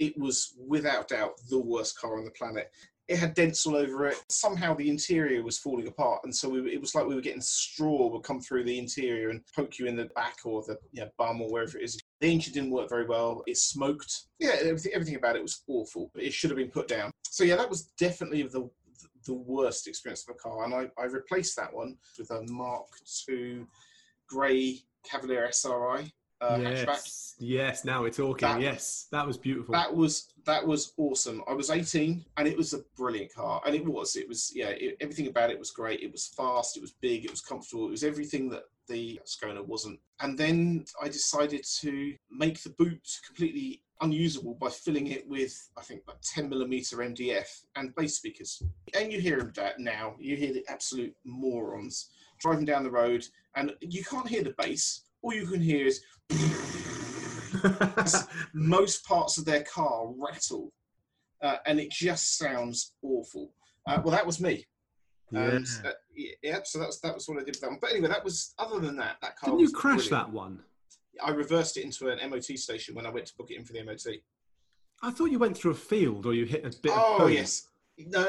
it 0.00 0.18
was 0.18 0.54
without 0.66 1.08
doubt 1.08 1.34
the 1.48 1.58
worst 1.58 1.98
car 1.98 2.18
on 2.18 2.24
the 2.24 2.30
planet. 2.32 2.70
It 3.06 3.18
had 3.18 3.34
dents 3.34 3.66
all 3.66 3.76
over 3.76 4.06
it. 4.06 4.22
Somehow 4.28 4.74
the 4.74 4.88
interior 4.88 5.42
was 5.42 5.58
falling 5.58 5.88
apart, 5.88 6.20
and 6.22 6.34
so 6.34 6.48
we, 6.48 6.72
it 6.72 6.80
was 6.80 6.94
like 6.94 7.06
we 7.06 7.16
were 7.16 7.20
getting 7.20 7.40
straw 7.40 8.06
would 8.06 8.22
come 8.22 8.40
through 8.40 8.64
the 8.64 8.78
interior 8.78 9.30
and 9.30 9.42
poke 9.54 9.80
you 9.80 9.86
in 9.86 9.96
the 9.96 10.04
back 10.14 10.36
or 10.44 10.62
the 10.62 10.78
you 10.92 11.02
know, 11.02 11.10
bum 11.18 11.42
or 11.42 11.50
wherever 11.50 11.76
it 11.76 11.84
is. 11.84 12.00
The 12.20 12.32
engine 12.32 12.52
didn't 12.52 12.70
work 12.70 12.88
very 12.88 13.06
well. 13.06 13.42
It 13.48 13.56
smoked. 13.56 14.26
Yeah, 14.38 14.54
everything, 14.60 14.92
everything 14.94 15.16
about 15.16 15.34
it 15.34 15.42
was 15.42 15.62
awful. 15.66 16.10
But 16.14 16.22
it 16.22 16.32
should 16.32 16.50
have 16.50 16.56
been 16.56 16.70
put 16.70 16.86
down. 16.86 17.10
So 17.28 17.42
yeah, 17.42 17.56
that 17.56 17.68
was 17.68 17.90
definitely 17.98 18.42
the 18.44 18.70
the 19.26 19.34
worst 19.34 19.86
experience 19.86 20.24
of 20.28 20.34
a 20.34 20.38
car, 20.38 20.64
and 20.64 20.74
I, 20.74 20.90
I 21.00 21.04
replaced 21.06 21.56
that 21.56 21.72
one 21.72 21.96
with 22.18 22.30
a 22.30 22.42
Mark 22.48 22.86
II 23.28 23.66
grey 24.28 24.80
Cavalier 25.04 25.48
SRI 25.48 26.12
uh, 26.40 26.58
hatchback. 26.58 26.86
yes, 26.86 27.34
yes. 27.38 27.84
Now 27.84 28.02
we're 28.02 28.10
talking. 28.10 28.48
That- 28.48 28.60
yes, 28.60 29.06
that 29.12 29.26
was 29.26 29.36
beautiful. 29.36 29.72
That 29.72 29.94
was 29.94 30.32
that 30.46 30.66
was 30.66 30.92
awesome. 30.96 31.42
I 31.48 31.52
was 31.52 31.70
18, 31.70 32.24
and 32.36 32.48
it 32.48 32.56
was 32.56 32.72
a 32.72 32.80
brilliant 32.96 33.34
car, 33.34 33.60
and 33.66 33.74
it 33.74 33.84
was. 33.84 34.16
It 34.16 34.28
was 34.28 34.52
yeah. 34.54 34.68
It, 34.68 34.96
everything 35.00 35.26
about 35.26 35.50
it 35.50 35.58
was 35.58 35.70
great. 35.70 36.00
It 36.00 36.12
was 36.12 36.28
fast. 36.28 36.76
It 36.76 36.80
was 36.80 36.92
big. 36.92 37.24
It 37.24 37.30
was 37.30 37.40
comfortable. 37.40 37.86
It 37.86 37.90
was 37.90 38.04
everything 38.04 38.48
that 38.50 38.64
the 38.88 39.20
Scona 39.24 39.64
wasn't. 39.64 40.00
And 40.20 40.36
then 40.36 40.84
I 41.00 41.08
decided 41.08 41.64
to 41.80 42.14
make 42.30 42.60
the 42.62 42.70
boot 42.70 43.00
completely 43.26 43.82
unusable 44.02 44.54
by 44.54 44.68
filling 44.68 45.08
it 45.08 45.28
with 45.28 45.68
I 45.76 45.82
think 45.82 46.02
like 46.08 46.16
10 46.22 46.48
millimeter 46.48 46.96
MDF 46.96 47.64
and 47.76 47.94
bass 47.94 48.16
speakers. 48.16 48.62
And 48.98 49.12
you 49.12 49.20
hear 49.20 49.52
that 49.54 49.78
now. 49.78 50.14
You 50.18 50.36
hear 50.36 50.52
the 50.52 50.64
absolute 50.68 51.14
morons 51.24 52.10
driving 52.40 52.64
down 52.64 52.82
the 52.82 52.90
road, 52.90 53.24
and 53.54 53.72
you 53.80 54.02
can't 54.02 54.28
hear 54.28 54.42
the 54.42 54.54
bass. 54.58 55.02
All 55.22 55.34
you 55.34 55.46
can 55.46 55.60
hear 55.60 55.86
is 55.86 56.02
most 58.54 59.04
parts 59.04 59.38
of 59.38 59.44
their 59.44 59.62
car 59.62 60.06
rattle, 60.16 60.72
uh, 61.42 61.56
and 61.66 61.80
it 61.80 61.90
just 61.90 62.38
sounds 62.38 62.94
awful. 63.02 63.52
Uh, 63.86 64.00
well, 64.02 64.12
that 64.12 64.26
was 64.26 64.40
me. 64.40 64.66
And, 65.32 65.66
Yeah. 65.84 65.90
uh, 65.90 65.92
yeah, 66.42 66.58
so 66.64 66.78
that's 66.78 67.00
that 67.00 67.14
was 67.14 67.28
what 67.28 67.36
I 67.38 67.44
did 67.44 67.54
with 67.54 67.60
that 67.60 67.70
one. 67.70 67.78
But 67.80 67.92
anyway, 67.92 68.08
that 68.08 68.24
was 68.24 68.54
other 68.58 68.80
than 68.80 68.96
that, 68.96 69.16
that 69.22 69.36
car. 69.36 69.50
Didn't 69.50 69.60
you 69.60 69.70
crash 69.70 70.08
brilliant. 70.08 70.10
that 70.10 70.32
one? 70.32 70.62
I 71.22 71.30
reversed 71.30 71.76
it 71.76 71.84
into 71.84 72.08
an 72.08 72.30
MOT 72.30 72.44
station 72.58 72.94
when 72.94 73.06
I 73.06 73.10
went 73.10 73.26
to 73.26 73.34
book 73.36 73.50
it 73.50 73.58
in 73.58 73.64
for 73.64 73.72
the 73.72 73.82
MOT. 73.84 74.06
I 75.02 75.10
thought 75.10 75.30
you 75.30 75.38
went 75.38 75.56
through 75.56 75.72
a 75.72 75.74
field 75.74 76.26
or 76.26 76.34
you 76.34 76.46
hit 76.46 76.64
a 76.64 76.70
bit. 76.80 76.92
Oh 76.94 77.26
yes, 77.26 77.68
no, 78.08 78.26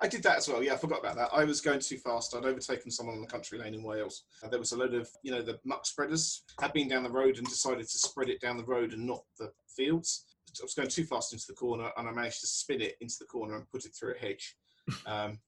I 0.00 0.08
did 0.08 0.22
that 0.22 0.38
as 0.38 0.48
well. 0.48 0.62
Yeah, 0.62 0.74
I 0.74 0.76
forgot 0.76 1.00
about 1.00 1.16
that. 1.16 1.30
I 1.32 1.44
was 1.44 1.60
going 1.60 1.80
too 1.80 1.96
fast. 1.96 2.34
I'd 2.34 2.44
overtaken 2.44 2.90
someone 2.90 3.16
on 3.16 3.20
the 3.20 3.26
country 3.26 3.58
lane 3.58 3.74
in 3.74 3.82
Wales. 3.82 4.24
Uh, 4.42 4.48
there 4.48 4.58
was 4.58 4.72
a 4.72 4.76
load 4.76 4.94
of, 4.94 5.08
you 5.22 5.32
know, 5.32 5.42
the 5.42 5.58
muck 5.64 5.86
spreaders 5.86 6.44
had 6.60 6.72
been 6.72 6.88
down 6.88 7.02
the 7.02 7.10
road 7.10 7.38
and 7.38 7.46
decided 7.46 7.88
to 7.88 7.98
spread 7.98 8.28
it 8.28 8.40
down 8.40 8.56
the 8.56 8.64
road 8.64 8.92
and 8.92 9.06
not 9.06 9.22
the 9.38 9.50
fields. 9.74 10.26
I 10.60 10.64
was 10.64 10.74
going 10.74 10.88
too 10.88 11.04
fast 11.04 11.32
into 11.32 11.46
the 11.48 11.54
corner, 11.54 11.90
and 11.96 12.08
I 12.08 12.12
managed 12.12 12.40
to 12.40 12.46
spin 12.46 12.80
it 12.80 12.94
into 13.00 13.16
the 13.18 13.26
corner 13.26 13.56
and 13.56 13.70
put 13.70 13.84
it 13.84 13.92
through 13.98 14.14
a 14.14 14.18
hedge. 14.18 14.56
Um, 15.06 15.38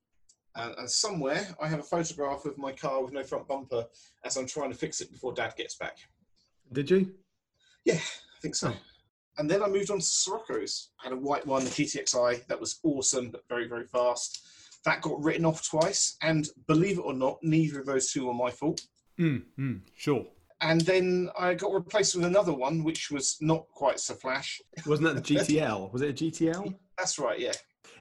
and, 0.55 0.75
and 0.79 0.91
somewhere 0.91 1.47
I 1.61 1.69
have 1.69 1.81
a 1.81 1.83
photograph 1.83 2.47
of 2.47 2.57
my 2.57 2.73
car 2.73 3.03
with 3.03 3.13
no 3.13 3.23
front 3.23 3.47
bumper 3.47 3.85
as 4.25 4.39
I'm 4.39 4.47
trying 4.47 4.71
to 4.71 4.79
fix 4.79 5.03
it 5.03 5.13
before 5.13 5.35
Dad 5.35 5.55
gets 5.59 5.77
back. 5.77 5.99
Did 6.73 6.91
you? 6.91 7.15
Yeah, 7.85 7.97
I 7.97 8.41
think 8.41 8.55
so. 8.55 8.73
And 9.39 9.51
then 9.51 9.63
I 9.63 9.69
moved 9.69 9.91
on 9.91 9.99
to 9.99 10.05
Scirocco's. 10.05 10.91
I 11.01 11.09
had 11.09 11.13
a 11.13 11.21
white 11.21 11.47
one, 11.47 11.65
the 11.65 11.71
GTXI, 11.71 12.47
that 12.47 12.59
was 12.59 12.81
awesome, 12.85 13.31
but 13.31 13.43
very, 13.49 13.69
very 13.69 13.87
fast. 13.87 14.47
That 14.85 15.03
got 15.03 15.23
written 15.23 15.45
off 15.45 15.69
twice, 15.69 16.17
and 16.23 16.49
believe 16.67 16.99
it 16.99 17.03
or 17.03 17.13
not, 17.13 17.39
neither 17.43 17.81
of 17.81 17.87
those 17.87 18.11
two 18.11 18.27
were 18.27 18.35
my 18.35 18.51
fault. 18.51 18.81
Mm, 19.19 19.43
mm, 19.59 19.81
sure. 19.97 20.27
And 20.61 20.81
then 20.83 21.29
I 21.39 21.55
got 21.55 21.73
replaced 21.73 22.17
with 22.17 22.25
another 22.25 22.53
one, 22.53 22.83
which 22.83 23.11
was 23.11 23.37
not 23.41 23.67
quite 23.69 24.01
so 24.01 24.15
flash. 24.15 24.61
Wasn't 24.87 25.07
that 25.07 25.23
the 25.23 25.35
GTL? 25.37 25.93
Was 25.93 26.03
it 26.03 26.11
a 26.11 26.25
GTL? 26.25 26.75
That's 26.97 27.19
right, 27.19 27.39
yeah. 27.39 27.53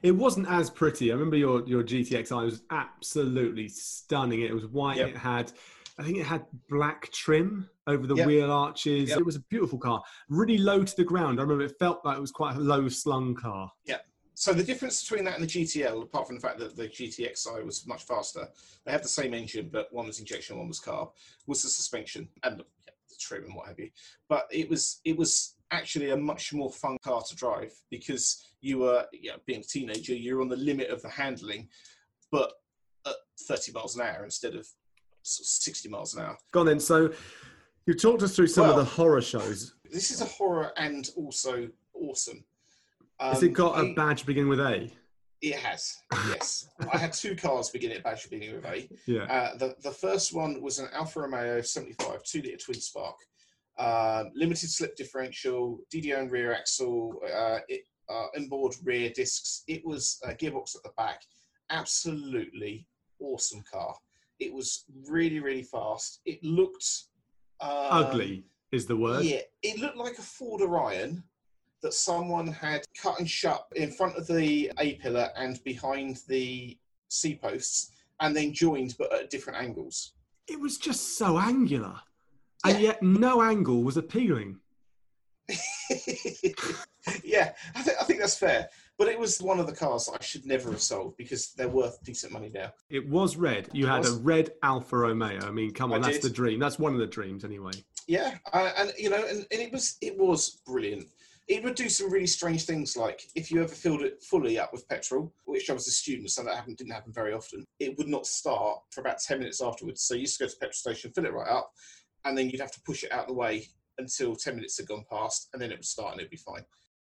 It 0.02 0.12
wasn't 0.12 0.48
as 0.48 0.70
pretty. 0.70 1.10
I 1.10 1.14
remember 1.14 1.36
your 1.36 1.66
your 1.66 1.82
GTXI 1.82 2.44
was 2.44 2.62
absolutely 2.70 3.68
stunning. 3.68 4.42
It 4.42 4.54
was 4.54 4.66
white. 4.66 4.98
Yep. 4.98 5.08
It 5.08 5.16
had, 5.16 5.52
I 5.98 6.02
think 6.02 6.18
it 6.18 6.26
had 6.26 6.44
black 6.68 7.10
trim 7.12 7.68
over 7.86 8.06
the 8.06 8.16
Yep. 8.16 8.26
wheel 8.26 8.50
arches. 8.52 9.10
Yep. 9.10 9.18
It 9.20 9.26
was 9.26 9.36
a 9.36 9.40
beautiful 9.40 9.78
car. 9.78 10.02
Really 10.28 10.58
low 10.58 10.84
to 10.84 10.96
the 10.96 11.04
ground. 11.04 11.38
I 11.38 11.42
remember 11.42 11.64
it 11.64 11.78
felt 11.78 12.04
like 12.04 12.16
it 12.16 12.20
was 12.20 12.32
quite 12.32 12.56
a 12.56 12.60
low 12.60 12.88
slung 12.88 13.34
car. 13.34 13.70
Yeah. 13.84 13.98
So 14.34 14.52
the 14.52 14.62
difference 14.62 15.02
between 15.02 15.24
that 15.24 15.38
and 15.38 15.42
the 15.42 15.46
GTL, 15.48 16.02
apart 16.02 16.26
from 16.26 16.36
the 16.36 16.42
fact 16.42 16.58
that 16.58 16.76
the 16.76 16.88
GTXI 16.88 17.64
was 17.64 17.86
much 17.86 18.04
faster, 18.04 18.46
they 18.84 18.92
have 18.92 19.02
the 19.02 19.08
same 19.08 19.32
engine, 19.32 19.70
but 19.72 19.90
one 19.92 20.06
was 20.06 20.18
injection, 20.20 20.58
one 20.58 20.68
was 20.68 20.78
carb, 20.80 21.10
was 21.46 21.62
the 21.62 21.70
suspension 21.70 22.28
and 22.42 22.58
the, 22.58 22.64
yeah, 22.86 22.92
the 23.08 23.14
trim 23.18 23.44
and 23.44 23.54
what 23.56 23.66
have 23.66 23.78
you. 23.78 23.88
But 24.28 24.46
it 24.50 24.68
was 24.68 25.00
it 25.04 25.16
was 25.16 25.54
actually 25.70 26.10
a 26.10 26.16
much 26.16 26.52
more 26.52 26.70
fun 26.70 26.98
car 27.02 27.22
to 27.22 27.34
drive 27.34 27.72
because 27.90 28.52
you 28.60 28.78
were, 28.80 29.06
you 29.12 29.30
know, 29.30 29.38
being 29.46 29.60
a 29.60 29.64
teenager, 29.64 30.14
you're 30.14 30.42
on 30.42 30.48
the 30.48 30.56
limit 30.56 30.90
of 30.90 31.00
the 31.00 31.08
handling, 31.08 31.68
but 32.30 32.52
at 33.06 33.14
30 33.48 33.72
miles 33.72 33.96
an 33.96 34.02
hour 34.02 34.22
instead 34.24 34.54
of 34.54 34.68
of 35.40 35.46
60 35.46 35.88
miles 35.88 36.14
an 36.14 36.22
hour. 36.22 36.38
Go 36.52 36.60
on 36.60 36.66
then. 36.66 36.80
So 36.80 37.12
you 37.86 37.94
talked 37.94 38.22
us 38.22 38.34
through 38.34 38.48
some 38.48 38.66
Well- 38.68 38.78
of 38.78 38.84
the 38.84 38.90
horror 38.92 39.22
shows. 39.22 39.74
This 39.84 40.10
is 40.10 40.20
a 40.20 40.24
horror 40.26 40.72
and 40.76 41.08
also 41.16 41.68
awesome. 41.94 42.44
Has 43.20 43.38
Um, 43.42 43.48
it 43.48 43.52
got 43.52 43.78
a 43.82 43.94
badge 43.94 44.26
beginning 44.26 44.48
with 44.50 44.60
A? 44.60 44.90
It 45.40 45.54
has, 45.56 45.96
yes. 46.28 46.68
I 46.92 46.98
had 46.98 47.12
two 47.12 47.36
cars 47.36 47.68
beginning 47.70 47.98
at 47.98 48.02
Badger 48.04 48.28
beginning 48.30 48.56
with 48.56 48.64
A. 48.64 48.88
Yeah. 49.06 49.24
Uh, 49.24 49.56
the, 49.56 49.76
the 49.82 49.92
first 49.92 50.32
one 50.32 50.60
was 50.62 50.78
an 50.78 50.88
Alfa 50.92 51.20
Romeo 51.20 51.60
75 51.60 52.22
2 52.24 52.42
litre 52.42 52.56
twin 52.56 52.80
spark, 52.80 53.16
um, 53.78 54.32
limited 54.34 54.70
slip 54.70 54.96
differential, 54.96 55.78
de 55.90 56.00
Dion 56.00 56.28
rear 56.30 56.52
axle, 56.52 57.20
uh, 57.32 57.58
it, 57.68 57.82
uh, 58.08 58.26
inboard 58.34 58.74
rear 58.82 59.10
discs. 59.10 59.62
It 59.68 59.84
was 59.86 60.18
a 60.24 60.32
gearbox 60.34 60.74
at 60.74 60.82
the 60.82 60.92
back. 60.96 61.22
Absolutely 61.70 62.86
awesome 63.20 63.62
car. 63.70 63.94
It 64.40 64.52
was 64.52 64.84
really, 65.08 65.38
really 65.40 65.62
fast. 65.62 66.20
It 66.24 66.42
looked 66.42 66.86
um, 67.60 67.88
Ugly 67.90 68.44
is 68.72 68.86
the 68.86 68.96
word. 68.96 69.24
Yeah, 69.24 69.40
it 69.62 69.78
looked 69.78 69.96
like 69.96 70.18
a 70.18 70.22
Ford 70.22 70.62
Orion 70.62 71.22
that 71.82 71.94
someone 71.94 72.48
had 72.48 72.84
cut 73.00 73.18
and 73.18 73.28
shut 73.28 73.66
in 73.76 73.90
front 73.90 74.16
of 74.16 74.26
the 74.26 74.72
A 74.78 74.94
pillar 74.94 75.30
and 75.36 75.62
behind 75.64 76.20
the 76.28 76.76
C 77.08 77.36
posts, 77.36 77.92
and 78.20 78.34
then 78.34 78.52
joined 78.52 78.94
but 78.98 79.12
at 79.12 79.30
different 79.30 79.60
angles. 79.60 80.14
It 80.48 80.60
was 80.60 80.78
just 80.78 81.18
so 81.18 81.38
angular. 81.38 82.00
And 82.64 82.80
yet 82.80 83.02
no 83.02 83.42
angle 83.42 83.82
was 83.82 83.96
appealing. 83.96 84.58
yeah, 85.48 87.52
I, 87.74 87.82
th- 87.82 87.96
I 88.00 88.04
think 88.04 88.20
that's 88.20 88.36
fair. 88.36 88.68
But 88.98 89.08
it 89.08 89.18
was 89.18 89.42
one 89.42 89.60
of 89.60 89.66
the 89.66 89.74
cars 89.74 90.08
I 90.08 90.22
should 90.22 90.46
never 90.46 90.70
have 90.70 90.80
sold 90.80 91.16
because 91.18 91.52
they're 91.52 91.68
worth 91.68 92.02
decent 92.02 92.32
money 92.32 92.50
now. 92.52 92.72
It 92.88 93.06
was 93.08 93.36
red. 93.36 93.68
You 93.72 93.86
It 93.86 93.90
had 93.90 94.06
a 94.06 94.12
red 94.12 94.52
Alfa 94.62 94.96
Romeo. 94.96 95.40
I 95.42 95.50
mean, 95.50 95.72
come 95.72 95.92
I 95.92 95.96
on, 95.96 96.02
that's 96.02 96.18
did. 96.18 96.30
the 96.30 96.34
dream. 96.34 96.58
That's 96.58 96.78
one 96.78 96.94
of 96.94 96.98
the 96.98 97.06
dreams, 97.06 97.44
anyway. 97.44 97.72
Yeah, 98.06 98.38
uh, 98.52 98.72
and 98.78 98.92
you 98.96 99.10
know, 99.10 99.22
and, 99.28 99.46
and 99.50 99.60
it 99.60 99.72
was 99.72 99.98
it 100.00 100.16
was 100.16 100.62
brilliant. 100.66 101.08
It 101.48 101.62
would 101.62 101.74
do 101.74 101.88
some 101.88 102.10
really 102.10 102.26
strange 102.26 102.64
things, 102.64 102.96
like 102.96 103.22
if 103.36 103.50
you 103.50 103.62
ever 103.62 103.68
filled 103.72 104.02
it 104.02 104.22
fully 104.22 104.58
up 104.58 104.72
with 104.72 104.88
petrol, 104.88 105.32
which 105.44 105.70
I 105.70 105.74
was 105.74 105.86
a 105.86 105.92
student, 105.92 106.30
so 106.30 106.42
that 106.42 106.56
happened, 106.56 106.76
didn't 106.76 106.92
happen 106.92 107.12
very 107.12 107.32
often. 107.34 107.64
It 107.78 107.96
would 107.98 108.08
not 108.08 108.26
start 108.26 108.80
for 108.90 109.00
about 109.00 109.18
ten 109.20 109.38
minutes 109.38 109.60
afterwards. 109.60 110.02
So 110.02 110.14
you 110.14 110.22
used 110.22 110.38
to 110.38 110.44
go 110.44 110.48
to 110.48 110.54
the 110.54 110.66
petrol 110.66 110.72
station, 110.72 111.12
fill 111.14 111.26
it 111.26 111.32
right 111.32 111.48
up, 111.48 111.70
and 112.24 112.36
then 112.36 112.48
you'd 112.48 112.60
have 112.60 112.72
to 112.72 112.80
push 112.80 113.04
it 113.04 113.12
out 113.12 113.22
of 113.22 113.28
the 113.28 113.34
way 113.34 113.68
until 113.98 114.34
ten 114.34 114.56
minutes 114.56 114.78
had 114.78 114.88
gone 114.88 115.04
past, 115.10 115.48
and 115.52 115.60
then 115.60 115.70
it 115.70 115.78
would 115.78 115.84
start 115.84 116.12
and 116.12 116.20
it'd 116.20 116.30
be 116.30 116.36
fine. 116.36 116.64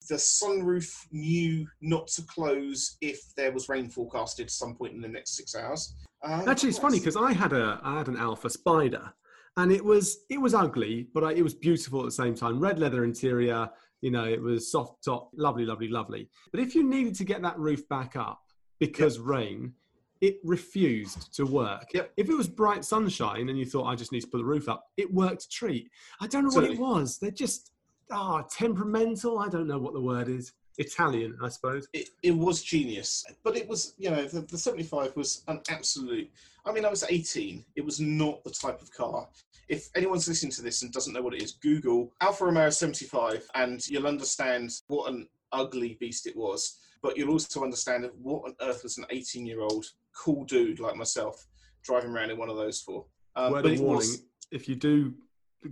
The 0.10 0.16
sunroof 0.16 0.92
knew 1.12 1.68
not 1.82 2.08
to 2.10 2.22
close 2.24 2.98
if 3.02 3.20
there 3.36 3.52
was 3.52 3.70
rain 3.70 3.90
forecasted 3.90 4.46
at 4.46 4.52
some 4.52 4.76
point 4.76 4.94
in 4.94 5.02
the 5.02 5.08
next 5.08 5.36
six 5.36 5.56
hours. 5.56 5.96
Um, 6.24 6.48
Actually, 6.48 6.70
it's 6.70 6.80
funny 6.80 7.00
because 7.00 7.16
I 7.16 7.34
had 7.34 7.54
a 7.54 7.80
I 7.84 7.98
had 7.98 8.08
an 8.08 8.18
Alfa 8.18 8.50
Spider, 8.50 9.14
and 9.58 9.72
it 9.72 9.84
was 9.84 10.26
it 10.30 10.40
was 10.40 10.54
ugly, 10.54 11.08
but 11.14 11.24
I, 11.24 11.34
it 11.34 11.44
was 11.44 11.54
beautiful 11.54 12.00
at 12.02 12.06
the 12.06 12.12
same 12.12 12.36
time. 12.36 12.60
Red 12.60 12.80
leather 12.80 13.04
interior, 13.04 13.70
you 14.02 14.12
know, 14.12 14.26
it 14.26 14.42
was 14.42 14.72
soft 14.72 15.04
top, 15.04 15.32
lovely, 15.36 15.66
lovely, 15.66 15.88
lovely. 15.88 16.30
But 16.52 16.60
if 16.62 16.76
you 16.76 16.88
needed 16.88 17.16
to 17.16 17.24
get 17.24 17.42
that 17.42 17.58
roof 17.58 17.88
back 17.90 18.16
up 18.16 18.42
because 18.80 19.20
rain, 19.20 19.74
it 20.22 20.38
refused 20.44 21.34
to 21.36 21.46
work. 21.46 21.88
Yep. 21.94 22.12
If 22.18 22.30
it 22.30 22.36
was 22.36 22.48
bright 22.48 22.86
sunshine 22.86 23.50
and 23.50 23.58
you 23.58 23.66
thought 23.66 23.86
I 23.86 23.96
just 23.96 24.12
need 24.12 24.22
to 24.22 24.28
put 24.28 24.40
the 24.40 24.46
roof 24.46 24.68
up, 24.68 24.86
it 24.98 25.14
worked 25.14 25.44
a 25.44 25.50
treat. 25.50 25.90
I 26.22 26.28
don't 26.28 26.46
know 26.46 26.62
what 26.62 26.70
it 26.70 26.80
was. 26.80 27.20
They're 27.20 27.32
just 27.32 27.72
ah 28.12 28.44
temperamental. 28.52 29.40
I 29.40 29.50
don't 29.50 29.68
know 29.68 29.80
what 29.80 29.94
the 29.94 30.02
word 30.02 30.30
is. 30.30 30.54
Italian, 30.78 31.38
I 31.42 31.50
suppose. 31.50 31.88
It, 31.94 32.10
it 32.22 32.36
was 32.36 32.62
genius, 32.62 33.26
but 33.44 33.56
it 33.56 33.68
was 33.68 33.94
you 33.98 34.10
know 34.10 34.26
the, 34.26 34.42
the 34.42 34.58
75 34.58 35.16
was 35.16 35.44
an 35.48 35.62
absolute. 35.70 36.30
I 36.66 36.72
mean, 36.72 36.86
I 36.86 36.90
was 36.90 37.04
18. 37.08 37.64
It 37.76 37.86
was 37.86 38.00
not 38.00 38.44
the 38.44 38.50
type 38.50 38.82
of 38.82 38.92
car. 38.92 39.28
If 39.70 39.90
anyone's 39.96 40.28
listening 40.28 40.52
to 40.54 40.62
this 40.62 40.82
and 40.82 40.92
doesn't 40.92 41.14
know 41.14 41.22
what 41.22 41.34
it 41.34 41.42
is, 41.42 41.54
Google 41.54 42.12
Alfa 42.22 42.46
Romeo 42.46 42.70
75, 42.70 43.48
and 43.56 43.88
you'll 43.88 44.08
understand 44.08 44.72
what 44.88 45.12
an 45.12 45.28
ugly 45.52 45.98
beast 46.00 46.28
it 46.28 46.36
was. 46.36 46.80
But 47.02 47.18
you'll 47.18 47.32
also 47.32 47.64
understand 47.64 48.10
what 48.22 48.44
on 48.46 48.56
earth 48.62 48.84
was 48.84 48.98
an 48.98 49.06
18 49.10 49.46
year 49.46 49.62
old 49.62 49.86
cool 50.16 50.44
dude 50.46 50.80
like 50.80 50.96
myself 50.96 51.46
driving 51.84 52.12
around 52.12 52.32
in 52.32 52.38
one 52.38 52.50
of 52.50 52.58
those 52.58 52.82
for. 52.82 53.06
Um, 53.36 53.52
Word 53.52 53.64
but 53.64 53.74
of 53.74 53.80
warning: 53.80 53.98
was 53.98 54.24
if 54.52 54.68
you 54.68 54.76
do 54.76 55.14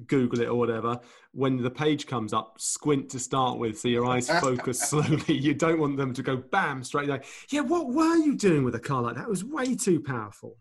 Google 0.07 0.41
it 0.41 0.47
or 0.47 0.55
whatever, 0.55 0.99
when 1.31 1.57
the 1.57 1.69
page 1.69 2.07
comes 2.07 2.33
up, 2.33 2.59
squint 2.59 3.09
to 3.11 3.19
start 3.19 3.57
with, 3.57 3.79
so 3.79 3.87
your 3.87 4.05
eyes 4.05 4.29
focus 4.29 4.79
slowly. 4.89 5.37
You 5.37 5.53
don't 5.53 5.79
want 5.79 5.97
them 5.97 6.13
to 6.13 6.23
go 6.23 6.37
bam 6.37 6.83
straight 6.83 7.07
there. 7.07 7.23
Yeah, 7.49 7.61
what 7.61 7.87
were 7.87 8.15
you 8.17 8.35
doing 8.35 8.63
with 8.63 8.75
a 8.75 8.79
car 8.79 9.01
like 9.01 9.15
that? 9.15 9.23
It 9.23 9.29
was 9.29 9.43
way 9.43 9.75
too 9.75 9.99
powerful. 9.99 10.57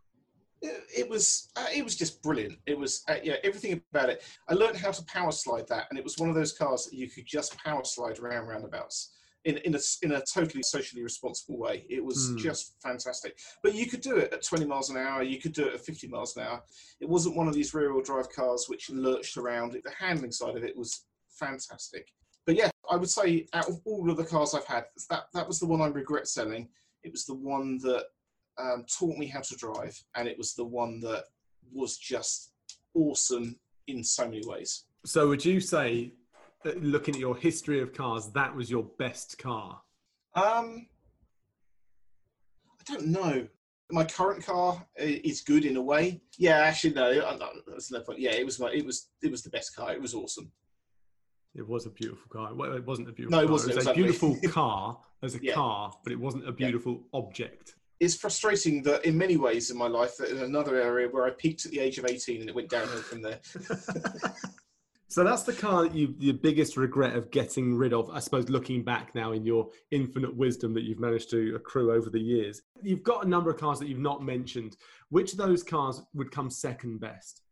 it, 0.63 0.83
it 0.97 1.09
was 1.09 1.51
uh, 1.57 1.67
it 1.75 1.85
was 1.85 1.97
just 1.97 2.23
brilliant. 2.23 2.59
It 2.67 2.79
was 2.79 3.03
uh, 3.09 3.17
yeah 3.23 3.37
everything 3.45 3.83
about 3.93 4.09
it. 4.09 4.23
I 4.49 4.55
learned 4.55 4.77
how 4.77 4.93
to 4.93 5.05
power 5.05 5.33
slide 5.33 5.67
that, 5.69 5.87
and 5.91 5.99
it 5.99 6.05
was 6.05 6.19
one 6.19 6.29
of 6.29 6.35
those 6.35 6.53
cars 6.53 6.87
that 6.87 6.97
you 6.97 7.09
could 7.09 7.27
just 7.27 7.57
power 7.59 7.85
slide 7.85 8.19
around 8.19 8.47
roundabouts 8.47 9.13
in 9.45 9.57
in 9.59 9.75
a 9.75 9.79
in 10.03 10.13
a 10.13 10.23
totally 10.23 10.63
socially 10.63 11.03
responsible 11.03 11.59
way. 11.59 11.85
It 11.89 12.05
was 12.05 12.29
Hmm. 12.31 12.37
just 12.39 12.75
fantastic. 12.83 13.39
But 13.63 13.75
you 13.75 13.87
could 13.87 14.01
do 14.01 14.17
it 14.17 14.33
at 14.33 14.43
20 14.45 14.65
miles 14.67 14.91
an 14.91 14.97
hour. 14.97 15.23
You 15.23 15.41
could 15.41 15.53
do 15.53 15.67
it 15.67 15.75
at 15.75 15.81
50 15.85 16.07
miles 16.09 16.37
an 16.37 16.45
hour. 16.45 16.63
It 17.01 17.09
wasn't 17.09 17.37
one 17.37 17.49
of 17.49 17.55
these 17.55 17.75
rear 17.75 17.93
wheel 17.93 18.03
drive 18.03 18.31
cars 18.31 18.67
which 18.69 18.91
lurched 18.91 19.37
around. 19.37 19.73
The 19.73 19.91
handling 19.99 20.33
side 20.33 20.57
of 20.57 20.65
it 20.65 20.77
was 20.77 21.05
fantastic. 21.29 22.09
But 22.47 22.57
yeah, 22.57 22.71
I 22.91 22.97
would 22.97 23.11
say 23.11 23.47
out 23.53 23.69
of 23.69 23.81
all 23.85 24.11
of 24.11 24.17
the 24.17 24.25
cars 24.25 24.55
I've 24.55 24.67
had, 24.67 24.85
that 25.11 25.25
that 25.35 25.47
was 25.47 25.59
the 25.61 25.67
one 25.67 25.81
I 25.81 25.87
regret 25.87 26.29
selling. 26.29 26.69
It 27.03 27.11
was 27.13 27.25
the 27.25 27.35
one 27.35 27.79
that 27.79 28.07
um, 28.59 28.85
taught 28.99 29.17
me 29.17 29.27
how 29.27 29.41
to 29.41 29.57
drive, 29.57 30.01
and 30.15 30.29
it 30.29 30.37
was 30.39 30.55
the 30.55 30.65
one 30.65 31.01
that 31.01 31.25
was 31.73 31.97
just 31.97 32.53
awesome 32.95 33.59
in 33.87 34.05
so 34.05 34.25
many 34.27 34.43
ways. 34.47 34.85
So, 35.05 35.27
would 35.29 35.45
you 35.45 35.59
say, 35.59 36.13
looking 36.81 37.15
at 37.15 37.21
your 37.21 37.37
history 37.37 37.81
of 37.81 37.93
cars, 37.93 38.29
that 38.35 38.55
was 38.55 38.71
your 38.71 38.85
best 38.99 39.39
car? 39.39 39.81
Um, 40.35 40.87
I 42.81 42.93
don't 42.93 43.07
know. 43.09 43.47
My 43.91 44.05
current 44.05 44.45
car 44.45 44.85
is 44.97 45.43
good 45.43 45.65
in 45.67 45.77
a 45.77 45.83
way. 45.83 46.23
Yeah, 46.39 46.59
actually, 46.61 46.95
no, 46.95 47.39
that's 47.67 47.91
no 47.93 48.01
point. 48.01 48.21
Yeah, 48.21 48.33
it 48.33 48.45
was 48.47 48.59
my, 48.59 48.71
it 48.73 48.87
was, 48.87 49.09
it 49.23 49.31
was 49.31 49.43
the 49.43 49.51
best 49.51 49.77
car. 49.77 49.93
It 49.93 50.01
was 50.01 50.15
awesome. 50.15 50.51
It 51.55 51.69
was 51.69 51.85
a 51.85 51.91
beautiful 51.91 52.25
car. 52.33 52.55
Well, 52.55 52.73
it 52.75 52.87
wasn't 52.87 53.11
a 53.11 53.13
beautiful. 53.13 53.39
No, 53.39 53.43
it 53.43 53.47
car. 53.47 53.53
wasn't. 53.53 53.73
It 53.73 53.75
It 53.75 53.77
was 53.77 53.87
was 53.87 53.93
a 53.93 53.95
beautiful 53.95 54.39
car 54.51 54.99
as 55.23 55.35
a 55.35 55.39
Yeah. 55.43 55.53
car, 55.53 55.93
but 56.03 56.13
it 56.13 56.19
wasn't 56.19 56.49
a 56.49 56.53
beautiful 56.53 57.03
object. 57.13 57.75
It's 58.01 58.17
frustrating 58.17 58.83
that 58.85 59.05
in 59.05 59.17
many 59.19 59.37
ways 59.37 59.71
in 59.71 59.77
my 59.77 59.87
life, 59.87 60.17
that 60.17 60.31
in 60.31 60.39
another 60.39 60.81
area 60.81 61.09
where 61.09 61.27
I 61.27 61.31
peaked 61.31 61.67
at 61.67 61.71
the 61.73 61.79
age 61.79 61.99
of 61.99 62.07
18 62.07 62.41
and 62.41 62.49
it 62.49 62.55
went 62.55 62.71
downhill 62.71 63.03
from 63.03 63.21
there. 63.23 63.39
So 65.13 65.23
that's 65.23 65.43
the 65.43 65.53
car 65.53 65.83
that 65.83 65.95
you 65.95 66.15
your 66.19 66.33
biggest 66.33 66.79
regret 66.79 67.15
of 67.15 67.31
getting 67.31 67.77
rid 67.77 67.93
of. 67.93 68.09
I 68.09 68.19
suppose 68.19 68.49
looking 68.49 68.83
back 68.83 69.15
now 69.15 69.33
in 69.33 69.45
your 69.45 69.69
infinite 69.91 70.35
wisdom 70.35 70.73
that 70.73 70.85
you've 70.85 71.01
managed 71.01 71.29
to 71.33 71.55
accrue 71.55 71.93
over 71.93 72.09
the 72.09 72.19
years, 72.19 72.63
you've 72.83 73.03
got 73.03 73.27
a 73.27 73.29
number 73.29 73.51
of 73.51 73.59
cars 73.59 73.79
that 73.81 73.89
you've 73.89 73.99
not 73.99 74.23
mentioned. 74.23 74.79
Which 75.11 75.33
of 75.33 75.39
those 75.39 75.63
cars 75.63 76.01
would 76.15 76.31
come 76.31 76.49
second 76.49 77.01
best? 77.01 77.43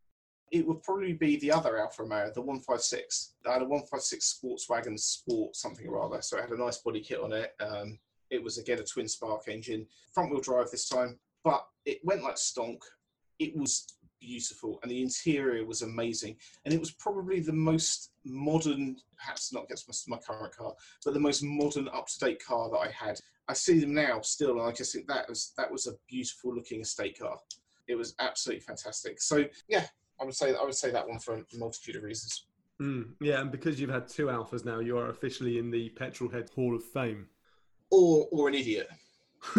It 0.50 0.66
would 0.66 0.82
probably 0.82 1.12
be 1.12 1.38
the 1.38 1.52
other 1.52 1.78
Alfa 1.78 2.04
Romeo, 2.04 2.32
the 2.34 2.40
156. 2.40 3.34
I 3.46 3.52
had 3.52 3.60
a 3.60 3.66
156 3.66 4.40
Sportwagon 4.42 4.98
Sport 4.98 5.54
something 5.54 5.86
or 5.86 6.02
other, 6.02 6.22
so 6.22 6.38
it 6.38 6.48
had 6.48 6.52
a 6.52 6.56
nice 6.58 6.78
body 6.78 7.00
kit 7.00 7.20
on 7.20 7.34
it. 7.34 7.52
Um, 7.60 7.98
it 8.30 8.42
was 8.42 8.56
again 8.56 8.78
a 8.78 8.84
twin 8.84 9.06
spark 9.06 9.48
engine, 9.48 9.86
front 10.14 10.30
wheel 10.30 10.40
drive 10.40 10.70
this 10.70 10.88
time, 10.88 11.18
but 11.44 11.66
it 11.84 11.98
went 12.04 12.22
like 12.22 12.36
stonk. 12.36 12.78
It 13.38 13.54
was 13.54 13.86
beautiful, 14.20 14.78
and 14.82 14.90
the 14.90 15.02
interior 15.02 15.64
was 15.64 15.82
amazing. 15.82 16.36
And 16.64 16.74
it 16.74 16.80
was 16.80 16.90
probably 16.90 17.40
the 17.40 17.52
most 17.52 18.12
modern, 18.24 18.96
perhaps 19.16 19.52
not 19.52 19.64
against 19.64 20.08
my, 20.08 20.16
my 20.16 20.22
current 20.22 20.54
car, 20.54 20.74
but 21.04 21.14
the 21.14 21.20
most 21.20 21.42
modern, 21.42 21.88
up 21.88 22.06
to 22.08 22.18
date 22.18 22.44
car 22.44 22.70
that 22.70 22.78
I 22.78 22.90
had. 22.90 23.18
I 23.48 23.54
see 23.54 23.80
them 23.80 23.94
now 23.94 24.20
still, 24.20 24.52
and 24.52 24.62
I 24.62 24.72
just 24.72 24.92
think 24.92 25.08
that 25.08 25.28
was 25.28 25.52
that 25.56 25.70
was 25.70 25.86
a 25.86 25.94
beautiful 26.08 26.54
looking 26.54 26.80
estate 26.80 27.18
car. 27.18 27.36
It 27.88 27.96
was 27.96 28.14
absolutely 28.20 28.60
fantastic. 28.60 29.20
So 29.20 29.44
yeah, 29.68 29.86
I 30.20 30.24
would 30.24 30.34
say 30.34 30.54
I 30.54 30.62
would 30.62 30.74
say 30.74 30.90
that 30.92 31.08
one 31.08 31.18
for 31.18 31.34
a 31.34 31.44
multitude 31.54 31.96
of 31.96 32.02
reasons. 32.02 32.46
Mm, 32.80 33.10
yeah, 33.20 33.40
and 33.40 33.50
because 33.50 33.80
you've 33.80 33.90
had 33.90 34.08
two 34.08 34.26
Alfas 34.26 34.64
now, 34.64 34.78
you 34.80 34.96
are 34.96 35.10
officially 35.10 35.58
in 35.58 35.70
the 35.70 35.90
petrol 35.90 36.30
head 36.30 36.48
Hall 36.54 36.74
of 36.74 36.84
Fame. 36.84 37.26
Or 37.90 38.28
or 38.30 38.48
an 38.48 38.54
idiot. 38.54 38.88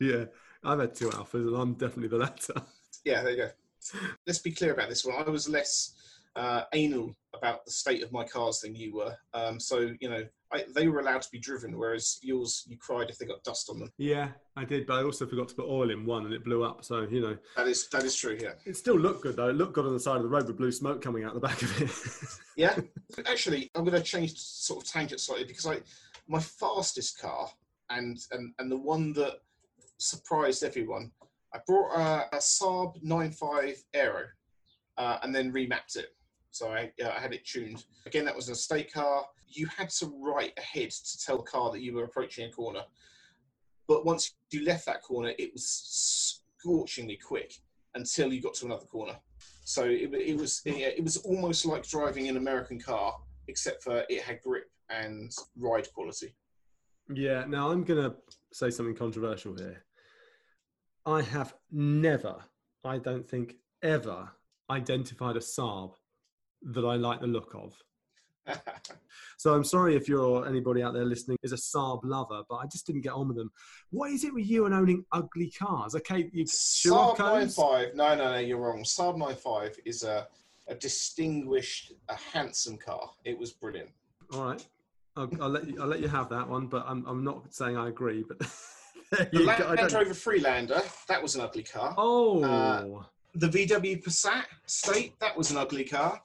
yeah, 0.00 0.24
I've 0.64 0.80
had 0.80 0.94
two 0.94 1.08
Alfas, 1.10 1.46
and 1.46 1.56
I'm 1.56 1.74
definitely 1.74 2.08
the 2.08 2.18
latter. 2.18 2.54
Yeah, 3.06 3.20
there 3.22 3.32
you 3.32 3.36
go. 3.36 3.50
Let's 4.26 4.38
be 4.38 4.50
clear 4.50 4.72
about 4.72 4.88
this 4.88 5.04
one. 5.04 5.14
I 5.22 5.28
was 5.28 5.46
less 5.46 5.92
uh, 6.36 6.62
anal 6.72 7.14
about 7.34 7.66
the 7.66 7.70
state 7.70 8.02
of 8.02 8.10
my 8.12 8.24
cars 8.24 8.60
than 8.60 8.74
you 8.74 8.94
were. 8.96 9.14
Um, 9.34 9.60
so 9.60 9.90
you 10.00 10.08
know, 10.08 10.24
I, 10.50 10.64
they 10.74 10.88
were 10.88 11.00
allowed 11.00 11.20
to 11.20 11.30
be 11.30 11.38
driven, 11.38 11.76
whereas 11.78 12.18
yours, 12.22 12.64
you 12.66 12.78
cried 12.78 13.10
if 13.10 13.18
they 13.18 13.26
got 13.26 13.44
dust 13.44 13.68
on 13.68 13.78
them. 13.78 13.92
Yeah, 13.98 14.28
I 14.56 14.64
did, 14.64 14.86
but 14.86 14.94
I 14.94 15.02
also 15.02 15.26
forgot 15.26 15.48
to 15.48 15.54
put 15.54 15.66
oil 15.68 15.90
in 15.90 16.06
one, 16.06 16.24
and 16.24 16.32
it 16.32 16.42
blew 16.44 16.64
up. 16.64 16.82
So 16.82 17.02
you 17.02 17.20
know, 17.20 17.36
That 17.58 17.68
is 17.68 17.86
that 17.90 18.04
is 18.04 18.16
true. 18.16 18.38
Yeah. 18.40 18.52
it 18.64 18.78
still 18.78 18.98
looked 18.98 19.22
good 19.22 19.36
though. 19.36 19.50
It 19.50 19.56
looked 19.56 19.74
good 19.74 19.84
on 19.84 19.92
the 19.92 20.00
side 20.00 20.16
of 20.16 20.22
the 20.22 20.30
road 20.30 20.46
with 20.46 20.56
blue 20.56 20.72
smoke 20.72 21.02
coming 21.02 21.24
out 21.24 21.34
the 21.34 21.40
back 21.40 21.60
of 21.60 21.82
it. 21.82 21.90
Yeah. 22.56 22.74
Actually, 23.26 23.70
I'm 23.74 23.84
going 23.84 24.00
to 24.00 24.02
change 24.02 24.38
sort 24.38 24.82
of 24.82 24.90
tangent 24.90 25.20
slightly 25.20 25.44
because 25.44 25.66
I, 25.66 25.80
my 26.26 26.40
fastest 26.40 27.20
car 27.20 27.50
and 27.90 28.16
and 28.32 28.54
and 28.58 28.72
the 28.72 28.78
one 28.78 29.12
that 29.12 29.40
surprised 29.98 30.62
everyone, 30.62 31.10
I 31.54 31.58
brought 31.66 31.96
a, 31.96 32.36
a 32.36 32.38
Saab 32.38 33.02
9.5 33.04 33.76
Aero, 33.94 34.24
uh, 34.96 35.18
and 35.22 35.34
then 35.34 35.52
remapped 35.52 35.96
it. 35.96 36.08
So 36.50 36.68
I, 36.68 36.92
uh, 37.04 37.12
I 37.16 37.20
had 37.20 37.32
it 37.32 37.44
tuned. 37.44 37.84
Again, 38.06 38.24
that 38.24 38.36
was 38.36 38.48
an 38.48 38.52
estate 38.52 38.92
car. 38.92 39.24
You 39.48 39.66
had 39.66 39.90
to 39.90 40.06
write 40.20 40.52
ahead 40.56 40.90
to 40.90 41.18
tell 41.18 41.38
the 41.38 41.44
car 41.44 41.70
that 41.72 41.82
you 41.82 41.94
were 41.94 42.04
approaching 42.04 42.48
a 42.48 42.52
corner. 42.52 42.82
But 43.88 44.04
once 44.04 44.34
you 44.50 44.64
left 44.64 44.86
that 44.86 45.02
corner, 45.02 45.32
it 45.38 45.52
was 45.52 46.42
scorchingly 46.58 47.18
quick 47.24 47.54
until 47.94 48.32
you 48.32 48.40
got 48.40 48.54
to 48.54 48.66
another 48.66 48.86
corner. 48.86 49.16
So 49.64 49.84
it, 49.84 50.12
it 50.14 50.36
was 50.36 50.62
yeah, 50.64 50.88
it 50.88 51.02
was 51.02 51.18
almost 51.18 51.66
like 51.66 51.86
driving 51.86 52.28
an 52.28 52.36
American 52.36 52.78
car, 52.80 53.16
except 53.48 53.82
for 53.82 54.04
it 54.08 54.22
had 54.22 54.40
grip 54.42 54.70
and 54.90 55.32
ride 55.58 55.92
quality. 55.92 56.34
yeah. 57.12 57.44
Now 57.46 57.70
I'm 57.70 57.84
gonna 57.84 58.14
say 58.54 58.70
something 58.70 58.94
controversial 58.94 59.56
here. 59.56 59.84
I 61.04 61.22
have 61.22 61.54
never, 61.72 62.36
I 62.84 62.98
don't 62.98 63.28
think 63.28 63.56
ever, 63.82 64.30
identified 64.70 65.36
a 65.36 65.40
Saab 65.40 65.92
that 66.62 66.84
I 66.84 66.94
like 66.94 67.20
the 67.20 67.26
look 67.26 67.54
of. 67.54 67.76
So 69.36 69.52
I'm 69.52 69.64
sorry 69.64 69.94
if 69.94 70.08
you're 70.08 70.46
anybody 70.48 70.82
out 70.82 70.94
there 70.94 71.04
listening 71.04 71.36
is 71.42 71.52
a 71.52 71.56
Saab 71.56 72.00
lover, 72.02 72.42
but 72.48 72.56
I 72.56 72.66
just 72.66 72.86
didn't 72.86 73.02
get 73.02 73.12
on 73.12 73.28
with 73.28 73.36
them. 73.36 73.50
What 73.90 74.10
is 74.10 74.24
it 74.24 74.32
with 74.32 74.48
you 74.48 74.64
and 74.64 74.74
owning 74.74 75.04
ugly 75.12 75.50
cars? 75.50 75.94
Okay, 75.96 76.30
you 76.32 76.44
Saab 76.44 77.16
codes? 77.16 77.58
95, 77.58 77.94
no, 77.94 78.14
no, 78.14 78.32
no, 78.32 78.38
you're 78.38 78.58
wrong. 78.58 78.82
Saab 78.84 79.18
95 79.18 79.80
is 79.84 80.02
a, 80.02 80.28
a 80.68 80.74
distinguished, 80.76 81.92
a 82.08 82.14
handsome 82.14 82.78
car. 82.78 83.10
It 83.24 83.38
was 83.38 83.52
brilliant. 83.52 83.90
All 84.32 84.44
right, 84.44 84.66
I'll, 85.16 85.30
I'll 85.40 85.48
let 85.48 85.66
you. 85.68 85.80
I'll 85.80 85.86
let 85.86 86.00
you 86.00 86.08
have 86.08 86.28
that 86.30 86.48
one, 86.48 86.66
but 86.66 86.84
I'm 86.88 87.04
I'm 87.06 87.22
not 87.22 87.54
saying 87.54 87.76
I 87.76 87.88
agree. 87.88 88.24
But 88.26 88.38
The 89.32 89.38
Land 89.40 89.62
go. 89.62 89.76
Don't- 89.76 89.92
Rover 89.92 90.14
Freelander, 90.14 90.82
that 91.08 91.22
was 91.22 91.36
an 91.36 91.42
ugly 91.42 91.62
car. 91.62 91.94
Oh, 91.96 92.42
Uh, 92.42 93.04
The 93.34 93.46
VW 93.48 94.02
Passat 94.02 94.44
Estate, 94.66 95.14
that 95.20 95.36
was 95.36 95.50
an 95.52 95.56
ugly 95.56 95.84
car. 95.84 96.20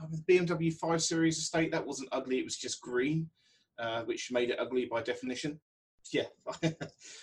Uh, 0.00 0.06
The 0.10 0.38
BMW 0.38 0.72
5 0.72 1.02
Series 1.02 1.36
Estate, 1.38 1.70
that 1.72 1.86
wasn't 1.86 2.08
ugly, 2.12 2.38
it 2.38 2.44
was 2.44 2.56
just 2.56 2.80
green, 2.80 3.28
uh, 3.78 4.04
which 4.04 4.30
made 4.32 4.48
it 4.50 4.58
ugly 4.58 4.86
by 4.86 5.02
definition. 5.02 5.60
Yeah, 6.12 6.24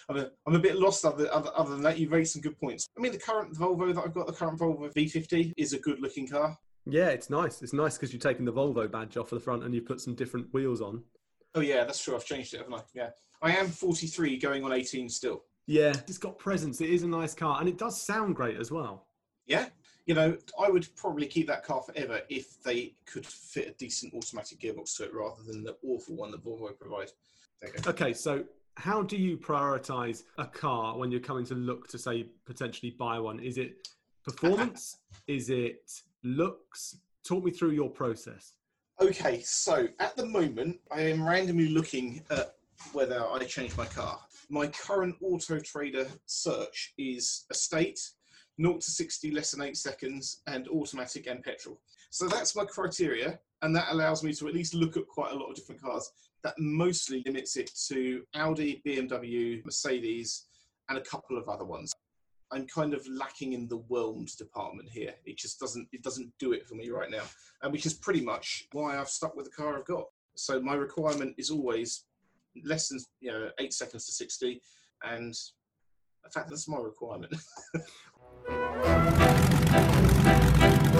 I'm, 0.09 0.17
a, 0.17 0.29
I'm 0.45 0.55
a 0.55 0.59
bit 0.59 0.75
lost 0.75 1.03
other, 1.03 1.33
other, 1.33 1.49
other 1.55 1.71
than 1.71 1.81
that. 1.81 1.97
You've 1.97 2.11
raised 2.11 2.33
some 2.33 2.43
good 2.43 2.59
points. 2.59 2.87
I 2.95 3.01
mean, 3.01 3.11
the 3.11 3.17
current 3.17 3.55
Volvo 3.55 3.91
that 3.95 4.03
I've 4.03 4.13
got, 4.13 4.27
the 4.27 4.33
current 4.33 4.59
Volvo 4.59 4.93
V50, 4.93 5.53
is 5.57 5.73
a 5.73 5.79
good 5.79 5.99
looking 5.99 6.27
car. 6.27 6.55
Yeah, 6.89 7.07
it's 7.09 7.29
nice. 7.29 7.61
It's 7.61 7.73
nice 7.73 7.97
because 7.97 8.13
you've 8.13 8.21
taken 8.21 8.45
the 8.45 8.53
Volvo 8.53 8.89
badge 8.89 9.17
off 9.17 9.31
of 9.31 9.39
the 9.39 9.43
front 9.43 9.63
and 9.63 9.73
you've 9.73 9.85
put 9.85 10.01
some 10.01 10.15
different 10.15 10.53
wheels 10.53 10.81
on. 10.81 11.03
Oh, 11.55 11.61
yeah, 11.61 11.83
that's 11.83 12.03
true. 12.03 12.15
I've 12.15 12.25
changed 12.25 12.53
it, 12.53 12.57
haven't 12.57 12.73
I? 12.73 12.81
Yeah. 12.93 13.09
I 13.41 13.55
am 13.55 13.67
43 13.67 14.37
going 14.37 14.63
on 14.63 14.73
18 14.73 15.09
still. 15.09 15.43
Yeah, 15.65 15.93
it's 16.07 16.17
got 16.17 16.37
presence. 16.39 16.81
It 16.81 16.89
is 16.89 17.03
a 17.03 17.07
nice 17.07 17.33
car, 17.33 17.59
and 17.59 17.67
it 17.67 17.77
does 17.77 18.01
sound 18.01 18.35
great 18.35 18.57
as 18.57 18.71
well. 18.71 19.07
Yeah. 19.45 19.67
You 20.05 20.15
know, 20.15 20.37
I 20.59 20.69
would 20.69 20.87
probably 20.95 21.27
keep 21.27 21.47
that 21.47 21.63
car 21.63 21.81
forever 21.81 22.21
if 22.29 22.61
they 22.63 22.95
could 23.05 23.25
fit 23.25 23.67
a 23.67 23.71
decent 23.71 24.13
automatic 24.13 24.59
gearbox 24.59 24.95
to 24.97 25.03
it 25.03 25.13
rather 25.13 25.43
than 25.45 25.63
the 25.63 25.75
awful 25.83 26.15
one 26.15 26.31
that 26.31 26.43
Volvo 26.43 26.77
provide. 26.79 27.11
There 27.61 27.71
you 27.71 27.81
go. 27.81 27.89
Okay, 27.89 28.13
so 28.13 28.45
how 28.75 29.01
do 29.01 29.17
you 29.17 29.37
prioritize 29.37 30.23
a 30.37 30.45
car 30.45 30.97
when 30.97 31.11
you're 31.11 31.19
coming 31.19 31.45
to 31.47 31.55
look 31.55 31.87
to 31.89 31.97
say 31.97 32.27
potentially 32.45 32.91
buy 32.91 33.19
one? 33.19 33.39
Is 33.39 33.57
it 33.57 33.89
performance? 34.23 34.97
is 35.27 35.49
it 35.49 35.91
looks? 36.23 36.97
Talk 37.23 37.43
me 37.43 37.51
through 37.51 37.71
your 37.71 37.89
process. 37.89 38.53
Okay, 38.99 39.41
so 39.41 39.87
at 39.99 40.15
the 40.15 40.25
moment, 40.25 40.79
I 40.91 41.01
am 41.01 41.23
randomly 41.23 41.69
looking 41.69 42.23
at 42.29 42.55
whether 42.93 43.23
I 43.27 43.43
change 43.43 43.75
my 43.77 43.85
car. 43.85 44.19
My 44.49 44.67
current 44.67 45.15
Auto 45.21 45.59
Trader 45.59 46.07
search 46.25 46.93
is 46.97 47.45
estate, 47.51 47.99
0 48.59 48.77
to 48.77 48.89
60 48.89 49.31
less 49.31 49.51
than 49.51 49.61
8 49.61 49.77
seconds, 49.77 50.41
and 50.47 50.67
automatic 50.69 51.27
and 51.27 51.43
petrol. 51.43 51.79
So 52.09 52.27
that's 52.27 52.55
my 52.55 52.65
criteria, 52.65 53.39
and 53.61 53.75
that 53.75 53.91
allows 53.91 54.23
me 54.23 54.33
to 54.33 54.47
at 54.47 54.53
least 54.53 54.73
look 54.73 54.97
at 54.97 55.07
quite 55.07 55.31
a 55.31 55.35
lot 55.35 55.49
of 55.49 55.55
different 55.55 55.81
cars. 55.81 56.11
That 56.43 56.55
mostly 56.57 57.23
limits 57.25 57.57
it 57.57 57.71
to 57.87 58.23
Audi, 58.35 58.81
BMW, 58.85 59.63
Mercedes, 59.65 60.45
and 60.89 60.97
a 60.97 61.01
couple 61.01 61.37
of 61.37 61.49
other 61.49 61.65
ones. 61.65 61.93
I'm 62.51 62.65
kind 62.67 62.93
of 62.93 63.05
lacking 63.07 63.53
in 63.53 63.67
the 63.67 63.77
whelmed 63.77 64.35
department 64.37 64.89
here. 64.89 65.13
It 65.25 65.37
just 65.37 65.59
doesn't 65.59 65.87
it 65.91 66.01
doesn't 66.01 66.31
do 66.39 66.53
it 66.53 66.65
for 66.65 66.75
me 66.75 66.89
right 66.89 67.11
now, 67.11 67.23
and 67.61 67.71
which 67.71 67.85
is 67.85 67.93
pretty 67.93 68.21
much 68.21 68.67
why 68.71 68.97
I've 68.97 69.09
stuck 69.09 69.35
with 69.35 69.45
the 69.45 69.51
car 69.51 69.77
I've 69.77 69.85
got. 69.85 70.05
So 70.35 70.61
my 70.61 70.75
requirement 70.75 71.35
is 71.37 71.49
always 71.49 72.05
less 72.63 72.87
than 72.89 72.99
you 73.19 73.31
know 73.31 73.49
eight 73.59 73.73
seconds 73.73 74.05
to 74.05 74.13
sixty, 74.13 74.61
and 75.03 75.35
in 76.25 76.31
fact 76.33 76.49
that's 76.49 76.67
my 76.69 76.79
requirement. 76.79 77.35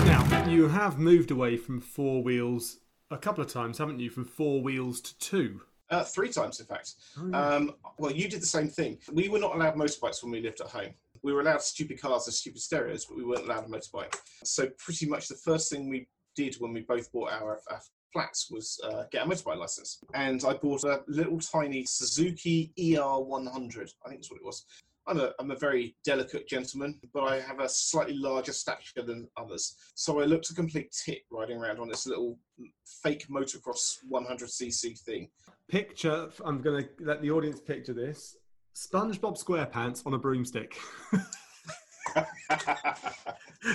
now 0.06 0.48
you 0.50 0.68
have 0.68 1.00
moved 1.00 1.32
away 1.32 1.56
from 1.56 1.80
four 1.80 2.22
wheels 2.22 2.80
a 3.10 3.18
couple 3.18 3.42
of 3.42 3.52
times, 3.52 3.78
haven't 3.78 4.00
you? 4.02 4.10
From 4.10 4.26
four 4.26 4.62
wheels 4.62 5.00
to 5.00 5.18
two. 5.20 5.62
Uh, 5.90 6.04
three 6.04 6.28
times, 6.28 6.60
in 6.60 6.66
fact. 6.66 6.96
Oh, 7.18 7.30
yeah. 7.30 7.48
um, 7.48 7.74
well, 7.98 8.12
you 8.12 8.28
did 8.28 8.42
the 8.42 8.46
same 8.46 8.68
thing. 8.68 8.98
We 9.14 9.30
were 9.30 9.40
not 9.40 9.56
allowed 9.56 9.76
motorbikes 9.76 10.22
when 10.22 10.34
we 10.34 10.42
lived 10.42 10.60
at 10.60 10.68
home 10.68 10.94
we 11.24 11.34
were 11.34 11.42
allowed 11.42 11.62
stupid 11.62 12.02
cars 12.02 12.28
and 12.28 12.34
stupid 12.34 12.62
stereos, 12.62 13.06
but 13.06 13.18
we 13.18 13.24
weren't 13.24 13.46
allowed 13.46 13.66
a 13.66 13.68
motorbike. 13.68 14.16
So 14.44 14.68
pretty 14.78 15.08
much 15.08 15.28
the 15.28 15.36
first 15.36 15.72
thing 15.72 15.90
we 15.90 16.08
did 16.36 16.56
when 16.60 16.74
we 16.74 16.82
both 16.82 17.12
bought 17.12 17.32
our, 17.32 17.60
our 17.70 17.82
flats 18.14 18.50
was 18.50 18.80
uh, 18.84 19.04
get 19.12 19.26
a 19.26 19.30
motorbike 19.30 19.58
license. 19.58 20.00
And 20.14 20.44
I 20.46 20.54
bought 20.54 20.84
a 20.84 21.04
little 21.08 21.40
tiny 21.40 21.86
Suzuki 21.86 22.72
ER100, 22.80 23.94
I 24.06 24.10
think 24.10 24.22
that's 24.22 24.32
what 24.32 24.40
it 24.40 24.46
was. 24.46 24.66
I'm 25.08 25.20
a, 25.20 25.32
I'm 25.40 25.52
a 25.52 25.56
very 25.56 25.96
delicate 26.04 26.48
gentleman, 26.48 27.00
but 27.14 27.24
I 27.24 27.40
have 27.40 27.62
a 27.62 27.70
slightly 27.70 28.18
larger 28.18 28.52
stature 28.52 29.02
than 29.02 29.28
others. 29.38 29.76
So 29.96 30.20
I 30.20 30.26
looked 30.26 30.50
a 30.50 30.54
complete 30.54 30.94
tit 31.06 31.22
riding 31.32 31.58
around 31.58 31.80
on 31.80 31.88
this 31.88 32.06
little 32.06 32.38
fake 32.86 33.26
motocross 33.30 34.00
100cc 34.12 35.00
thing. 35.00 35.30
Picture, 35.70 36.30
I'm 36.44 36.62
going 36.62 36.84
to 36.84 36.90
let 37.00 37.22
the 37.22 37.32
audience 37.32 37.62
picture 37.62 37.94
this. 37.94 38.36
SpongeBob 38.78 39.44
SquarePants 39.44 40.06
on 40.06 40.14
a 40.14 40.20
broomstick. 40.20 40.78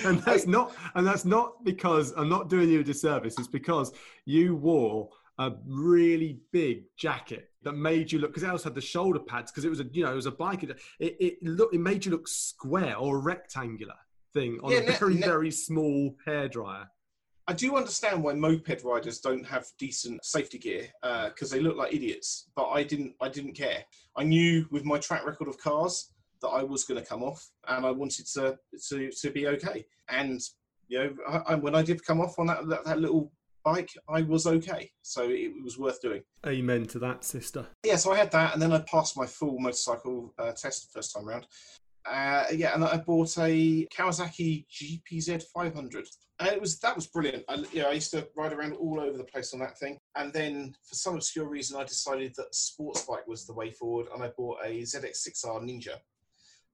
and 0.05 0.21
that's 0.21 0.47
not 0.47 0.73
and 0.95 1.05
that's 1.05 1.25
not 1.25 1.65
because 1.65 2.13
I'm 2.17 2.29
not 2.29 2.49
doing 2.49 2.69
you 2.71 2.81
a 2.81 2.85
disservice. 2.85 3.35
It's 3.37 3.49
because 3.49 3.93
you 4.27 4.55
wore 4.55 5.09
a 5.39 5.53
really 5.67 6.39
big 6.53 6.85
jacket 6.97 7.51
that 7.65 7.73
made 7.73 8.13
you 8.13 8.21
look 8.21 8.31
because 8.31 8.45
it 8.45 8.51
also 8.51 8.65
had 8.65 8.77
the 8.77 8.81
shoulder 8.81 9.19
pads 9.19 9.51
because 9.51 9.65
it 9.65 9.71
was 9.71 9.81
a 9.81 9.87
you 9.93 10.05
know 10.05 10.13
it 10.13 10.17
was 10.17 10.27
a 10.27 10.31
bike. 10.31 10.63
It 10.63 10.79
it 11.01 11.43
look 11.43 11.75
it 11.75 11.81
made 11.81 12.05
you 12.05 12.13
look 12.13 12.29
square 12.29 12.97
or 12.97 13.19
rectangular 13.19 13.97
thing 14.33 14.61
on 14.63 14.71
yeah, 14.71 14.79
a 14.79 14.93
very 14.93 15.17
very 15.17 15.51
small 15.51 16.15
hairdryer. 16.25 16.87
I 17.49 17.53
do 17.53 17.77
understand 17.77 18.23
why 18.23 18.35
moped 18.35 18.85
riders 18.85 19.19
don't 19.19 19.45
have 19.45 19.67
decent 19.79 20.25
safety 20.25 20.59
gear 20.59 20.89
because 21.03 21.53
uh, 21.53 21.57
they 21.57 21.61
look 21.61 21.77
like 21.77 21.93
idiots. 21.93 22.51
But 22.55 22.69
I 22.69 22.83
didn't. 22.83 23.15
I 23.21 23.29
didn't 23.29 23.55
care. 23.55 23.85
I 24.17 24.25
knew 24.25 24.67
with 24.71 24.85
my 24.85 24.99
track 24.99 25.27
record 25.27 25.49
of 25.49 25.59
cars 25.59 26.13
that 26.41 26.49
I 26.49 26.63
was 26.63 26.85
going 26.85 27.01
to 27.01 27.09
come 27.09 27.23
off, 27.23 27.51
and 27.69 27.85
I 27.85 27.91
wanted 27.91 28.27
to 28.35 28.59
to 28.89 29.11
to 29.11 29.31
be 29.31 29.49
okay. 29.49 29.85
And 30.09 30.41
you 30.89 30.99
know, 30.99 31.15
I, 31.29 31.53
I, 31.53 31.55
when 31.55 31.75
I 31.75 31.83
did 31.83 32.05
come 32.05 32.21
off 32.21 32.39
on 32.39 32.47
that, 32.47 32.69
that, 32.69 32.85
that 32.85 33.01
little 33.01 33.33
bike, 33.65 33.91
I 34.09 34.23
was 34.23 34.47
okay. 34.47 34.91
So 35.03 35.29
it 35.29 35.53
was 35.65 35.79
worth 35.79 36.01
doing. 36.01 36.23
Amen 36.47 36.87
to 36.87 36.99
that, 37.01 37.25
sister. 37.25 37.67
Yeah, 37.85 37.97
so 37.97 38.13
I 38.13 38.19
had 38.19 38.31
that, 38.33 38.53
and 38.53 38.63
then 38.63 38.73
I 38.73 38.81
passed 38.81 39.17
my 39.17 39.27
full 39.27 39.59
motorcycle 39.59 40.35
uh, 40.39 40.53
test 40.53 40.93
the 40.93 40.99
first 40.99 41.15
time 41.15 41.29
around. 41.29 41.47
Uh, 42.05 42.45
yeah, 42.53 42.75
and 42.75 42.85
I 42.85 42.97
bought 42.97 43.37
a 43.39 43.87
Kawasaki 43.87 44.67
GPZ 44.69 45.45
500, 45.55 46.07
and 46.41 46.49
it 46.49 46.61
was 46.61 46.79
that 46.81 46.97
was 46.97 47.07
brilliant. 47.07 47.45
I, 47.49 47.65
you 47.73 47.83
know, 47.83 47.91
I 47.91 47.93
used 47.93 48.11
to 48.13 48.27
ride 48.37 48.53
around 48.53 48.73
all 48.75 49.01
over 49.01 49.17
the 49.17 49.25
place 49.25 49.55
on 49.55 49.61
that 49.61 49.79
thing, 49.79 49.99
and 50.17 50.33
then 50.33 50.75
for 50.83 50.97
some 50.97 51.15
obscure 51.15 51.49
reason, 51.49 51.79
I 51.79 51.85
decided 51.85 52.35
that 52.37 52.55
sports 52.55 53.05
bike 53.05 53.27
was 53.29 53.47
the 53.47 53.55
way 53.55 53.71
forward, 53.71 54.09
and 54.13 54.23
I 54.23 54.31
bought 54.37 54.59
a 54.65 54.83
ZX6R 54.83 55.63
Ninja 55.63 55.97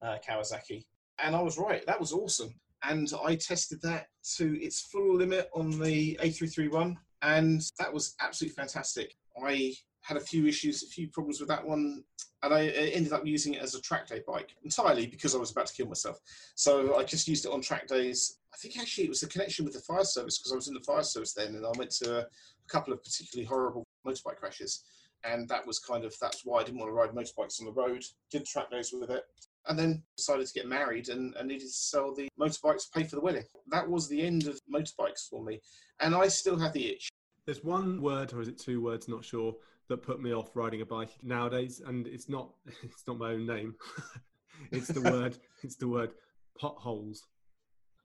uh, 0.02 0.16
Kawasaki, 0.26 0.84
and 1.18 1.36
I 1.36 1.42
was 1.42 1.58
right. 1.58 1.84
That 1.86 2.00
was 2.00 2.12
awesome, 2.12 2.54
and 2.82 3.10
I 3.22 3.34
tested 3.36 3.82
that 3.82 4.06
to 4.36 4.58
its 4.62 4.80
full 4.80 5.16
limit 5.16 5.50
on 5.54 5.78
the 5.78 6.18
A331, 6.22 6.96
and 7.20 7.60
that 7.78 7.92
was 7.92 8.14
absolutely 8.20 8.54
fantastic. 8.54 9.14
I 9.44 9.74
had 10.02 10.16
a 10.16 10.20
few 10.20 10.46
issues, 10.46 10.82
a 10.82 10.86
few 10.86 11.08
problems 11.08 11.40
with 11.40 11.48
that 11.48 11.66
one 11.66 12.04
and 12.42 12.54
I 12.54 12.68
ended 12.68 13.12
up 13.12 13.26
using 13.26 13.54
it 13.54 13.62
as 13.62 13.74
a 13.74 13.80
track 13.80 14.06
day 14.06 14.22
bike 14.26 14.54
entirely 14.62 15.06
because 15.06 15.34
I 15.34 15.38
was 15.38 15.50
about 15.50 15.66
to 15.66 15.74
kill 15.74 15.86
myself. 15.86 16.20
So 16.54 16.96
I 16.96 17.04
just 17.04 17.26
used 17.26 17.44
it 17.44 17.52
on 17.52 17.60
track 17.60 17.88
days. 17.88 18.38
I 18.52 18.56
think 18.56 18.78
actually 18.78 19.04
it 19.04 19.10
was 19.10 19.22
a 19.22 19.28
connection 19.28 19.64
with 19.64 19.74
the 19.74 19.80
fire 19.80 20.04
service 20.04 20.38
because 20.38 20.52
I 20.52 20.56
was 20.56 20.68
in 20.68 20.74
the 20.74 20.80
fire 20.80 21.02
service 21.02 21.32
then, 21.32 21.54
and 21.54 21.66
I 21.66 21.72
went 21.76 21.90
to 22.02 22.20
a, 22.20 22.26
couple 22.68 22.92
of 22.92 23.02
particularly 23.02 23.46
horrible 23.46 23.82
motorbike 24.06 24.36
crashes, 24.36 24.84
and 25.24 25.48
that 25.48 25.66
was 25.66 25.78
kind 25.78 26.04
of 26.04 26.14
that's 26.20 26.44
why 26.44 26.60
I 26.60 26.64
didn't 26.64 26.78
want 26.78 26.90
to 26.90 26.92
ride 26.92 27.12
motorbikes 27.12 27.60
on 27.60 27.64
the 27.64 27.72
road. 27.72 28.04
Did 28.30 28.44
track 28.44 28.70
days 28.70 28.92
with 28.92 29.08
it, 29.08 29.22
and 29.68 29.78
then 29.78 30.02
decided 30.18 30.46
to 30.46 30.52
get 30.52 30.68
married 30.68 31.08
and, 31.08 31.34
and 31.36 31.48
needed 31.48 31.66
to 31.66 31.72
sell 31.72 32.14
the 32.14 32.28
motorbikes 32.38 32.84
to 32.84 32.90
pay 32.94 33.04
for 33.04 33.16
the 33.16 33.22
wedding. 33.22 33.44
That 33.68 33.88
was 33.88 34.06
the 34.06 34.20
end 34.20 34.48
of 34.48 34.60
motorbikes 34.70 35.30
for 35.30 35.42
me, 35.42 35.62
and 36.00 36.14
I 36.14 36.28
still 36.28 36.58
have 36.58 36.74
the 36.74 36.90
itch. 36.90 37.08
There's 37.46 37.64
one 37.64 38.02
word, 38.02 38.34
or 38.34 38.42
is 38.42 38.48
it 38.48 38.58
two 38.58 38.82
words? 38.82 39.08
Not 39.08 39.24
sure 39.24 39.54
that 39.88 40.02
put 40.02 40.20
me 40.20 40.32
off 40.32 40.50
riding 40.54 40.80
a 40.80 40.86
bike 40.86 41.10
nowadays, 41.22 41.82
and 41.84 42.06
it's 42.06 42.28
not 42.28 42.50
it's 42.82 43.06
not 43.06 43.18
my 43.18 43.32
own 43.32 43.46
name. 43.46 43.74
it's 44.72 44.88
the 44.88 45.00
word 45.12 45.38
it's 45.62 45.76
the 45.76 45.88
word 45.88 46.12
potholes. 46.58 47.26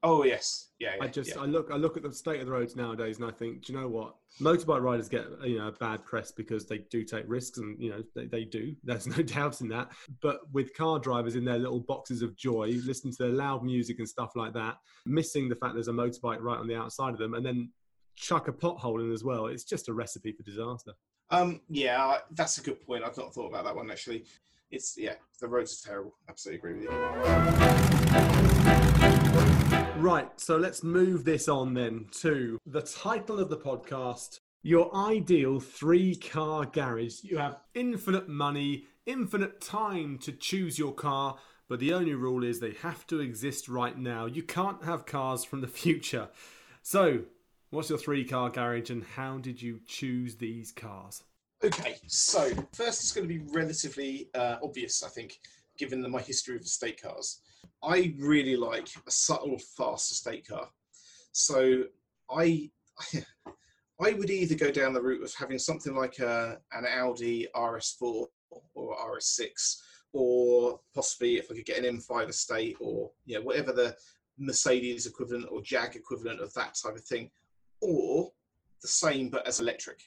Oh 0.05 0.25
yes, 0.25 0.71
yeah. 0.79 0.95
yeah 0.97 1.03
I 1.05 1.07
just 1.07 1.29
yeah. 1.29 1.41
I 1.41 1.45
look 1.45 1.69
I 1.71 1.77
look 1.77 1.95
at 1.95 2.03
the 2.03 2.11
state 2.11 2.41
of 2.41 2.47
the 2.47 2.51
roads 2.51 2.75
nowadays, 2.75 3.19
and 3.19 3.25
I 3.25 3.31
think, 3.31 3.65
do 3.65 3.71
you 3.71 3.79
know 3.79 3.87
what? 3.87 4.15
Motorbike 4.41 4.81
riders 4.81 5.07
get 5.07 5.25
you 5.45 5.57
know 5.57 5.69
a 5.69 5.71
bad 5.71 6.03
press 6.03 6.29
because 6.29 6.65
they 6.65 6.79
do 6.89 7.05
take 7.05 7.23
risks, 7.25 7.57
and 7.57 7.81
you 7.81 7.89
know 7.89 8.03
they, 8.13 8.25
they 8.25 8.43
do. 8.43 8.75
There's 8.83 9.07
no 9.07 9.23
doubt 9.23 9.61
in 9.61 9.69
that. 9.69 9.91
But 10.21 10.39
with 10.51 10.75
car 10.75 10.99
drivers 10.99 11.35
in 11.35 11.45
their 11.45 11.57
little 11.57 11.79
boxes 11.79 12.21
of 12.21 12.35
joy, 12.35 12.77
listening 12.85 13.13
to 13.13 13.23
their 13.23 13.31
loud 13.31 13.63
music 13.63 13.99
and 13.99 14.07
stuff 14.07 14.35
like 14.35 14.53
that, 14.55 14.75
missing 15.05 15.47
the 15.47 15.55
fact 15.55 15.73
there's 15.73 15.87
a 15.87 15.93
motorbike 15.93 16.41
right 16.41 16.59
on 16.59 16.67
the 16.67 16.75
outside 16.75 17.13
of 17.13 17.17
them, 17.17 17.33
and 17.33 17.45
then 17.45 17.69
chuck 18.15 18.47
a 18.47 18.53
pothole 18.53 19.01
in 19.01 19.11
as 19.11 19.23
well, 19.23 19.47
it's 19.47 19.63
just 19.63 19.89
a 19.89 19.93
recipe 19.93 20.31
for 20.31 20.43
disaster. 20.43 20.93
Um, 21.33 21.61
yeah, 21.67 22.17
that's 22.29 22.59
a 22.59 22.61
good 22.61 22.79
point. 22.85 23.03
I've 23.03 23.17
not 23.17 23.33
thought 23.33 23.47
about 23.47 23.63
that 23.63 23.75
one 23.75 23.89
actually. 23.89 24.25
It's 24.69 24.95
yeah, 24.95 25.15
the 25.41 25.47
roads 25.47 25.83
are 25.83 25.87
terrible. 25.89 26.15
Absolutely 26.29 26.59
agree 26.59 26.73
with 26.73 26.83
you. 26.83 26.89
Right, 29.99 30.29
so 30.35 30.57
let's 30.57 30.83
move 30.83 31.25
this 31.25 31.47
on 31.49 31.73
then 31.73 32.05
to 32.19 32.59
the 32.67 32.81
title 32.81 33.39
of 33.39 33.49
the 33.49 33.57
podcast. 33.57 34.41
Your 34.61 34.95
ideal 34.95 35.59
three 35.59 36.15
car 36.15 36.65
garage. 36.65 37.23
You 37.23 37.39
have 37.39 37.57
infinite 37.73 38.29
money, 38.29 38.85
infinite 39.07 39.59
time 39.59 40.19
to 40.19 40.33
choose 40.33 40.77
your 40.77 40.93
car, 40.93 41.37
but 41.67 41.79
the 41.79 41.93
only 41.93 42.13
rule 42.13 42.43
is 42.43 42.59
they 42.59 42.75
have 42.83 43.07
to 43.07 43.19
exist 43.19 43.67
right 43.67 43.97
now. 43.97 44.27
You 44.27 44.43
can't 44.43 44.83
have 44.83 45.07
cars 45.07 45.43
from 45.43 45.61
the 45.61 45.67
future. 45.67 46.29
So, 46.83 47.23
What's 47.73 47.89
your 47.89 47.97
three 47.97 48.23
car 48.23 48.51
garage 48.51 48.91
and 48.91 49.03
how 49.03 49.39
did 49.39 49.59
you 49.59 49.79
choose 49.87 50.35
these 50.35 50.71
cars? 50.71 51.23
Okay, 51.63 51.95
so 52.05 52.51
first 52.71 53.01
it's 53.01 53.11
going 53.11 53.27
to 53.27 53.33
be 53.33 53.43
relatively 53.51 54.29
uh, 54.35 54.57
obvious, 54.61 55.01
I 55.01 55.09
think, 55.09 55.39
given 55.75 55.99
the, 55.99 56.07
my 56.07 56.21
history 56.21 56.55
of 56.55 56.61
estate 56.61 57.01
cars. 57.01 57.41
I 57.81 58.13
really 58.19 58.55
like 58.55 58.89
a 59.07 59.09
subtle, 59.09 59.57
fast 59.75 60.11
estate 60.11 60.47
car. 60.47 60.69
So 61.31 61.85
I, 62.29 62.69
I 63.99 64.13
would 64.13 64.29
either 64.29 64.53
go 64.53 64.69
down 64.69 64.93
the 64.93 65.01
route 65.01 65.23
of 65.23 65.33
having 65.33 65.57
something 65.57 65.95
like 65.95 66.19
a, 66.19 66.59
an 66.73 66.85
Audi 66.85 67.47
RS4 67.55 68.27
or 68.75 68.95
RS6, 68.95 69.77
or 70.11 70.79
possibly 70.93 71.37
if 71.37 71.49
I 71.49 71.55
could 71.55 71.65
get 71.65 71.83
an 71.83 71.97
M5 71.97 72.29
estate 72.29 72.77
or 72.79 73.09
you 73.25 73.39
know 73.39 73.41
whatever 73.41 73.73
the 73.73 73.95
Mercedes 74.37 75.07
equivalent 75.07 75.47
or 75.49 75.63
Jag 75.63 75.95
equivalent 75.95 76.39
of 76.39 76.53
that 76.53 76.75
type 76.75 76.95
of 76.95 77.03
thing 77.03 77.31
or 77.83 78.31
the 78.81 78.87
same 78.87 79.29
but 79.29 79.47
as 79.47 79.59
electric. 79.59 79.99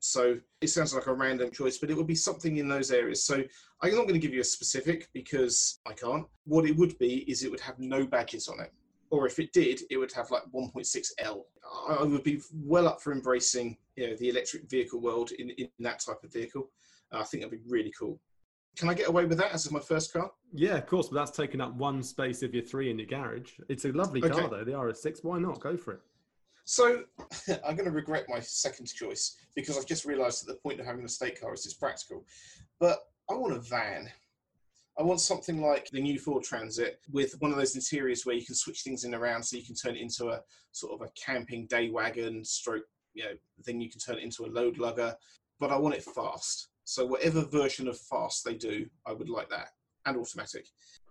So 0.00 0.36
it 0.60 0.66
sounds 0.66 0.92
like 0.92 1.06
a 1.06 1.14
random 1.14 1.52
choice, 1.52 1.78
but 1.78 1.88
it 1.88 1.96
would 1.96 2.08
be 2.08 2.16
something 2.16 2.56
in 2.56 2.68
those 2.68 2.90
areas. 2.90 3.24
So 3.24 3.44
I'm 3.80 3.94
not 3.94 4.02
going 4.02 4.14
to 4.14 4.18
give 4.18 4.34
you 4.34 4.40
a 4.40 4.44
specific 4.44 5.08
because 5.12 5.78
I 5.86 5.92
can't. 5.92 6.26
What 6.44 6.66
it 6.66 6.76
would 6.76 6.98
be 6.98 7.18
is 7.30 7.44
it 7.44 7.50
would 7.52 7.60
have 7.60 7.78
no 7.78 8.04
badges 8.04 8.48
on 8.48 8.58
it. 8.60 8.72
Or 9.10 9.26
if 9.26 9.38
it 9.38 9.52
did, 9.52 9.82
it 9.90 9.98
would 9.98 10.12
have 10.12 10.30
like 10.32 10.42
1.6L. 10.52 11.42
I 11.88 12.02
would 12.02 12.24
be 12.24 12.40
well 12.52 12.88
up 12.88 13.00
for 13.00 13.12
embracing 13.12 13.76
you 13.94 14.08
know, 14.08 14.16
the 14.16 14.30
electric 14.30 14.68
vehicle 14.68 15.00
world 15.00 15.30
in, 15.32 15.50
in 15.50 15.68
that 15.80 16.00
type 16.00 16.24
of 16.24 16.32
vehicle. 16.32 16.70
Uh, 17.12 17.20
I 17.20 17.24
think 17.24 17.44
that'd 17.44 17.56
be 17.56 17.70
really 17.70 17.92
cool. 17.96 18.18
Can 18.76 18.88
I 18.88 18.94
get 18.94 19.08
away 19.08 19.26
with 19.26 19.38
that 19.38 19.52
as 19.52 19.70
my 19.70 19.80
first 19.80 20.12
car? 20.12 20.30
Yeah, 20.52 20.76
of 20.78 20.86
course, 20.86 21.08
but 21.08 21.16
that's 21.16 21.36
taking 21.36 21.60
up 21.60 21.74
one 21.74 22.02
space 22.02 22.42
of 22.42 22.54
your 22.54 22.64
three 22.64 22.90
in 22.90 22.98
your 22.98 23.06
garage. 23.06 23.52
It's 23.68 23.84
a 23.84 23.92
lovely 23.92 24.22
okay. 24.24 24.32
car 24.32 24.48
though, 24.48 24.64
the 24.64 24.72
RS6. 24.72 25.22
Why 25.22 25.38
not? 25.38 25.60
Go 25.60 25.76
for 25.76 25.92
it. 25.92 26.00
So 26.64 27.04
I'm 27.66 27.76
going 27.76 27.88
to 27.88 27.90
regret 27.90 28.26
my 28.28 28.40
second 28.40 28.86
choice 28.86 29.36
because 29.54 29.76
I've 29.76 29.86
just 29.86 30.04
realised 30.04 30.46
that 30.46 30.52
the 30.52 30.60
point 30.60 30.80
of 30.80 30.86
having 30.86 31.04
a 31.04 31.08
state 31.08 31.40
car 31.40 31.52
is 31.54 31.64
it's 31.64 31.74
practical. 31.74 32.24
But 32.80 33.00
I 33.30 33.34
want 33.34 33.54
a 33.54 33.60
van. 33.60 34.10
I 34.98 35.02
want 35.02 35.20
something 35.20 35.60
like 35.60 35.88
the 35.90 36.02
new 36.02 36.18
Ford 36.18 36.44
Transit 36.44 37.00
with 37.10 37.34
one 37.40 37.50
of 37.50 37.56
those 37.56 37.74
interiors 37.74 38.26
where 38.26 38.36
you 38.36 38.44
can 38.44 38.54
switch 38.54 38.82
things 38.82 39.04
in 39.04 39.14
around 39.14 39.42
so 39.42 39.56
you 39.56 39.64
can 39.64 39.74
turn 39.74 39.96
it 39.96 40.02
into 40.02 40.28
a 40.28 40.40
sort 40.72 40.92
of 40.92 41.06
a 41.06 41.10
camping 41.12 41.66
day 41.66 41.88
wagon 41.88 42.44
stroke, 42.44 42.84
you 43.14 43.24
know, 43.24 43.32
then 43.64 43.80
you 43.80 43.88
can 43.88 44.00
turn 44.00 44.18
it 44.18 44.24
into 44.24 44.44
a 44.44 44.52
load 44.52 44.78
lugger. 44.78 45.14
But 45.58 45.72
I 45.72 45.76
want 45.76 45.94
it 45.94 46.04
fast. 46.04 46.68
So 46.84 47.06
whatever 47.06 47.42
version 47.42 47.88
of 47.88 47.98
fast 47.98 48.44
they 48.44 48.54
do, 48.54 48.86
I 49.06 49.12
would 49.12 49.28
like 49.28 49.48
that. 49.50 49.68
And 50.04 50.16
automatic. 50.16 50.66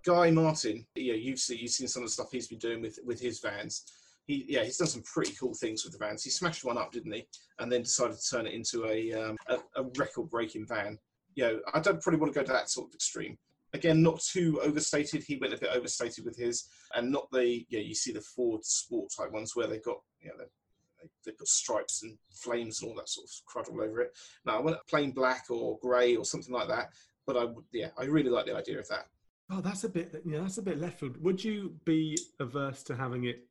Guy 0.05 0.31
Martin, 0.31 0.85
yeah, 0.95 1.13
you've 1.13 1.39
seen 1.39 1.59
you've 1.59 1.71
seen 1.71 1.87
some 1.87 2.03
of 2.03 2.09
the 2.09 2.13
stuff 2.13 2.31
he's 2.31 2.47
been 2.47 2.59
doing 2.59 2.81
with 2.81 2.99
with 3.05 3.19
his 3.19 3.39
vans. 3.39 3.85
He 4.31 4.45
yeah, 4.47 4.63
he's 4.63 4.77
done 4.77 4.87
some 4.87 5.03
pretty 5.03 5.33
cool 5.33 5.53
things 5.53 5.83
with 5.83 5.91
the 5.91 5.99
vans. 5.99 6.23
He 6.23 6.29
smashed 6.29 6.63
one 6.63 6.77
up, 6.77 6.93
didn't 6.93 7.11
he? 7.11 7.27
And 7.59 7.69
then 7.69 7.81
decided 7.81 8.17
to 8.17 8.29
turn 8.29 8.47
it 8.47 8.53
into 8.53 8.85
a 8.85 9.11
um, 9.13 9.35
a, 9.47 9.57
a 9.75 9.83
record 9.97 10.29
breaking 10.29 10.67
van. 10.67 10.97
You 11.35 11.43
know, 11.43 11.59
I 11.73 11.81
don't 11.81 12.01
probably 12.01 12.19
want 12.19 12.33
to 12.33 12.39
go 12.39 12.45
to 12.45 12.51
that 12.53 12.69
sort 12.69 12.87
of 12.87 12.95
extreme. 12.95 13.37
Again, 13.73 14.01
not 14.01 14.21
too 14.21 14.61
overstated. 14.61 15.23
He 15.23 15.35
went 15.35 15.53
a 15.53 15.57
bit 15.57 15.69
overstated 15.73 16.23
with 16.23 16.37
his, 16.37 16.69
and 16.95 17.11
not 17.11 17.29
the 17.31 17.65
yeah. 17.69 17.81
You 17.81 17.93
see 17.93 18.13
the 18.13 18.21
Ford 18.21 18.63
Sport 18.63 19.11
type 19.17 19.31
ones 19.31 19.53
where 19.53 19.67
they've 19.67 19.83
got 19.83 19.99
you 20.21 20.29
know 20.29 20.35
they, 20.37 21.09
they 21.25 21.31
put 21.33 21.49
stripes 21.49 22.03
and 22.03 22.17
flames 22.33 22.81
and 22.81 22.89
all 22.89 22.95
that 22.95 23.09
sort 23.09 23.27
of 23.27 23.31
crud 23.45 23.73
all 23.73 23.81
over 23.81 23.99
it. 23.99 24.17
No, 24.45 24.55
I 24.55 24.59
want 24.59 24.77
plain 24.89 25.11
black 25.11 25.45
or 25.49 25.77
grey 25.81 26.15
or 26.15 26.23
something 26.23 26.53
like 26.53 26.69
that. 26.69 26.91
But 27.27 27.35
I 27.35 27.43
would 27.45 27.65
yeah, 27.73 27.89
I 27.97 28.05
really 28.05 28.29
like 28.29 28.45
the 28.45 28.55
idea 28.55 28.79
of 28.79 28.87
that. 28.87 29.07
Oh, 29.49 29.59
that's 29.59 29.83
a 29.83 29.89
bit 29.89 30.21
yeah, 30.25 30.39
that's 30.39 30.57
a 30.57 30.61
bit 30.61 30.79
left 30.79 31.01
field. 31.01 31.21
Would 31.21 31.43
you 31.43 31.75
be 31.83 32.17
averse 32.39 32.83
to 32.83 32.95
having 32.95 33.25
it 33.25 33.45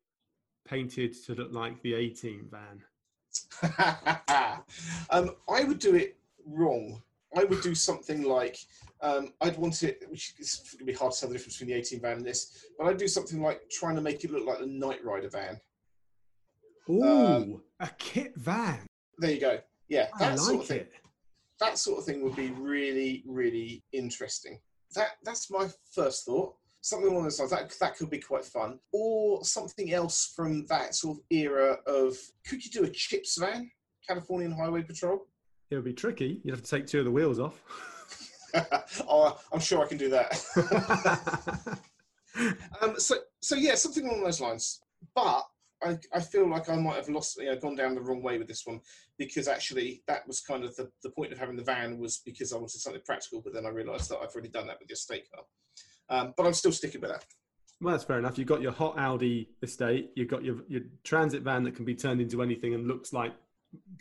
painted 0.67 1.15
to 1.27 1.35
look 1.35 1.53
like 1.53 1.81
the 1.83 1.95
A-Team 1.95 2.49
van? 2.51 2.83
um, 5.11 5.31
I 5.49 5.65
would 5.65 5.79
do 5.79 5.95
it 5.95 6.17
wrong. 6.47 7.03
I 7.37 7.45
would 7.45 7.63
do 7.63 7.75
something 7.75 8.23
like 8.23 8.59
um, 9.03 9.33
I'd 9.41 9.57
want 9.57 9.83
it, 9.83 10.03
which 10.09 10.35
is 10.39 10.61
going 10.73 10.81
to 10.81 10.85
be 10.85 10.93
hard 10.93 11.13
to 11.13 11.21
tell 11.21 11.29
the 11.29 11.35
difference 11.35 11.59
between 11.59 11.75
the 11.75 11.81
A-Team 11.81 12.01
van 12.01 12.19
and 12.19 12.27
this, 12.27 12.67
but 12.79 12.87
I'd 12.87 12.99
do 12.99 13.09
something 13.09 13.41
like 13.41 13.63
trying 13.71 13.95
to 13.97 14.03
make 14.03 14.25
it 14.25 14.31
look 14.31 14.47
like 14.47 14.59
the 14.59 14.67
Knight 14.67 15.05
Rider 15.05 15.29
van. 15.29 15.61
Ooh, 16.89 17.03
um, 17.03 17.63
a 17.79 17.89
KITT 17.99 18.37
van. 18.37 18.81
There 19.19 19.31
you 19.31 19.41
go. 19.41 19.59
Yeah, 19.89 20.09
that 20.19 20.33
I 20.33 20.37
sort 20.37 20.61
of 20.61 20.67
thing. 20.67 20.81
it. 20.81 20.93
That 21.61 21.79
sort 21.79 21.99
of 21.99 22.05
thing 22.05 22.23
would 22.23 22.37
be 22.37 22.51
really, 22.51 23.23
really 23.27 23.83
interesting. 23.93 24.59
That 24.95 25.11
that's 25.25 25.51
my 25.51 25.69
first 25.93 26.25
thought. 26.25 26.55
Something 26.83 27.11
along 27.11 27.25
those 27.25 27.39
lines. 27.39 27.51
That 27.51 27.71
that 27.81 27.97
could 27.97 28.11
be 28.11 28.19
quite 28.19 28.45
fun. 28.45 28.79
Or 28.93 29.45
something 29.45 29.93
else 29.93 30.33
from 30.35 30.67
that 30.67 30.95
sort 30.95 31.19
of 31.19 31.25
era 31.31 31.79
of. 31.87 32.17
Could 32.47 32.65
you 32.65 32.71
do 32.71 32.85
a 32.85 32.89
CHiPs 32.89 33.39
van? 33.39 33.71
Californian 34.07 34.53
Highway 34.53 34.83
Patrol. 34.83 35.27
It 35.71 35.77
would 35.77 35.85
be 35.85 35.93
tricky. 35.93 36.41
You'd 36.43 36.55
have 36.55 36.63
to 36.63 36.71
take 36.71 36.87
two 36.87 36.99
of 36.99 37.05
the 37.05 37.11
wheels 37.11 37.39
off. 37.39 37.63
oh, 39.09 39.39
I'm 39.53 39.61
sure 39.61 39.83
I 39.85 39.87
can 39.87 39.99
do 39.99 40.09
that. 40.11 41.79
um, 42.81 42.99
so, 42.99 43.17
so 43.41 43.55
yeah, 43.55 43.77
something 43.77 44.05
along 44.05 44.25
those 44.25 44.41
lines. 44.41 44.81
But 45.15 45.45
I, 45.83 45.99
I 46.13 46.21
feel 46.21 46.49
like 46.51 46.69
I 46.69 46.77
might 46.77 46.97
have 46.97 47.09
lost, 47.09 47.39
you 47.39 47.47
know, 47.47 47.57
gone 47.57 47.77
down 47.77 47.95
the 47.95 48.01
wrong 48.01 48.23
way 48.23 48.39
with 48.39 48.49
this 48.49 48.67
one 48.67 48.81
because 49.17 49.49
actually 49.49 50.03
that 50.09 50.27
was 50.27 50.41
kind 50.41 50.65
of 50.65 50.75
the, 50.77 50.91
the 51.03 51.11
point 51.11 51.33
of 51.33 51.39
having 51.39 51.57
the 51.57 51.63
van 51.63 51.99
was 51.99 52.19
because 52.25 52.53
I 52.53 52.57
wanted 52.57 52.81
something 52.81 53.03
practical. 53.07 53.41
But 53.41 53.55
then 53.55 53.67
I 53.67 53.71
realised 53.71 54.11
that 54.11 54.19
I've 54.19 54.33
already 54.35 54.49
done 54.49 54.67
that 54.67 54.79
with 54.81 54.89
the 54.89 54.95
estate 54.95 55.31
car. 55.33 55.45
Um, 56.11 56.35
but 56.37 56.45
I'm 56.47 56.53
still 56.53 56.73
sticking 56.73 57.01
with 57.01 57.11
that. 57.11 57.25
Well, 57.81 57.93
that's 57.93 58.05
fair 58.05 58.19
enough. 58.19 58.37
You've 58.37 58.49
got 58.49 58.61
your 58.61 58.73
hot 58.73 58.99
Audi 58.99 59.49
estate. 59.63 60.11
You've 60.15 60.29
got 60.29 60.45
your 60.45 60.57
your 60.69 60.83
transit 61.05 61.43
van 61.43 61.65
that 61.65 61.75
can 61.75 61.85
be 61.87 61.95
turned 61.95 62.21
into 62.21 62.43
anything 62.43 62.75
and 62.75 62.87
looks 62.87 63.13
like 63.13 63.33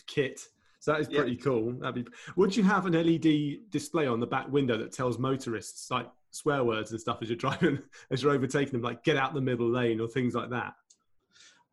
KITT. 0.08 0.39
So 0.82 0.91
that 0.91 1.02
is 1.02 1.08
Yeah. 1.10 1.22
pretty 1.22 1.38
cool. 1.38 1.74
That'd 1.74 2.06
be. 2.06 2.12
Would 2.36 2.56
you 2.56 2.63
have 2.63 2.86
an 2.86 2.93
LED 2.95 3.69
display 3.69 4.08
on 4.08 4.19
the 4.19 4.28
back 4.28 4.50
window 4.50 4.78
that 4.78 4.91
tells 4.91 5.17
motorists 5.17 5.89
like 5.91 6.10
swear 6.32 6.63
words 6.63 6.91
and 6.91 7.00
stuff 7.00 7.19
as 7.22 7.30
you're 7.30 7.38
driving, 7.48 7.80
as 8.12 8.22
you're 8.24 8.34
overtaking 8.34 8.74
them, 8.74 8.82
like 8.82 9.04
get 9.04 9.15
out 9.15 9.34
the 9.34 9.41
middle 9.41 9.69
lane 9.69 10.00
or 10.02 10.08
things 10.08 10.34
like 10.36 10.50
that? 10.50 10.74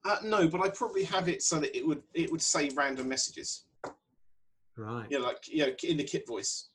Uh, 0.05 0.19
no, 0.23 0.47
but 0.49 0.61
I 0.61 0.69
probably 0.69 1.03
have 1.05 1.29
it 1.29 1.43
so 1.43 1.59
that 1.59 1.77
it 1.77 1.85
would 1.85 2.03
it 2.15 2.31
would 2.31 2.43
say 2.43 2.71
random 2.77 3.09
messages. 3.09 3.65
Right. 4.77 5.07
You 5.11 5.19
know, 5.19 5.25
like 5.25 5.49
you 5.49 5.67
know, 5.67 5.73
in 5.83 5.97
the 5.97 6.05
KITT 6.05 6.27
voice. 6.29 6.69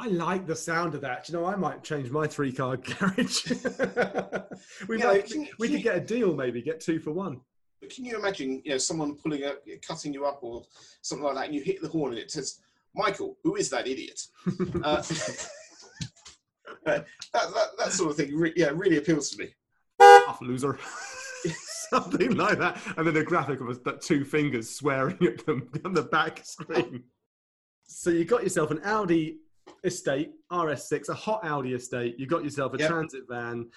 I 0.00 0.06
like 0.06 0.46
the 0.46 0.56
sound 0.56 0.94
of 0.94 1.02
that. 1.02 1.28
You 1.28 1.34
know, 1.34 1.44
I 1.44 1.56
might 1.56 1.82
change 1.84 2.10
my 2.10 2.26
three 2.26 2.52
car 2.52 2.76
garage. 2.78 3.50
we 4.88 4.98
Yeah, 4.98 5.06
might, 5.06 5.26
can- 5.26 5.48
we 5.58 5.68
can 5.68 5.76
could 5.76 5.82
get 5.82 5.96
a 5.96 6.00
deal, 6.00 6.34
maybe 6.34 6.62
get 6.62 6.80
two 6.80 6.98
for 6.98 7.10
one. 7.12 7.40
But 7.80 7.90
can 7.90 8.04
you 8.04 8.18
imagine, 8.18 8.62
you 8.64 8.72
know, 8.72 8.78
someone 8.78 9.16
pulling 9.16 9.44
up, 9.44 9.58
cutting 9.86 10.12
you 10.14 10.24
up, 10.26 10.38
or 10.42 10.62
something 11.02 11.24
like 11.26 11.34
that, 11.34 11.46
and 11.46 11.54
you 11.54 11.62
hit 11.62 11.80
the 11.82 11.88
horn, 11.88 12.12
and 12.12 12.18
it 12.20 12.30
says, 12.30 12.60
"Michael, 12.94 13.36
who 13.42 13.56
is 13.56 13.68
that 13.70 13.86
idiot?" 13.86 14.20
Uh, 14.84 15.02
that, 16.84 17.06
that 17.32 17.66
that 17.78 17.92
sort 17.92 18.10
of 18.10 18.16
thing, 18.16 18.34
re- 18.36 18.52
yeah, 18.56 18.70
really 18.74 18.96
appeals 18.96 19.30
to 19.30 19.38
me. 19.38 19.48
Off 20.00 20.40
loser. 20.40 20.78
Something 21.90 22.36
like 22.36 22.58
that. 22.58 22.78
And 22.96 23.06
then 23.06 23.16
a 23.16 23.24
graphic 23.24 23.60
of 23.60 23.68
us 23.68 23.78
that 23.84 24.00
two 24.00 24.24
fingers 24.24 24.70
swearing 24.70 25.18
at 25.26 25.44
them 25.44 25.68
on 25.84 25.92
the 25.92 26.02
back 26.02 26.40
screen. 26.44 27.02
So 27.84 28.10
you 28.10 28.24
got 28.24 28.42
yourself 28.44 28.70
an 28.70 28.80
Audi 28.84 29.38
estate, 29.84 30.32
RS6, 30.50 31.08
a 31.08 31.14
hot 31.14 31.40
Audi 31.44 31.74
estate. 31.74 32.18
You 32.18 32.26
got 32.26 32.44
yourself 32.44 32.74
a 32.74 32.78
Yep. 32.78 32.88
transit 32.88 33.22
van, 33.28 33.70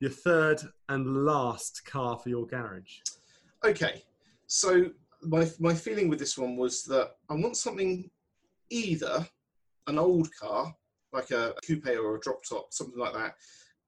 your 0.00 0.10
third 0.10 0.60
and 0.88 1.24
last 1.24 1.84
car 1.84 2.18
for 2.18 2.28
your 2.28 2.46
garage. 2.46 3.00
Okay, 3.64 4.04
so 4.46 4.90
my 5.22 5.50
my 5.58 5.74
feeling 5.74 6.08
with 6.08 6.18
this 6.18 6.38
one 6.38 6.56
was 6.56 6.84
that 6.84 7.16
I 7.28 7.34
want 7.34 7.56
something 7.56 8.10
either 8.70 9.28
an 9.86 9.98
old 9.98 10.28
car 10.34 10.74
like 11.12 11.30
a 11.30 11.54
coupe 11.64 11.86
or 11.86 12.16
a 12.16 12.20
drop 12.20 12.44
top, 12.44 12.72
something 12.72 12.98
like 12.98 13.14
that, 13.14 13.34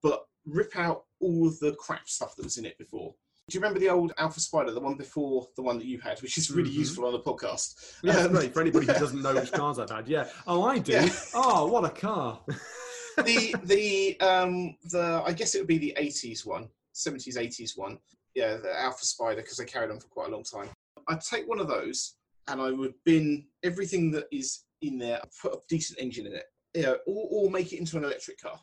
but 0.03 0.25
rip 0.47 0.77
out 0.77 1.05
all 1.21 1.47
of 1.47 1.59
the 1.61 1.75
crap 1.75 2.09
stuff 2.09 2.35
that 2.37 2.45
was 2.45 2.57
in 2.57 2.65
it 2.65 2.79
before. 2.79 3.15
Do 3.51 3.59
you 3.59 3.63
remember 3.63 3.81
the 3.81 3.89
old 3.89 4.13
Alfa 4.17 4.39
Spider, 4.39 4.71
the 4.71 4.79
one 4.81 4.95
before 4.95 5.49
the 5.57 5.63
one 5.63 5.77
that 5.79 5.85
you 5.85 5.99
had, 5.99 6.23
which 6.23 6.39
is 6.39 6.53
really 6.53 6.71
Mhm. 6.71 6.75
useful 6.75 7.05
on 7.07 7.13
the 7.13 7.19
podcast? 7.21 7.75
Yeah, 8.03 8.19
Um, 8.19 8.31
great 8.33 8.55
for 8.55 8.61
anybody 8.61 8.87
who 8.87 8.93
doesn't 9.05 9.21
know 9.23 9.35
which 9.35 9.51
cars 9.51 9.81
I've 9.81 9.91
had. 9.91 10.07
Yeah. 10.09 10.29
Oh, 10.47 10.63
I 10.63 10.79
do. 10.79 10.93
Yeah. 10.93 11.09
Oh, 11.35 11.67
what 11.67 11.85
a 11.85 11.91
car. 11.91 12.41
the 13.25 13.55
the 13.65 14.21
um 14.21 14.77
the 14.85 15.23
I 15.27 15.33
guess 15.33 15.55
it 15.57 15.59
would 15.59 15.67
be 15.67 15.79
the 15.79 15.95
eighties 15.97 16.47
one, 16.47 16.69
seventies, 16.93 17.37
eighties 17.37 17.77
one. 17.77 17.99
Yeah, 18.37 18.57
the 18.57 18.73
Alfa 18.81 19.05
Spider 19.05 19.43
because 19.43 19.57
they 19.57 19.65
carried 19.65 19.91
on 19.91 19.99
for 19.99 20.07
quite 20.07 20.29
a 20.29 20.31
long 20.31 20.45
time. 20.45 20.69
I'd 21.09 21.21
take 21.21 21.49
one 21.49 21.59
of 21.59 21.67
those 21.67 22.15
and 22.47 22.61
I 22.61 22.71
would 22.71 22.95
bin 23.05 23.49
everything 23.65 24.13
that 24.13 24.27
is 24.31 24.61
in 24.83 24.97
there, 24.99 25.21
put 25.43 25.55
a 25.55 25.59
decent 25.69 25.99
engine 25.99 26.27
in 26.29 26.35
it, 26.35 26.45
you 26.75 26.83
know, 26.83 26.99
or, 27.07 27.27
or 27.47 27.51
make 27.51 27.73
it 27.73 27.79
into 27.81 27.97
an 27.99 28.05
electric 28.05 28.41
car. 28.41 28.61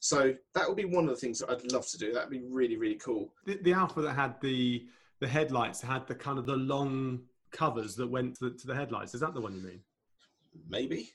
So 0.00 0.34
that 0.54 0.66
would 0.66 0.76
be 0.76 0.86
one 0.86 1.04
of 1.04 1.10
the 1.10 1.16
things 1.16 1.38
that 1.40 1.50
I'd 1.50 1.72
love 1.72 1.86
to 1.88 1.98
do. 1.98 2.12
That'd 2.12 2.30
be 2.30 2.40
really 2.40 2.76
really 2.76 2.96
cool. 2.96 3.32
the, 3.44 3.58
the 3.62 3.72
Alfa 3.72 4.00
that 4.02 4.14
had 4.14 4.40
the 4.40 4.86
the 5.20 5.28
headlights 5.28 5.80
had 5.82 6.06
the 6.06 6.14
kind 6.14 6.38
of 6.38 6.46
the 6.46 6.56
long 6.56 7.20
covers 7.52 7.94
that 7.96 8.06
went 8.06 8.36
to 8.38 8.48
the, 8.48 8.56
to 8.56 8.66
the 8.66 8.74
headlights. 8.74 9.14
Is 9.14 9.20
that 9.20 9.34
the 9.34 9.40
one 9.40 9.54
you 9.54 9.62
mean? 9.62 9.80
Maybe 10.68 11.10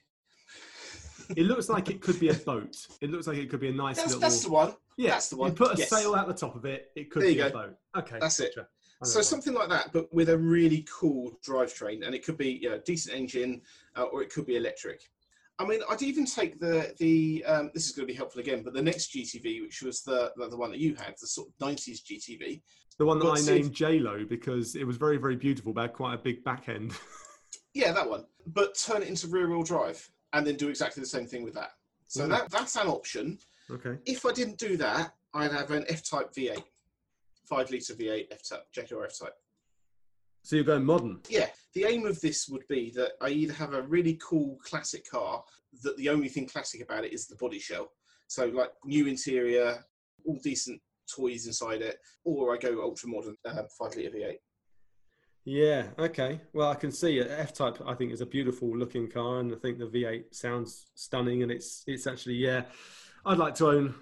It 1.36 1.45
looks 1.45 1.69
like 1.69 1.89
it 1.89 2.02
could 2.02 2.19
be 2.19 2.30
a 2.30 2.34
boat. 2.34 2.76
It 3.02 3.10
looks 3.10 3.26
like 3.28 3.38
it 3.38 3.50
could 3.50 3.60
be 3.60 3.69
a 3.69 3.74
nice 3.74 3.98
that's 3.98 4.08
little. 4.10 4.21
that's 4.21 4.43
the 4.43 4.52
one. 4.52 4.74
yeah, 4.98 5.12
that's 5.12 5.30
the 5.30 5.38
one. 5.38 5.50
You 5.50 5.56
put 5.56 5.74
a 5.74 5.78
Yes. 5.78 5.89
sail 5.89 6.13
out 6.13 6.28
the 6.28 6.34
top 6.34 6.56
of 6.56 6.65
it. 6.65 6.91
It 6.95 7.10
could 7.10 7.24
There 7.24 7.34
be 7.34 7.39
a 7.39 7.50
boat. 7.50 7.76
Okay, 7.98 8.17
That's 8.19 8.39
it. 8.39 8.56
So 9.04 9.21
something 9.21 9.54
like 9.54 9.69
that, 9.69 9.91
but 9.91 10.12
with 10.13 10.30
a 10.30 10.38
really 10.38 10.88
cool 10.89 11.38
drivetrain, 11.45 12.06
and 12.06 12.15
it 12.15 12.24
could 12.24 12.38
be 12.38 12.52
you 12.62 12.69
know, 12.69 12.80
decent 12.86 13.15
engine, 13.15 13.62
uh, 13.95 14.04
or 14.04 14.21
it 14.24 14.32
could 14.32 14.45
be 14.45 14.56
electric. 14.56 15.02
I 15.58 15.65
mean, 15.65 15.80
I'd 15.89 16.02
even 16.02 16.26
take 16.26 16.60
the 16.60 16.94
the. 17.00 17.44
Um, 17.46 17.72
this 17.74 17.86
is 17.86 17.91
going 17.94 18.08
to 18.08 18.12
be 18.12 18.18
helpful 18.18 18.41
again, 18.41 18.62
but 18.63 18.74
the 18.74 18.82
next 18.82 19.13
GTV, 19.13 19.62
which 19.62 19.82
was 19.82 20.02
the 20.02 20.32
the, 20.36 20.50
the 20.50 20.58
one 20.58 20.70
that 20.72 20.80
you 20.80 20.96
had, 20.96 21.15
the 21.20 21.28
sort 21.28 21.48
of 21.48 21.54
'90s 21.65 22.02
GTV. 22.04 22.62
the 22.98 23.06
one 23.06 23.20
that 23.20 23.26
I 23.28 23.41
named 23.41 23.74
J 23.74 24.00
Lo 24.00 24.26
because 24.28 24.76
it 24.76 24.84
was 24.86 24.98
very 24.98 25.18
very 25.18 25.36
beautiful, 25.38 25.72
but 25.74 25.82
had 25.84 25.94
quite 25.94 26.13
a 26.15 26.18
big 26.18 26.44
back 26.44 26.70
end. 26.70 26.94
Yeah, 27.74 27.91
that 27.91 28.10
one. 28.10 28.24
But 28.48 28.74
turn 28.76 29.02
it 29.02 29.10
into 29.10 29.28
rear 29.28 29.50
wheel 29.50 29.62
drive, 29.62 30.10
and 30.32 30.48
then 30.48 30.56
do 30.56 30.70
exactly 30.70 31.02
the 31.02 31.08
same 31.08 31.28
thing 31.28 31.44
with 31.44 31.54
that. 31.56 31.72
So 32.08 32.24
Mm. 32.26 32.30
that 32.30 32.50
that's 32.50 32.77
an 32.77 32.88
option. 32.88 33.38
okay. 33.69 33.98
If 34.06 34.25
I 34.25 34.32
didn't 34.32 34.58
do 34.58 34.77
that, 34.77 35.13
I'd 35.34 35.52
have 35.52 35.71
an 35.71 35.84
F-Type 35.90 36.34
V8, 36.34 36.63
five 37.44 37.69
liter 37.71 37.94
V8 37.94 38.27
F-Type, 38.32 38.65
Jaguar 38.71 39.04
F-Type. 39.08 39.36
So 40.46 40.56
you're 40.56 40.63
going 40.63 40.85
modern. 40.85 41.21
Yeah, 41.27 41.48
the 41.73 41.85
aim 41.85 42.06
of 42.06 42.21
this 42.21 42.48
would 42.48 42.67
be 42.69 42.91
that 42.96 43.13
I 43.19 43.29
either 43.29 43.54
have 43.54 43.73
a 43.73 43.81
really 43.81 44.19
cool 44.21 44.60
classic 44.63 45.10
car 45.10 45.43
that 45.81 45.98
the 45.98 46.10
only 46.10 46.29
thing 46.29 46.46
classic 46.46 46.83
about 46.83 47.04
it 47.04 47.13
is 47.13 47.25
the 47.25 47.35
body 47.37 47.58
shell. 47.58 47.89
So 48.27 48.46
like 48.46 48.69
new 48.85 49.08
interior, 49.08 49.83
all 50.23 50.39
decent 50.43 50.79
toys 51.13 51.48
inside 51.48 51.81
it, 51.81 51.98
or 52.25 52.54
I 52.54 52.60
go 52.60 52.79
ultra 52.83 53.10
modern 53.10 53.35
um, 53.46 53.65
five 53.75 53.96
litre 53.96 54.12
V8. 54.12 54.35
Yeah. 55.46 55.87
Okay. 55.98 56.39
Well, 56.54 56.69
I 56.69 56.75
can 56.75 56.91
see 56.91 57.17
it. 57.17 57.27
F 57.31 57.52
Type. 57.52 57.81
I 57.83 57.96
think 57.96 58.12
is 58.12 58.21
a 58.21 58.27
beautiful 58.27 58.77
looking 58.77 59.10
car, 59.10 59.39
and 59.39 59.52
I 59.52 59.56
think 59.56 59.79
the 59.79 59.87
V8 59.87 60.25
sounds 60.31 60.85
stunning. 60.93 61.41
And 61.41 61.52
it's 61.52 61.83
it's 61.87 62.06
actually 62.06 62.35
yeah. 62.35 62.65
I'd 63.25 63.39
like 63.39 63.56
to 63.56 63.67
own 63.67 63.96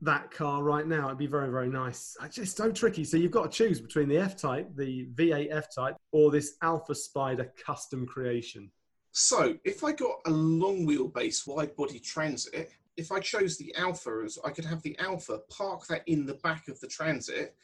that 0.00 0.30
car 0.30 0.62
right 0.62 0.86
now. 0.86 1.06
It'd 1.06 1.18
be 1.18 1.26
very, 1.26 1.50
very 1.50 1.68
nice. 1.68 2.16
It's 2.22 2.36
just 2.36 2.56
so 2.56 2.70
tricky. 2.70 3.04
So 3.04 3.16
you've 3.16 3.32
got 3.32 3.50
to 3.50 3.56
choose 3.56 3.80
between 3.80 4.08
the 4.08 4.18
F 4.18 4.36
Type, 4.36 4.68
the 4.76 5.06
V8 5.14 5.48
F 5.50 5.74
Type, 5.74 5.96
or 6.12 6.30
this 6.30 6.56
Alfa 6.62 6.94
Spider 6.94 7.52
custom 7.64 8.06
creation. 8.06 8.70
So, 9.16 9.54
if 9.64 9.84
I 9.84 9.92
got 9.92 10.16
a 10.26 10.30
long 10.30 10.84
wheelbase 10.86 11.46
wide 11.46 11.76
body 11.76 12.00
transit, 12.00 12.72
if 12.96 13.12
I 13.12 13.20
chose 13.20 13.56
the 13.56 13.72
Alfa, 13.76 14.22
as 14.24 14.38
I 14.44 14.50
could 14.50 14.64
have 14.64 14.82
the 14.82 14.98
Alfa 14.98 15.38
park 15.50 15.86
that 15.86 16.02
in 16.06 16.26
the 16.26 16.34
back 16.34 16.66
of 16.68 16.80
the 16.80 16.88
transit. 16.88 17.54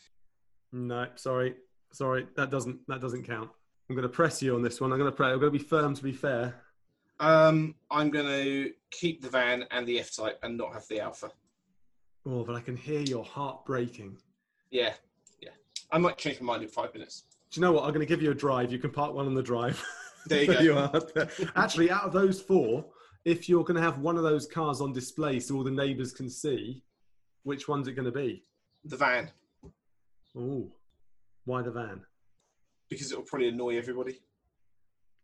No, 0.73 1.09
sorry, 1.17 1.57
sorry, 1.93 2.29
that 2.37 2.51
doesn't 2.51 2.87
that 2.87 3.01
doesn't 3.01 3.25
count. 3.25 3.51
I'm 3.89 3.97
going 3.97 4.05
to 4.05 4.09
press 4.09 4.41
you 4.41 4.55
on 4.55 4.63
this 4.63 4.81
one. 4.81 4.93
I'm 4.93 4.99
going 4.99 5.11
to 5.11 5.17
pray. 5.17 5.31
I'm 5.31 5.41
going 5.41 5.53
to 5.53 5.59
be 5.59 5.65
firm 5.65 5.95
to 5.97 6.03
be 6.03 6.13
fair. 6.13 6.55
Um, 7.19 7.75
I'm 7.91 8.11
going 8.11 8.27
to 8.27 8.73
keep 8.93 9.21
the 9.21 9.29
van 9.29 9.65
and 9.73 9.87
the 9.87 9.99
F 9.99 10.15
Type 10.15 10.39
and 10.45 10.57
not 10.57 10.73
have 10.73 10.87
the 10.89 11.01
Alfa. 11.01 11.33
Oh, 12.27 12.45
but 12.45 12.55
I 12.55 12.61
can 12.61 12.77
hear 12.77 13.01
your 13.01 13.25
heart 13.25 13.65
breaking. 13.65 14.17
Yeah, 14.71 14.95
yeah. 15.41 15.51
I 15.91 15.99
might 15.99 16.19
change 16.19 16.41
my 16.41 16.53
mind 16.53 16.63
in 16.63 16.69
five 16.69 16.93
minutes. 16.95 17.25
Do 17.51 17.61
you 17.61 17.67
know 17.67 17.73
what? 17.73 17.85
I'm 17.85 17.91
going 17.91 18.01
to 18.01 18.07
give 18.07 18.23
you 18.23 18.31
a 18.31 18.35
drive. 18.35 18.71
You 18.71 18.79
can 18.79 18.91
park 18.91 19.15
one 19.15 19.27
on 19.27 19.35
the 19.35 19.43
drive. 19.43 19.83
There 20.27 20.43
you 20.45 20.53
go. 20.53 20.61
you 20.61 20.75
are. 20.77 20.93
Actually, 21.57 21.91
out 21.91 22.05
of 22.05 22.13
those 22.13 22.41
four, 22.41 22.85
if 23.25 23.49
you're 23.49 23.65
going 23.65 23.77
to 23.77 23.83
have 23.83 23.99
one 23.99 24.17
of 24.17 24.23
those 24.23 24.47
cars 24.47 24.81
on 24.81 24.93
display 24.93 25.41
so 25.41 25.57
all 25.57 25.65
the 25.65 25.71
neighbours 25.71 26.13
can 26.13 26.29
see, 26.31 26.83
which 27.43 27.67
one's 27.69 27.89
it 27.89 27.93
going 27.93 28.05
to 28.05 28.13
be? 28.13 28.45
The 28.85 28.97
van, 28.97 29.31
Oh, 30.37 30.71
why 31.45 31.63
the 31.63 31.71
van? 31.73 32.03
because 32.89 33.13
it 33.13 33.17
will 33.17 33.25
probably 33.25 33.49
annoy 33.49 33.79
everybody. 33.79 34.19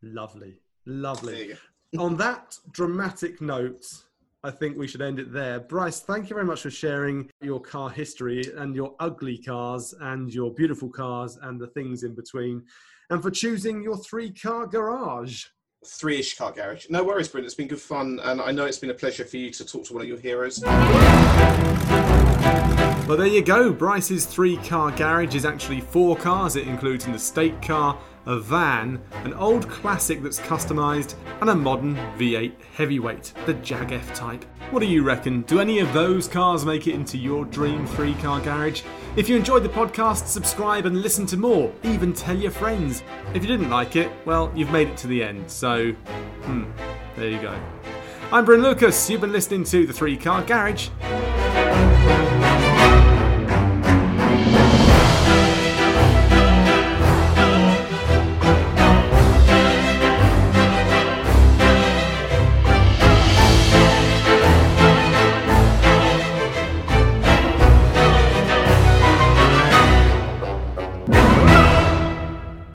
Lovely, 0.03 0.61
There 0.85 0.95
lovely. 0.95 1.49
you 1.49 1.57
go. 1.95 2.05
On 2.05 2.17
that 2.17 2.57
dramatic 2.73 3.41
note, 3.41 3.85
I 4.47 4.51
think 4.53 4.79
we 4.79 4.87
should 4.87 5.03
end 5.03 5.19
it 5.19 5.33
there. 5.33 5.59
Bryce, 5.59 5.99
thank 5.99 6.31
you 6.31 6.35
very 6.35 6.47
much 6.47 6.63
for 6.63 6.71
sharing 6.71 7.29
your 7.43 7.59
car 7.59 7.91
history 7.91 8.45
and 8.57 8.77
your 8.77 8.95
ugly 9.01 9.39
cars 9.39 9.93
and 10.03 10.33
your 10.33 10.55
beautiful 10.55 10.89
cars 10.89 11.37
and 11.43 11.61
the 11.61 11.67
things 11.67 12.05
in 12.05 12.15
between, 12.15 12.63
and 13.11 13.21
for 13.21 13.33
choosing 13.33 13.83
your 13.83 13.97
three 13.97 14.33
car 14.33 14.69
garage. 14.69 15.47
Three 15.85 16.21
ish 16.21 16.39
car 16.39 16.53
garage. 16.53 16.87
No 16.89 17.03
worries, 17.03 17.27
Brent. 17.27 17.45
It's 17.45 17.57
been 17.57 17.67
good 17.67 17.81
fun, 17.81 18.21
and 18.23 18.41
I 18.41 18.53
know 18.53 18.67
it's 18.67 18.79
been 18.79 18.91
a 18.91 18.95
pleasure 18.95 19.25
for 19.25 19.37
you 19.37 19.51
to 19.51 19.65
talk 19.65 19.85
to 19.87 19.95
one 19.95 20.03
of 20.03 20.09
your 20.09 20.21
heroes. 20.21 20.63
Well, 23.09 23.17
there 23.17 23.27
you 23.27 23.43
go. 23.43 23.73
Bryce's 23.73 24.27
three 24.27 24.59
car 24.59 24.93
garage 24.93 25.35
is 25.35 25.45
actually 25.45 25.81
four 25.81 26.17
cars. 26.17 26.55
It 26.55 26.69
includes 26.69 27.07
an 27.07 27.15
estate 27.15 27.61
car, 27.61 27.99
a 28.27 28.39
van, 28.39 29.01
an 29.24 29.33
old 29.35 29.68
classic 29.68 30.22
that's 30.22 30.41
customised, 30.41 31.14
and 31.41 31.51
a 31.51 31.55
modern 31.55 31.97
V8 32.18 32.53
heavyweight, 32.74 33.33
the 33.47 33.55
Jag 33.55 33.93
F 33.93 34.12
type. 34.14 34.45
What 34.70 34.81
do 34.81 34.87
you 34.87 35.05
reckon? 35.05 35.43
Do 35.43 35.61
any 35.61 35.79
of 35.79 35.93
those 35.93 36.27
cars 36.27 36.66
make 36.66 36.87
it 36.89 36.95
into 36.95 37.16
your 37.16 37.45
dream 37.45 37.87
three 37.87 38.14
car 38.14 38.41
garage? 38.41 38.83
If 39.14 39.29
you 39.29 39.37
enjoyed 39.37 39.62
the 39.62 39.68
podcast, 39.68 40.27
subscribe 40.27 40.87
and 40.87 41.01
listen 41.01 41.24
to 41.27 41.37
more. 41.37 41.72
Even 41.85 42.12
tell 42.12 42.37
your 42.37 42.51
friends. 42.51 43.03
If 43.33 43.43
you 43.43 43.49
didn't 43.49 43.70
like 43.70 43.95
it, 43.95 44.11
well, 44.24 44.53
you've 44.55 44.72
made 44.72 44.89
it 44.89 44.97
to 44.99 45.07
the 45.07 45.22
end. 45.22 45.49
So, 45.51 45.93
hmm, 45.93 46.64
there 47.16 47.31
you 47.31 47.41
go. 47.41 47.57
I'm 48.33 48.45
Bryn 48.45 48.62
Lucas. 48.62 49.09
You've 49.09 49.20
been 49.20 49.33
listening 49.33 49.62
to 49.64 49.87
the 49.87 49.93
Three 49.93 50.16
Car 50.16 50.43
Garage. 50.43 50.89